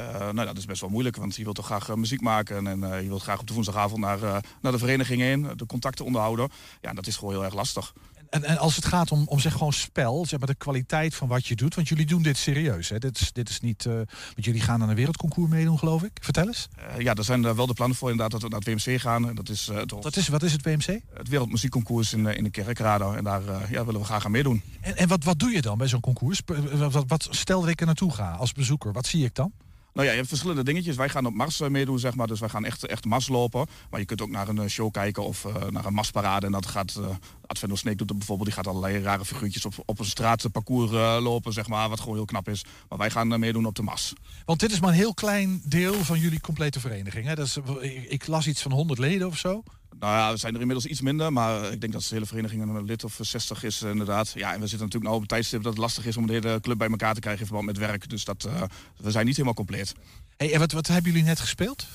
Uh, 0.00 0.18
nou, 0.18 0.46
dat 0.46 0.56
is 0.56 0.64
best 0.64 0.80
wel 0.80 0.90
moeilijk, 0.90 1.16
want 1.16 1.36
je 1.36 1.42
wilt 1.42 1.56
toch 1.56 1.66
graag 1.66 1.96
muziek 1.96 2.20
maken 2.20 2.66
en 2.66 2.78
uh, 2.78 3.00
je 3.02 3.08
wilt 3.08 3.22
graag 3.22 3.40
op 3.40 3.46
de 3.46 3.54
woensdagavond 3.54 4.00
naar, 4.00 4.20
naar 4.60 4.72
de 4.72 4.78
vereniging 4.78 5.22
in, 5.22 5.48
de 5.56 5.66
contacten 5.66 6.04
onderhouden. 6.04 6.48
Ja, 6.80 6.92
dat 6.92 7.06
is 7.06 7.16
gewoon 7.16 7.34
heel 7.34 7.44
erg 7.44 7.54
lastig. 7.54 7.92
En, 8.34 8.44
en 8.44 8.58
als 8.58 8.76
het 8.76 8.84
gaat 8.84 9.10
om, 9.10 9.22
om 9.26 9.40
zeg 9.40 9.52
gewoon 9.52 9.72
spel, 9.72 10.26
zeg 10.26 10.38
maar 10.38 10.48
de 10.48 10.54
kwaliteit 10.54 11.14
van 11.14 11.28
wat 11.28 11.46
je 11.46 11.54
doet. 11.54 11.74
Want 11.74 11.88
jullie 11.88 12.06
doen 12.06 12.22
dit 12.22 12.36
serieus. 12.36 12.88
Hè? 12.88 12.98
Dit, 12.98 13.20
is, 13.20 13.32
dit 13.32 13.48
is 13.48 13.60
niet. 13.60 13.84
Uh, 13.84 13.94
want 13.94 14.44
jullie 14.44 14.60
gaan 14.60 14.82
aan 14.82 14.88
een 14.88 14.94
wereldconcours 14.94 15.50
meedoen, 15.50 15.78
geloof 15.78 16.02
ik. 16.02 16.10
Vertel 16.20 16.46
eens. 16.46 16.68
Uh, 16.78 17.00
ja, 17.00 17.14
er 17.14 17.24
zijn 17.24 17.54
wel 17.54 17.66
de 17.66 17.74
plannen 17.74 17.96
voor 17.96 18.10
inderdaad 18.10 18.40
dat 18.40 18.42
we 18.42 18.48
naar 18.48 18.60
het 18.64 18.84
WMC 18.84 19.00
gaan. 19.00 19.34
Dat 19.34 19.48
is, 19.48 19.68
uh, 19.68 19.82
wat, 19.86 20.16
is, 20.16 20.28
wat 20.28 20.42
is 20.42 20.52
het 20.52 20.62
WMC? 20.62 21.00
Het 21.14 21.28
Wereldmuziekconcours 21.28 22.12
in, 22.12 22.26
in 22.26 22.44
de 22.44 22.50
Kerkrade. 22.50 23.04
En 23.16 23.24
daar 23.24 23.42
ja, 23.70 23.84
willen 23.84 24.00
we 24.00 24.06
graag 24.06 24.24
aan 24.24 24.30
meedoen. 24.30 24.62
En, 24.80 24.96
en 24.96 25.08
wat, 25.08 25.24
wat 25.24 25.38
doe 25.38 25.50
je 25.50 25.62
dan 25.62 25.78
bij 25.78 25.88
zo'n 25.88 26.00
concours? 26.00 26.40
Wat, 26.72 27.04
wat, 27.06 27.26
stel 27.30 27.60
dat 27.60 27.70
ik 27.70 27.80
er 27.80 27.86
naartoe 27.86 28.12
ga 28.12 28.30
als 28.30 28.52
bezoeker, 28.52 28.92
wat 28.92 29.06
zie 29.06 29.24
ik 29.24 29.34
dan? 29.34 29.52
Nou 29.94 30.06
ja, 30.06 30.12
je 30.12 30.18
hebt 30.18 30.28
verschillende 30.28 30.64
dingetjes. 30.64 30.96
Wij 30.96 31.08
gaan 31.08 31.26
op 31.26 31.34
Mars 31.34 31.60
eh, 31.60 31.68
meedoen, 31.68 31.98
zeg 31.98 32.14
maar. 32.14 32.26
Dus 32.26 32.40
wij 32.40 32.48
gaan 32.48 32.64
echt, 32.64 32.86
echt 32.86 33.04
Mars 33.04 33.28
lopen. 33.28 33.66
Maar 33.90 34.00
je 34.00 34.06
kunt 34.06 34.22
ook 34.22 34.30
naar 34.30 34.48
een 34.48 34.58
eh, 34.58 34.68
show 34.68 34.90
kijken 34.90 35.24
of 35.24 35.44
uh, 35.44 35.54
naar 35.70 35.84
een 35.84 35.94
Marsparade. 35.94 36.46
En 36.46 36.52
dat 36.52 36.66
gaat, 36.66 37.00
Advendo 37.46 37.76
Snake 37.76 37.96
doet 37.96 38.08
het 38.08 38.18
bijvoorbeeld. 38.18 38.48
Die 38.48 38.56
gaat 38.56 38.66
allerlei 38.66 39.02
rare 39.02 39.24
figuurtjes 39.24 39.64
op, 39.64 39.74
op 39.86 39.98
een 39.98 40.04
straatparcours 40.04 40.90
lopen, 41.22 41.52
zeg 41.52 41.68
maar. 41.68 41.88
Wat 41.88 42.00
gewoon 42.00 42.14
heel 42.14 42.24
knap 42.24 42.48
is. 42.48 42.64
Maar 42.88 42.98
wij 42.98 43.10
gaan 43.10 43.38
meedoen 43.40 43.66
op 43.66 43.74
de 43.74 43.82
Mars. 43.82 44.12
Want 44.44 44.60
dit 44.60 44.72
is 44.72 44.80
maar 44.80 44.90
een 44.90 44.96
heel 44.96 45.14
klein 45.14 45.62
deel 45.64 45.94
van 45.94 46.18
jullie 46.18 46.40
complete 46.40 46.80
vereniging. 46.80 47.26
Hè? 47.26 47.34
Dat 47.34 47.46
is, 47.46 47.58
ik, 47.80 48.04
ik 48.04 48.26
las 48.26 48.46
iets 48.46 48.62
van 48.62 48.72
100 48.72 48.98
leden 48.98 49.26
of 49.26 49.38
zo. 49.38 49.62
Nou 49.98 50.16
ja, 50.16 50.30
we 50.32 50.36
zijn 50.36 50.54
er 50.54 50.60
inmiddels 50.60 50.86
iets 50.86 51.00
minder, 51.00 51.32
maar 51.32 51.72
ik 51.72 51.80
denk 51.80 51.92
dat 51.92 52.02
de 52.02 52.14
hele 52.14 52.26
vereniging 52.26 52.62
een 52.62 52.84
lid 52.84 53.04
of 53.04 53.18
60 53.20 53.62
is 53.62 53.82
inderdaad. 53.82 54.32
Ja, 54.34 54.52
en 54.52 54.60
we 54.60 54.66
zitten 54.66 54.86
natuurlijk 54.86 55.04
nou 55.04 55.14
op 55.14 55.20
een 55.20 55.26
tijdstip 55.26 55.62
dat 55.62 55.72
het 55.72 55.80
lastig 55.80 56.06
is 56.06 56.16
om 56.16 56.26
de 56.26 56.32
hele 56.32 56.60
club 56.60 56.78
bij 56.78 56.88
elkaar 56.88 57.14
te 57.14 57.20
krijgen 57.20 57.40
in 57.40 57.46
verband 57.46 57.66
met 57.66 57.78
werk. 57.78 58.08
Dus 58.08 58.24
dat, 58.24 58.44
uh, 58.44 58.62
we 58.96 59.10
zijn 59.10 59.26
niet 59.26 59.34
helemaal 59.34 59.54
compleet. 59.54 59.94
Hey, 60.36 60.52
en 60.52 60.58
wat, 60.58 60.72
wat 60.72 60.86
hebben 60.86 61.12
jullie 61.12 61.26
net 61.26 61.40
gespeeld? 61.40 61.86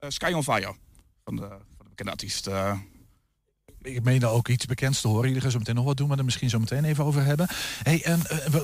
Uh, 0.00 0.10
Sky 0.10 0.32
on 0.32 0.42
Fire, 0.42 0.74
van 1.24 1.36
de, 1.36 1.48
van 1.48 1.84
de 1.84 1.88
bekende 1.88 2.12
artiest. 2.12 2.48
Ik 3.84 4.04
meen 4.04 4.20
daar 4.20 4.30
ook 4.30 4.48
iets 4.48 4.66
bekends 4.66 5.00
te 5.00 5.08
horen. 5.08 5.26
Jullie 5.26 5.40
gaan 5.40 5.50
zo 5.50 5.58
meteen 5.58 5.74
nog 5.74 5.84
wat 5.84 5.96
doen, 5.96 6.08
maar 6.08 6.18
er 6.18 6.24
misschien 6.24 6.50
zo 6.50 6.58
meteen 6.58 6.84
even 6.84 7.04
over 7.04 7.24
hebben. 7.24 7.48
Hey, 7.82 8.02
en, 8.02 8.22
uh, 8.32 8.56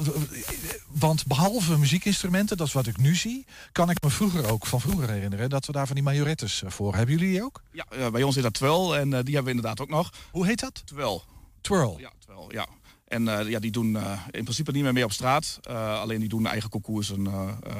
want 0.86 1.26
behalve 1.26 1.78
muziekinstrumenten, 1.78 2.56
dat 2.56 2.66
is 2.66 2.72
wat 2.72 2.86
ik 2.86 2.96
nu 2.96 3.14
zie, 3.14 3.46
kan 3.72 3.90
ik 3.90 4.02
me 4.02 4.10
vroeger 4.10 4.50
ook 4.50 4.66
van 4.66 4.80
vroeger 4.80 5.10
herinneren 5.10 5.50
dat 5.50 5.66
we 5.66 5.72
daar 5.72 5.86
van 5.86 5.94
die 5.94 6.04
majorettes 6.04 6.62
voor. 6.66 6.94
Hebben 6.94 7.14
jullie 7.14 7.30
die 7.32 7.42
ook? 7.42 7.62
Ja, 7.72 8.10
bij 8.10 8.22
ons 8.22 8.36
is 8.36 8.42
dat 8.42 8.54
twirl 8.54 8.96
en 8.96 9.10
die 9.10 9.16
hebben 9.16 9.44
we 9.44 9.50
inderdaad 9.50 9.80
ook 9.80 9.88
nog. 9.88 10.12
Hoe 10.30 10.46
heet 10.46 10.60
dat? 10.60 10.82
Twirl. 10.84 11.24
Twirl. 11.60 11.96
Ja, 11.98 12.10
twirl, 12.18 12.52
ja. 12.52 12.66
En 13.10 13.22
uh, 13.22 13.48
ja, 13.48 13.58
die 13.58 13.70
doen 13.70 13.90
uh, 13.90 14.12
in 14.30 14.42
principe 14.42 14.72
niet 14.72 14.82
meer 14.82 14.92
mee 14.92 15.04
op 15.04 15.12
straat. 15.12 15.60
Uh, 15.70 16.00
alleen 16.00 16.20
die 16.20 16.28
doen 16.28 16.46
eigen 16.46 16.70
concoursen 16.70 17.26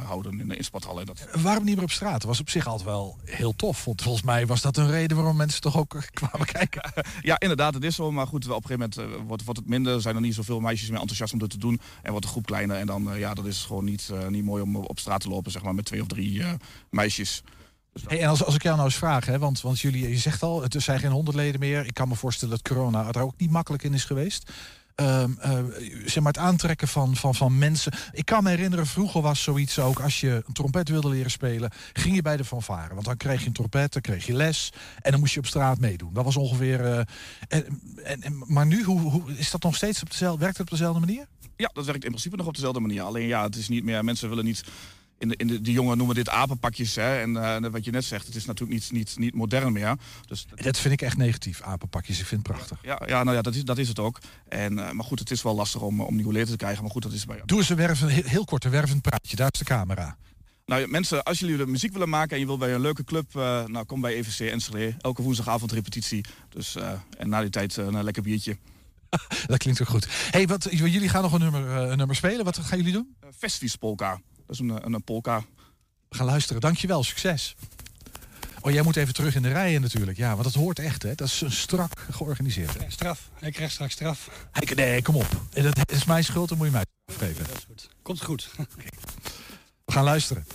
houden 0.05 0.41
in, 0.41 0.51
in 0.51 0.65
sporthallen. 0.65 1.07
Dat... 1.07 1.27
Waarom 1.43 1.65
niet 1.65 1.75
meer 1.75 1.85
op 1.85 1.91
straat? 1.91 2.23
Was 2.23 2.41
op 2.41 2.51
zich 2.51 2.67
altijd 2.67 2.89
wel 2.89 3.19
heel 3.25 3.57
tof. 3.57 3.85
Want 3.85 4.03
volgens 4.03 4.25
mij 4.25 4.47
was 4.47 4.61
dat 4.61 4.77
een 4.77 4.91
reden 4.91 5.17
waarom 5.17 5.37
mensen 5.37 5.61
toch 5.61 5.77
ook 5.77 5.97
kwamen 6.21 6.47
kijken. 6.47 6.93
ja, 7.21 7.41
inderdaad, 7.41 7.75
het 7.75 7.85
is 7.85 7.95
zo. 7.95 8.13
Maar 8.13 8.27
goed, 8.27 8.49
op 8.49 8.63
een 8.63 8.71
gegeven 8.71 8.93
moment 8.97 9.27
wordt, 9.27 9.45
wordt 9.45 9.61
het 9.61 9.69
minder. 9.69 10.01
Zijn 10.01 10.15
er 10.15 10.21
niet 10.21 10.35
zoveel 10.35 10.61
meisjes 10.61 10.89
meer 10.89 11.01
enthousiast 11.01 11.33
om 11.33 11.39
dit 11.39 11.51
te 11.51 11.59
doen. 11.59 11.81
En 12.03 12.11
wordt 12.11 12.27
de 12.27 12.33
groep 12.33 12.47
kleiner. 12.47 12.77
En 12.77 12.87
dan 12.87 13.09
ja, 13.17 13.35
dat 13.35 13.47
is 13.47 13.63
gewoon 13.63 13.85
niet, 13.85 14.11
niet 14.29 14.45
mooi 14.45 14.63
om 14.63 14.77
op 14.77 14.99
straat 14.99 15.21
te 15.21 15.29
lopen, 15.29 15.53
zeg 15.53 15.63
maar, 15.63 15.75
met 15.75 15.85
twee 15.85 16.01
of 16.01 16.07
drie 16.07 16.43
meisjes. 16.91 17.43
Dus 17.93 18.03
hey, 18.07 18.21
en 18.21 18.29
als, 18.29 18.45
als 18.45 18.55
ik 18.55 18.63
jou 18.63 18.75
nou 18.77 18.89
eens 18.89 18.99
vraag, 18.99 19.27
hè, 19.27 19.39
want, 19.39 19.61
want 19.61 19.81
jullie, 19.81 20.09
je 20.09 20.19
zegt 20.19 20.43
al, 20.43 20.63
het 20.63 20.75
zijn 20.79 21.01
geen 21.01 21.11
honderd 21.11 21.37
leden 21.37 21.61
meer. 21.61 21.87
Ik 21.87 21.95
kan 21.95 22.09
me 22.09 22.15
voorstellen 22.15 22.55
dat 22.55 22.75
corona 22.75 23.13
er 23.13 23.23
ook 23.23 23.35
niet 23.37 23.51
makkelijk 23.51 23.83
in 23.83 23.95
is 23.95 24.05
geweest. 24.05 24.51
Um, 25.01 25.39
uh, 25.45 25.59
zeg 26.05 26.23
maar 26.23 26.33
het 26.33 26.43
aantrekken 26.43 26.89
van, 26.89 27.17
van, 27.17 27.35
van 27.35 27.59
mensen. 27.59 27.93
Ik 28.13 28.25
kan 28.25 28.43
me 28.43 28.51
herinneren, 28.51 28.87
vroeger 28.87 29.23
was 29.23 29.43
zoiets 29.43 29.79
ook... 29.79 30.01
als 30.01 30.21
je 30.21 30.43
een 30.47 30.53
trompet 30.53 30.89
wilde 30.89 31.09
leren 31.09 31.31
spelen, 31.31 31.71
ging 31.93 32.15
je 32.15 32.23
bij 32.23 32.37
de 32.37 32.45
fanfare. 32.45 32.95
Want 32.95 33.07
dan 33.07 33.17
kreeg 33.17 33.41
je 33.41 33.47
een 33.47 33.53
trompet, 33.53 33.93
dan 33.93 34.03
kreeg 34.03 34.27
je 34.27 34.33
les... 34.33 34.73
en 35.03 35.11
dan 35.11 35.21
moest 35.21 35.35
je 35.35 35.39
op 35.39 35.47
straat 35.47 35.79
meedoen. 35.79 36.13
Dat 36.13 36.25
was 36.25 36.37
ongeveer... 36.37 36.81
Uh, 36.81 36.99
en, 37.49 38.23
en, 38.23 38.43
maar 38.47 38.67
nu, 38.67 38.85
hoe, 38.85 39.01
hoe, 39.01 39.33
is 39.37 39.51
dat 39.51 39.63
nog 39.63 39.77
steeds 39.77 40.03
op 40.03 40.11
dezelfde... 40.11 40.41
werkt 40.41 40.59
het 40.59 40.67
op 40.67 40.79
dezelfde 40.79 41.01
manier? 41.01 41.27
Ja, 41.57 41.71
dat 41.73 41.85
werkt 41.85 42.05
in 42.05 42.11
principe 42.11 42.37
nog 42.37 42.47
op 42.47 42.55
dezelfde 42.55 42.81
manier. 42.81 43.03
Alleen 43.03 43.27
ja, 43.27 43.43
het 43.43 43.57
is 43.57 43.69
niet 43.69 43.85
meer... 43.85 44.05
Mensen 44.05 44.29
willen 44.29 44.45
niet 44.45 44.65
in 45.21 45.29
de, 45.29 45.37
in 45.37 45.47
de, 45.47 45.61
de 45.61 45.73
jongen 45.73 45.97
noemen 45.97 46.15
dit 46.15 46.29
apenpakjes. 46.29 46.95
Hè? 46.95 47.21
En 47.21 47.31
uh, 47.31 47.71
wat 47.71 47.85
je 47.85 47.91
net 47.91 48.05
zegt, 48.05 48.27
het 48.27 48.35
is 48.35 48.45
natuurlijk 48.45 48.81
niet, 48.81 48.93
niet, 48.93 49.19
niet 49.19 49.35
modern 49.35 49.73
meer. 49.73 49.97
Dus 50.27 50.47
dat 50.55 50.79
vind 50.79 50.95
ik 50.95 51.03
echt 51.03 51.17
negatief, 51.17 51.61
apenpakjes. 51.63 52.21
Ik 52.21 52.27
vind 52.27 52.47
het 52.47 52.57
prachtig. 52.57 52.79
Ja, 52.83 53.03
ja 53.07 53.23
nou 53.23 53.37
ja, 53.37 53.43
dat 53.43 53.55
is, 53.55 53.65
dat 53.65 53.79
is 53.79 53.89
het 53.89 53.99
ook. 53.99 54.19
En, 54.49 54.73
uh, 54.73 54.91
maar 54.91 55.05
goed, 55.05 55.19
het 55.19 55.31
is 55.31 55.43
wel 55.43 55.55
lastig 55.55 55.81
om, 55.81 56.01
om 56.01 56.15
nieuwe 56.15 56.33
leden 56.33 56.49
te 56.49 56.57
krijgen. 56.57 56.83
Maar 56.83 56.93
goed, 56.93 57.03
dat 57.03 57.13
is 57.13 57.25
bij... 57.25 57.43
Doe 57.45 57.59
eens 57.59 57.69
een 57.69 57.77
werven, 57.77 58.09
heel, 58.09 58.23
heel 58.25 58.45
kort 58.45 58.65
een 58.65 58.71
wervend 58.71 59.03
praatje. 59.03 59.37
Daar 59.37 59.49
is 59.53 59.59
de 59.59 59.65
camera. 59.65 60.17
Nou 60.67 60.89
mensen, 60.89 61.23
als 61.23 61.39
jullie 61.39 61.57
de 61.57 61.67
muziek 61.67 61.93
willen 61.93 62.09
maken 62.09 62.33
en 62.33 62.39
je 62.39 62.47
wilt 62.47 62.59
bij 62.59 62.75
een 62.75 62.81
leuke 62.81 63.05
club, 63.05 63.35
uh, 63.37 63.65
nou 63.65 63.85
kom 63.85 64.01
bij 64.01 64.15
EVC 64.15 64.51
Enschede. 64.51 64.95
Elke 65.01 65.23
woensdagavond 65.23 65.73
repetitie. 65.73 66.25
Dus, 66.49 66.77
en 67.19 67.29
na 67.29 67.41
die 67.41 67.51
tijd 67.51 67.77
een 67.77 68.05
lekker 68.05 68.23
biertje. 68.23 68.57
dat 69.47 69.59
klinkt 69.59 69.81
ook 69.81 69.89
goed. 69.89 70.07
Hey, 70.31 70.47
wat, 70.47 70.69
jullie 70.71 71.09
gaan 71.09 71.23
nog 71.23 71.33
een 71.33 71.41
nummer, 71.41 71.71
een 71.71 71.97
nummer 71.97 72.17
spelen. 72.17 72.45
Wat 72.45 72.59
gaan 72.59 72.79
jullie 72.79 72.93
doen? 72.93 73.17
Festivis 73.37 73.77
Polka. 73.77 74.21
Dat 74.51 74.61
is 74.61 74.69
een, 74.69 74.79
eh, 74.79 74.93
een 74.95 75.05
polka. 75.05 75.45
We 76.09 76.17
gaan 76.17 76.27
luisteren. 76.27 76.61
Dankjewel. 76.61 77.05
Succes. 77.05 77.57
Oh, 78.61 78.73
jij 78.73 78.83
moet 78.83 78.97
even 78.97 79.15
terug 79.15 79.35
in 79.35 79.43
de 79.43 79.53
rijen 79.53 79.81
natuurlijk. 79.81 80.17
Ja, 80.17 80.31
want 80.31 80.45
dat 80.45 80.55
hoort 80.55 80.79
echt, 80.79 81.03
hè? 81.03 81.15
Dat 81.15 81.27
is 81.27 81.41
een 81.41 81.53
strak 81.53 82.07
georganiseerd. 82.11 82.77
Straf. 82.89 83.31
Hij 83.35 83.51
krijgt 83.51 83.73
straks 83.73 83.93
straf. 83.93 84.49
Hij, 84.51 84.75
nee, 84.75 85.03
kom 85.03 85.17
op. 85.17 85.27
Eh, 85.53 85.63
dat 85.63 85.93
is 85.93 86.05
mijn 86.05 86.25
schuld, 86.25 86.49
dan 86.49 86.59
moet 86.59 86.67
je 86.67 86.73
mij 86.73 86.85
geven. 87.07 87.47
Dat 87.47 87.57
is 87.57 87.65
goed. 87.67 87.89
Komt 88.03 88.23
goed. 88.23 88.51
We 89.85 89.93
gaan 89.93 90.05
luisteren. 90.05 90.47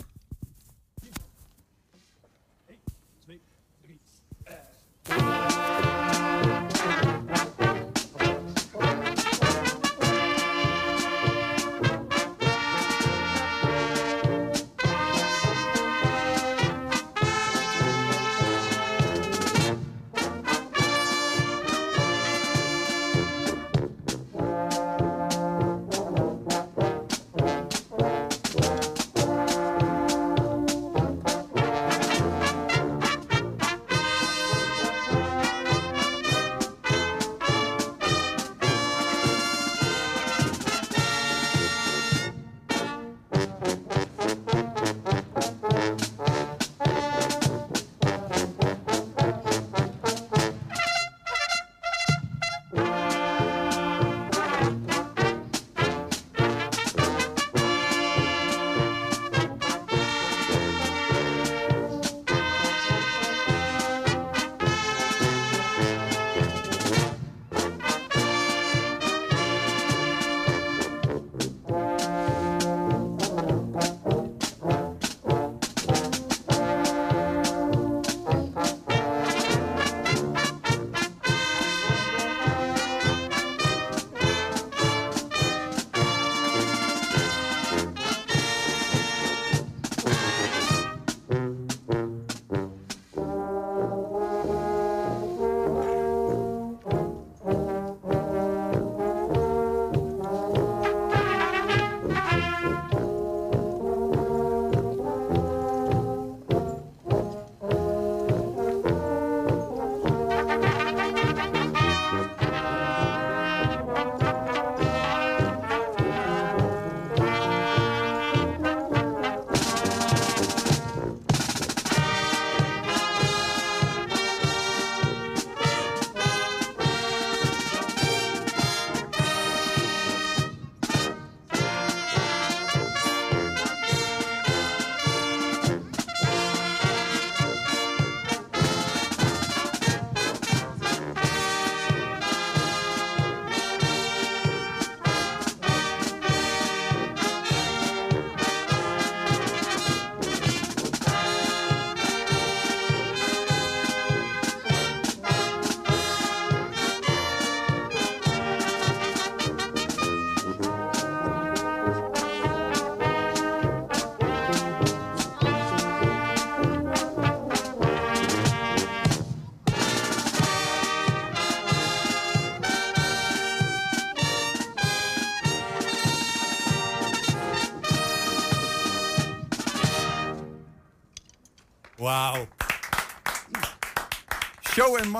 Eén, 2.67 2.79
twee, 3.19 3.41
drie. 3.81 3.99
Uh. 5.09 5.54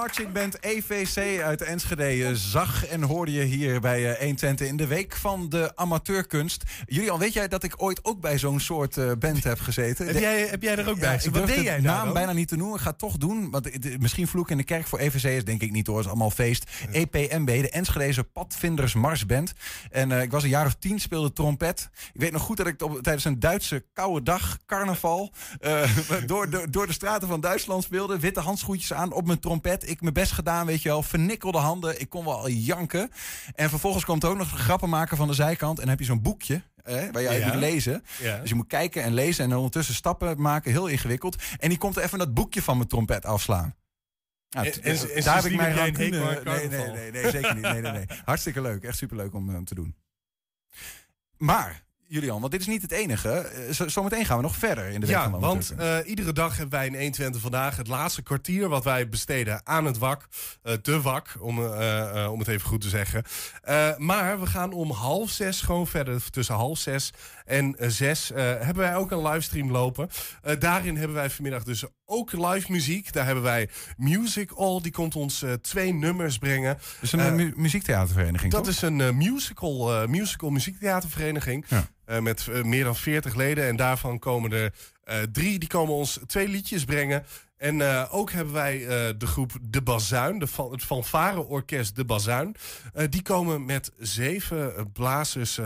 Marching 0.06 0.32
Band 0.32 0.64
EVC 0.64 1.42
uit 1.42 1.62
Enschede 1.62 2.36
zag 2.36 2.86
en 2.88 3.02
hoorde 3.02 3.32
je 3.32 3.44
hier 3.44 3.80
bij 3.80 4.18
120 4.20 4.68
in 4.68 4.78
de 4.78 4.88
week 4.88 5.16
van 5.16 5.50
de 5.50 5.72
amateurkunst. 5.76 6.64
Julian, 6.86 7.20
weet 7.20 7.34
jij 7.34 7.48
dat 7.48 7.64
ik 7.64 7.74
ooit 7.78 8.00
ook 8.04 8.22
bij 8.22 8.38
zo'n 8.38 8.60
soort 8.60 8.98
uh, 8.98 9.12
band 9.20 9.44
heb 9.44 9.60
gezeten? 9.60 10.06
Heb 10.06 10.20
jij, 10.20 10.48
heb 10.48 10.62
jij 10.62 10.78
er 10.78 10.90
ook 10.90 11.00
bij? 11.00 11.20
Ja, 11.24 11.32
Wat 11.32 11.48
deed 11.48 11.64
jij 11.64 11.76
de 11.76 11.82
naam 11.82 12.14
bijna 12.14 12.32
niet 12.32 12.48
te 12.48 12.56
noemen. 12.56 12.76
Ik 12.76 12.82
ga 12.82 12.90
het 12.90 13.00
toch 13.00 13.18
doen. 13.18 13.52
Want 13.52 14.00
misschien 14.00 14.28
vloek 14.28 14.50
in 14.50 14.58
de 14.58 14.64
kerk 14.64 14.88
voor 14.88 15.00
EVC 15.00 15.24
is 15.24 15.44
denk 15.44 15.62
ik 15.62 15.72
niet 15.72 15.88
hoor. 15.88 16.00
Is 16.00 16.08
allemaal 16.08 16.32
feest. 16.32 16.72
EPMB, 16.92 17.46
de 17.46 17.70
Enschedeze 17.70 18.24
Padvinders 18.24 18.94
Marsband. 18.94 19.54
En 19.92 20.10
uh, 20.10 20.22
ik 20.22 20.32
was 20.32 20.44
een 20.44 20.50
jaar 20.50 20.66
of 20.66 20.76
tien, 20.80 21.00
speelde 21.00 21.34
trompet. 21.34 21.90
Ik 22.14 22.22
weet 22.22 22.32
nog 22.32 22.42
goed 22.42 22.58
dat 22.58 22.68
ik 22.68 22.82
op, 22.82 23.02
tijdens 23.02 23.26
een 23.26 23.40
Duitse 23.40 23.86
koude 23.94 24.24
dag, 24.24 24.58
carnaval, 24.66 25.34
uh, 25.62 25.98
door, 26.26 26.50
door, 26.50 26.72
door 26.72 26.88
de 26.88 26.94
straten 26.94 27.28
van 27.28 27.42
Duitsland 27.42 27.84
speelde. 27.84 28.20
Witte 28.20 28.40
handschoentjes 28.40 28.94
aan 28.94 29.14
op 29.14 29.26
mijn 29.26 29.40
trompet. 29.40 29.90
Ik 29.90 29.95
mijn 30.02 30.14
best 30.14 30.32
gedaan, 30.32 30.66
weet 30.66 30.82
je 30.82 30.90
wel. 30.90 31.04
Vernikkelde 31.04 31.58
handen. 31.58 32.00
Ik 32.02 32.10
kon 32.10 32.26
wel 32.26 32.50
janken. 32.50 33.12
En 33.56 33.70
vervolgens 33.70 34.06
komt 34.06 34.24
er 34.24 34.30
ook 34.30 34.38
nog 34.38 34.60
grappen 34.60 34.90
maken 34.90 35.18
van 35.18 35.28
de 35.28 35.34
zijkant. 35.34 35.76
En 35.76 35.82
dan 35.82 35.90
heb 35.90 36.00
je 36.00 36.06
zo'n 36.06 36.22
boekje. 36.22 36.62
Eh, 36.84 37.04
waar 37.12 37.22
jij 37.22 37.40
ja. 37.40 37.48
moet 37.48 37.56
lezen. 37.56 38.04
Ja. 38.22 38.40
Dus 38.40 38.50
je 38.50 38.56
moet 38.56 38.68
kijken 38.68 39.04
en 39.04 39.14
lezen 39.14 39.46
en 39.46 39.56
ondertussen 39.56 39.96
stappen 39.96 40.42
maken. 40.42 40.72
Heel 40.72 40.88
ingewikkeld. 40.88 41.44
En 41.58 41.70
die 41.70 41.78
komt 41.78 41.96
er 41.96 42.04
even 42.04 42.20
dat 42.20 42.34
boekje 42.34 42.62
van 42.62 42.78
mijn 42.78 42.90
trompet 42.90 43.26
afslaan. 43.26 43.76
Nou, 44.50 44.68
en, 44.68 44.84
en, 44.84 45.16
en, 45.16 45.24
daar 45.24 45.36
heb 45.36 45.46
ik 45.46 45.56
mijn 45.56 45.76
rancune... 45.76 46.42
Nee, 46.44 46.68
nee, 46.68 46.92
nee, 46.92 47.12
nee, 47.12 47.30
zeker 47.30 47.54
niet. 47.54 47.64
Nee, 47.64 47.82
nee, 47.82 47.92
nee. 47.92 48.06
Hartstikke 48.26 48.62
leuk. 48.62 48.84
Echt 48.84 48.98
superleuk 48.98 49.34
om 49.34 49.50
uh, 49.50 49.58
te 49.58 49.76
doen. 49.76 49.96
Maar 51.38 51.84
Julian, 52.08 52.40
want 52.40 52.52
dit 52.52 52.62
is 52.62 52.68
niet 52.68 52.82
het 52.82 52.92
enige. 52.92 53.50
Zometeen 53.86 54.26
gaan 54.26 54.38
we 54.38 54.44
nog 54.44 54.56
verder 54.56 54.86
in 54.86 55.00
de 55.00 55.06
week 55.06 55.16
ja, 55.16 55.30
van 55.30 55.40
want 55.40 55.74
uh, 55.80 55.98
iedere 56.06 56.34
dag 56.34 56.58
hebben 56.58 56.80
wij 56.80 56.86
in 56.86 56.94
120 56.94 57.42
vandaag 57.42 57.78
het 57.78 57.88
laatste 57.88 58.22
kwartier 58.22 58.70
wat 58.70 58.84
wij 58.84 59.10
besteden 59.10 59.62
aan 59.64 59.86
het 59.86 59.98
wak. 59.98 60.28
Uh, 60.64 60.74
de 60.82 61.02
wak, 61.02 61.36
om, 61.40 61.60
uh, 61.60 62.28
om 62.32 62.40
het 62.40 62.48
even 62.48 62.68
goed 62.68 62.82
te 62.82 62.90
zeggen. 62.90 63.24
maar 63.98 64.40
we 64.40 64.46
gaan 64.46 64.72
om 64.72 64.92
half 64.92 65.30
zes 65.30 65.62
gewoon 65.62 65.88
verder. 65.88 66.30
Tussen 66.30 66.56
half 66.56 66.78
zes 66.78 67.12
en 67.46 67.76
zes 67.80 68.32
hebben 68.36 68.76
wij 68.76 68.96
ook 68.96 69.12
een 69.12 69.22
livestream 69.28 69.72
lopen. 69.72 70.10
daarin 70.60 70.98
hebben 70.98 71.16
wij 71.16 71.30
vanmiddag 71.30 71.64
dus 71.64 71.84
ook 72.06 72.32
live 72.32 72.72
muziek. 72.72 73.12
Daar 73.14 73.26
hebben 73.26 73.44
wij 73.44 73.70
Music 73.98 74.52
All. 74.52 74.82
Die 74.82 74.92
komt 74.92 75.16
ons 75.16 75.44
twee 75.62 75.94
nummers 75.94 76.38
brengen. 76.38 76.78
Dus 77.02 77.12
een 77.12 77.36
mu 77.36 77.54
muziektheatervereniging, 77.56 78.52
Dat 78.52 78.64
toch? 78.64 78.74
is 78.74 78.82
een 78.82 79.18
musical, 79.18 80.08
musical 80.08 80.50
muziektheatervereniging. 80.50 81.66
Ja. 81.68 82.20
Met 82.22 82.64
meer 82.64 82.84
dan 82.84 82.96
40 82.96 83.36
leden. 83.36 83.68
En 83.68 83.76
daarvan 83.76 84.20
komen 84.20 84.52
er 84.52 84.74
drie. 85.32 85.60
Die 85.60 85.70
komen 85.70 85.94
ons 85.94 86.20
twee 86.28 86.48
liedjes 86.48 86.84
brengen. 86.86 87.26
En 87.58 87.82
ook 88.10 88.32
hebben 88.32 88.54
wij 88.54 88.78
de 89.18 89.28
groep 89.28 89.52
De 89.62 89.82
Bazuin. 89.82 90.40
De, 90.40 90.48
het 90.72 90.84
fanfare-orkest 90.84 91.96
De 91.96 92.06
Bazuin. 92.06 92.56
die 93.10 93.22
komen 93.22 93.66
met 93.66 93.92
zeven 93.98 94.92
blazers... 94.94 95.60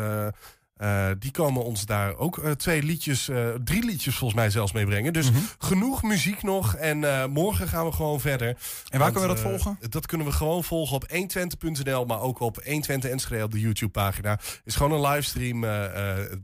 Uh, 0.82 1.10
die 1.20 1.32
komen 1.32 1.64
ons 1.64 1.86
daar 1.86 2.18
ook 2.18 2.38
uh, 2.38 2.52
twee 2.52 2.84
liedjes, 2.84 3.30
uh, 3.30 3.50
drie 3.64 3.86
liedjes 3.86 4.16
volgens 4.16 4.40
mij 4.40 4.50
zelfs 4.50 4.72
mee 4.72 4.86
brengen. 4.86 5.14
Dus 5.14 5.30
mm 5.30 5.36
-hmm. 5.36 5.48
genoeg 5.58 6.04
muziek 6.04 6.44
nog. 6.44 6.76
En 6.76 7.30
morgen 7.32 7.68
gaan 7.68 7.86
we 7.86 7.92
gewoon 7.92 8.20
verder. 8.20 8.48
En 8.48 8.56
waar 8.90 9.00
Want, 9.00 9.12
kunnen 9.12 9.30
we 9.30 9.36
dat 9.36 9.52
volgen? 9.52 9.78
Dat 9.90 10.06
kunnen 10.06 10.28
we 10.28 10.34
gewoon 10.34 10.64
volgen 10.64 10.96
op 10.96 11.10
120.nl, 11.12 12.06
maar 12.06 12.20
ook 12.20 12.40
op 12.40 12.56
120 12.64 13.10
Enschede 13.10 13.44
op 13.44 13.52
de 13.52 13.60
YouTube 13.60 13.92
pagina. 13.92 14.40
Is 14.64 14.76
gewoon 14.76 14.92
een 14.92 15.10
livestream 15.10 15.64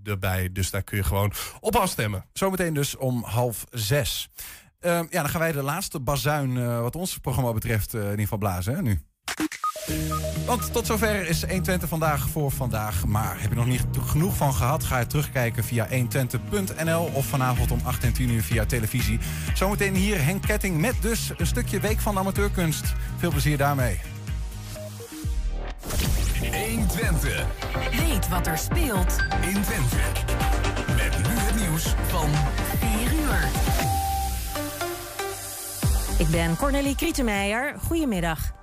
erbij. 0.04 0.50
Dus 0.52 0.70
daar 0.70 0.84
kun 0.84 0.98
je 0.98 1.04
gewoon 1.04 1.34
op 1.60 1.76
afstemmen. 1.76 2.26
Zometeen 2.34 2.74
dus 2.74 2.98
om 2.98 3.24
half 3.24 3.66
zes. 3.72 4.30
ja, 4.80 5.08
dan 5.10 5.30
gaan 5.30 5.40
wij 5.40 5.52
de 5.52 5.64
laatste 5.64 6.00
bazuin 6.00 6.82
wat 6.82 6.96
ons 6.96 7.18
programma 7.18 7.54
betreft 7.54 7.94
in 7.94 8.02
ieder 8.02 8.20
geval 8.20 8.38
blazen 8.38 8.76
hè, 8.76 8.82
nu. 8.82 9.02
Want 10.46 10.74
tot 10.74 10.86
zover 10.86 11.28
is 11.28 11.42
120 11.42 11.90
vandaag 11.90 12.30
voor 12.30 12.52
vandaag. 12.52 13.06
Maar 13.06 13.42
heb 13.42 13.50
je 13.50 13.56
nog 13.56 13.66
niet 13.66 13.86
genoeg 14.06 14.36
van 14.36 14.54
gehad? 14.54 14.84
Ga 14.84 15.00
je 15.00 15.08
terugkijken 15.08 15.64
via 15.64 15.88
120.nl 15.90 17.10
of 17.14 17.26
vanavond 17.26 17.72
om 17.72 17.80
8 17.84 18.04
en 18.04 18.14
10 18.14 18.30
uur 18.30 18.44
via 18.44 18.66
televisie. 18.66 19.20
Zometeen 19.54 19.96
hier 19.96 20.24
Henk 20.24 20.42
Ketting 20.42 20.78
met 20.78 20.96
dus 21.02 21.32
een 21.38 21.48
stukje 21.48 21.80
Week 21.80 22.00
van 22.00 22.14
de 22.14 22.20
Amateurkunst. 22.20 22.94
Veel 23.18 23.30
plezier 23.30 23.58
daarmee. 23.58 24.00
120. 26.52 27.46
Weet 27.92 28.30
wat 28.30 28.48
er 28.48 28.58
speelt 28.58 29.18
in 29.42 29.62
Twente. 29.62 29.96
Met 30.96 31.18
nu 31.28 31.34
het 31.34 31.56
nieuws 31.56 31.96
van 32.08 32.30
4 32.80 33.14
uur. 33.14 33.50
Ik 36.18 36.28
ben 36.28 36.58
Cornelie 36.58 36.96
Krietenmeijer. 36.96 37.76
Goedemiddag. 37.88 38.54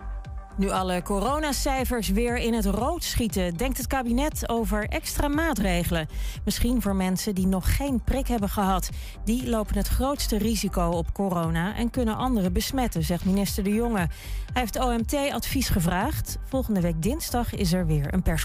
Nu 0.56 0.70
alle 0.70 1.02
coronacijfers 1.02 2.08
weer 2.08 2.36
in 2.36 2.54
het 2.54 2.64
rood 2.64 3.04
schieten, 3.04 3.56
denkt 3.56 3.76
het 3.76 3.86
kabinet 3.86 4.48
over 4.48 4.88
extra 4.88 5.28
maatregelen. 5.28 6.08
Misschien 6.44 6.82
voor 6.82 6.96
mensen 6.96 7.34
die 7.34 7.46
nog 7.46 7.76
geen 7.76 8.02
prik 8.04 8.28
hebben 8.28 8.48
gehad. 8.48 8.90
Die 9.24 9.48
lopen 9.48 9.76
het 9.76 9.88
grootste 9.88 10.38
risico 10.38 10.88
op 10.88 11.12
corona 11.12 11.76
en 11.76 11.90
kunnen 11.90 12.16
anderen 12.16 12.52
besmetten, 12.52 13.02
zegt 13.02 13.24
minister 13.24 13.64
De 13.64 13.72
Jonge. 13.72 14.08
Hij 14.52 14.62
heeft 14.62 14.80
OMT 14.80 15.14
advies 15.32 15.68
gevraagd. 15.68 16.38
Volgende 16.44 16.80
week 16.80 17.02
dinsdag 17.02 17.54
is 17.54 17.72
er 17.72 17.86
weer 17.86 18.14
een 18.14 18.22
persconferentie. 18.22 18.40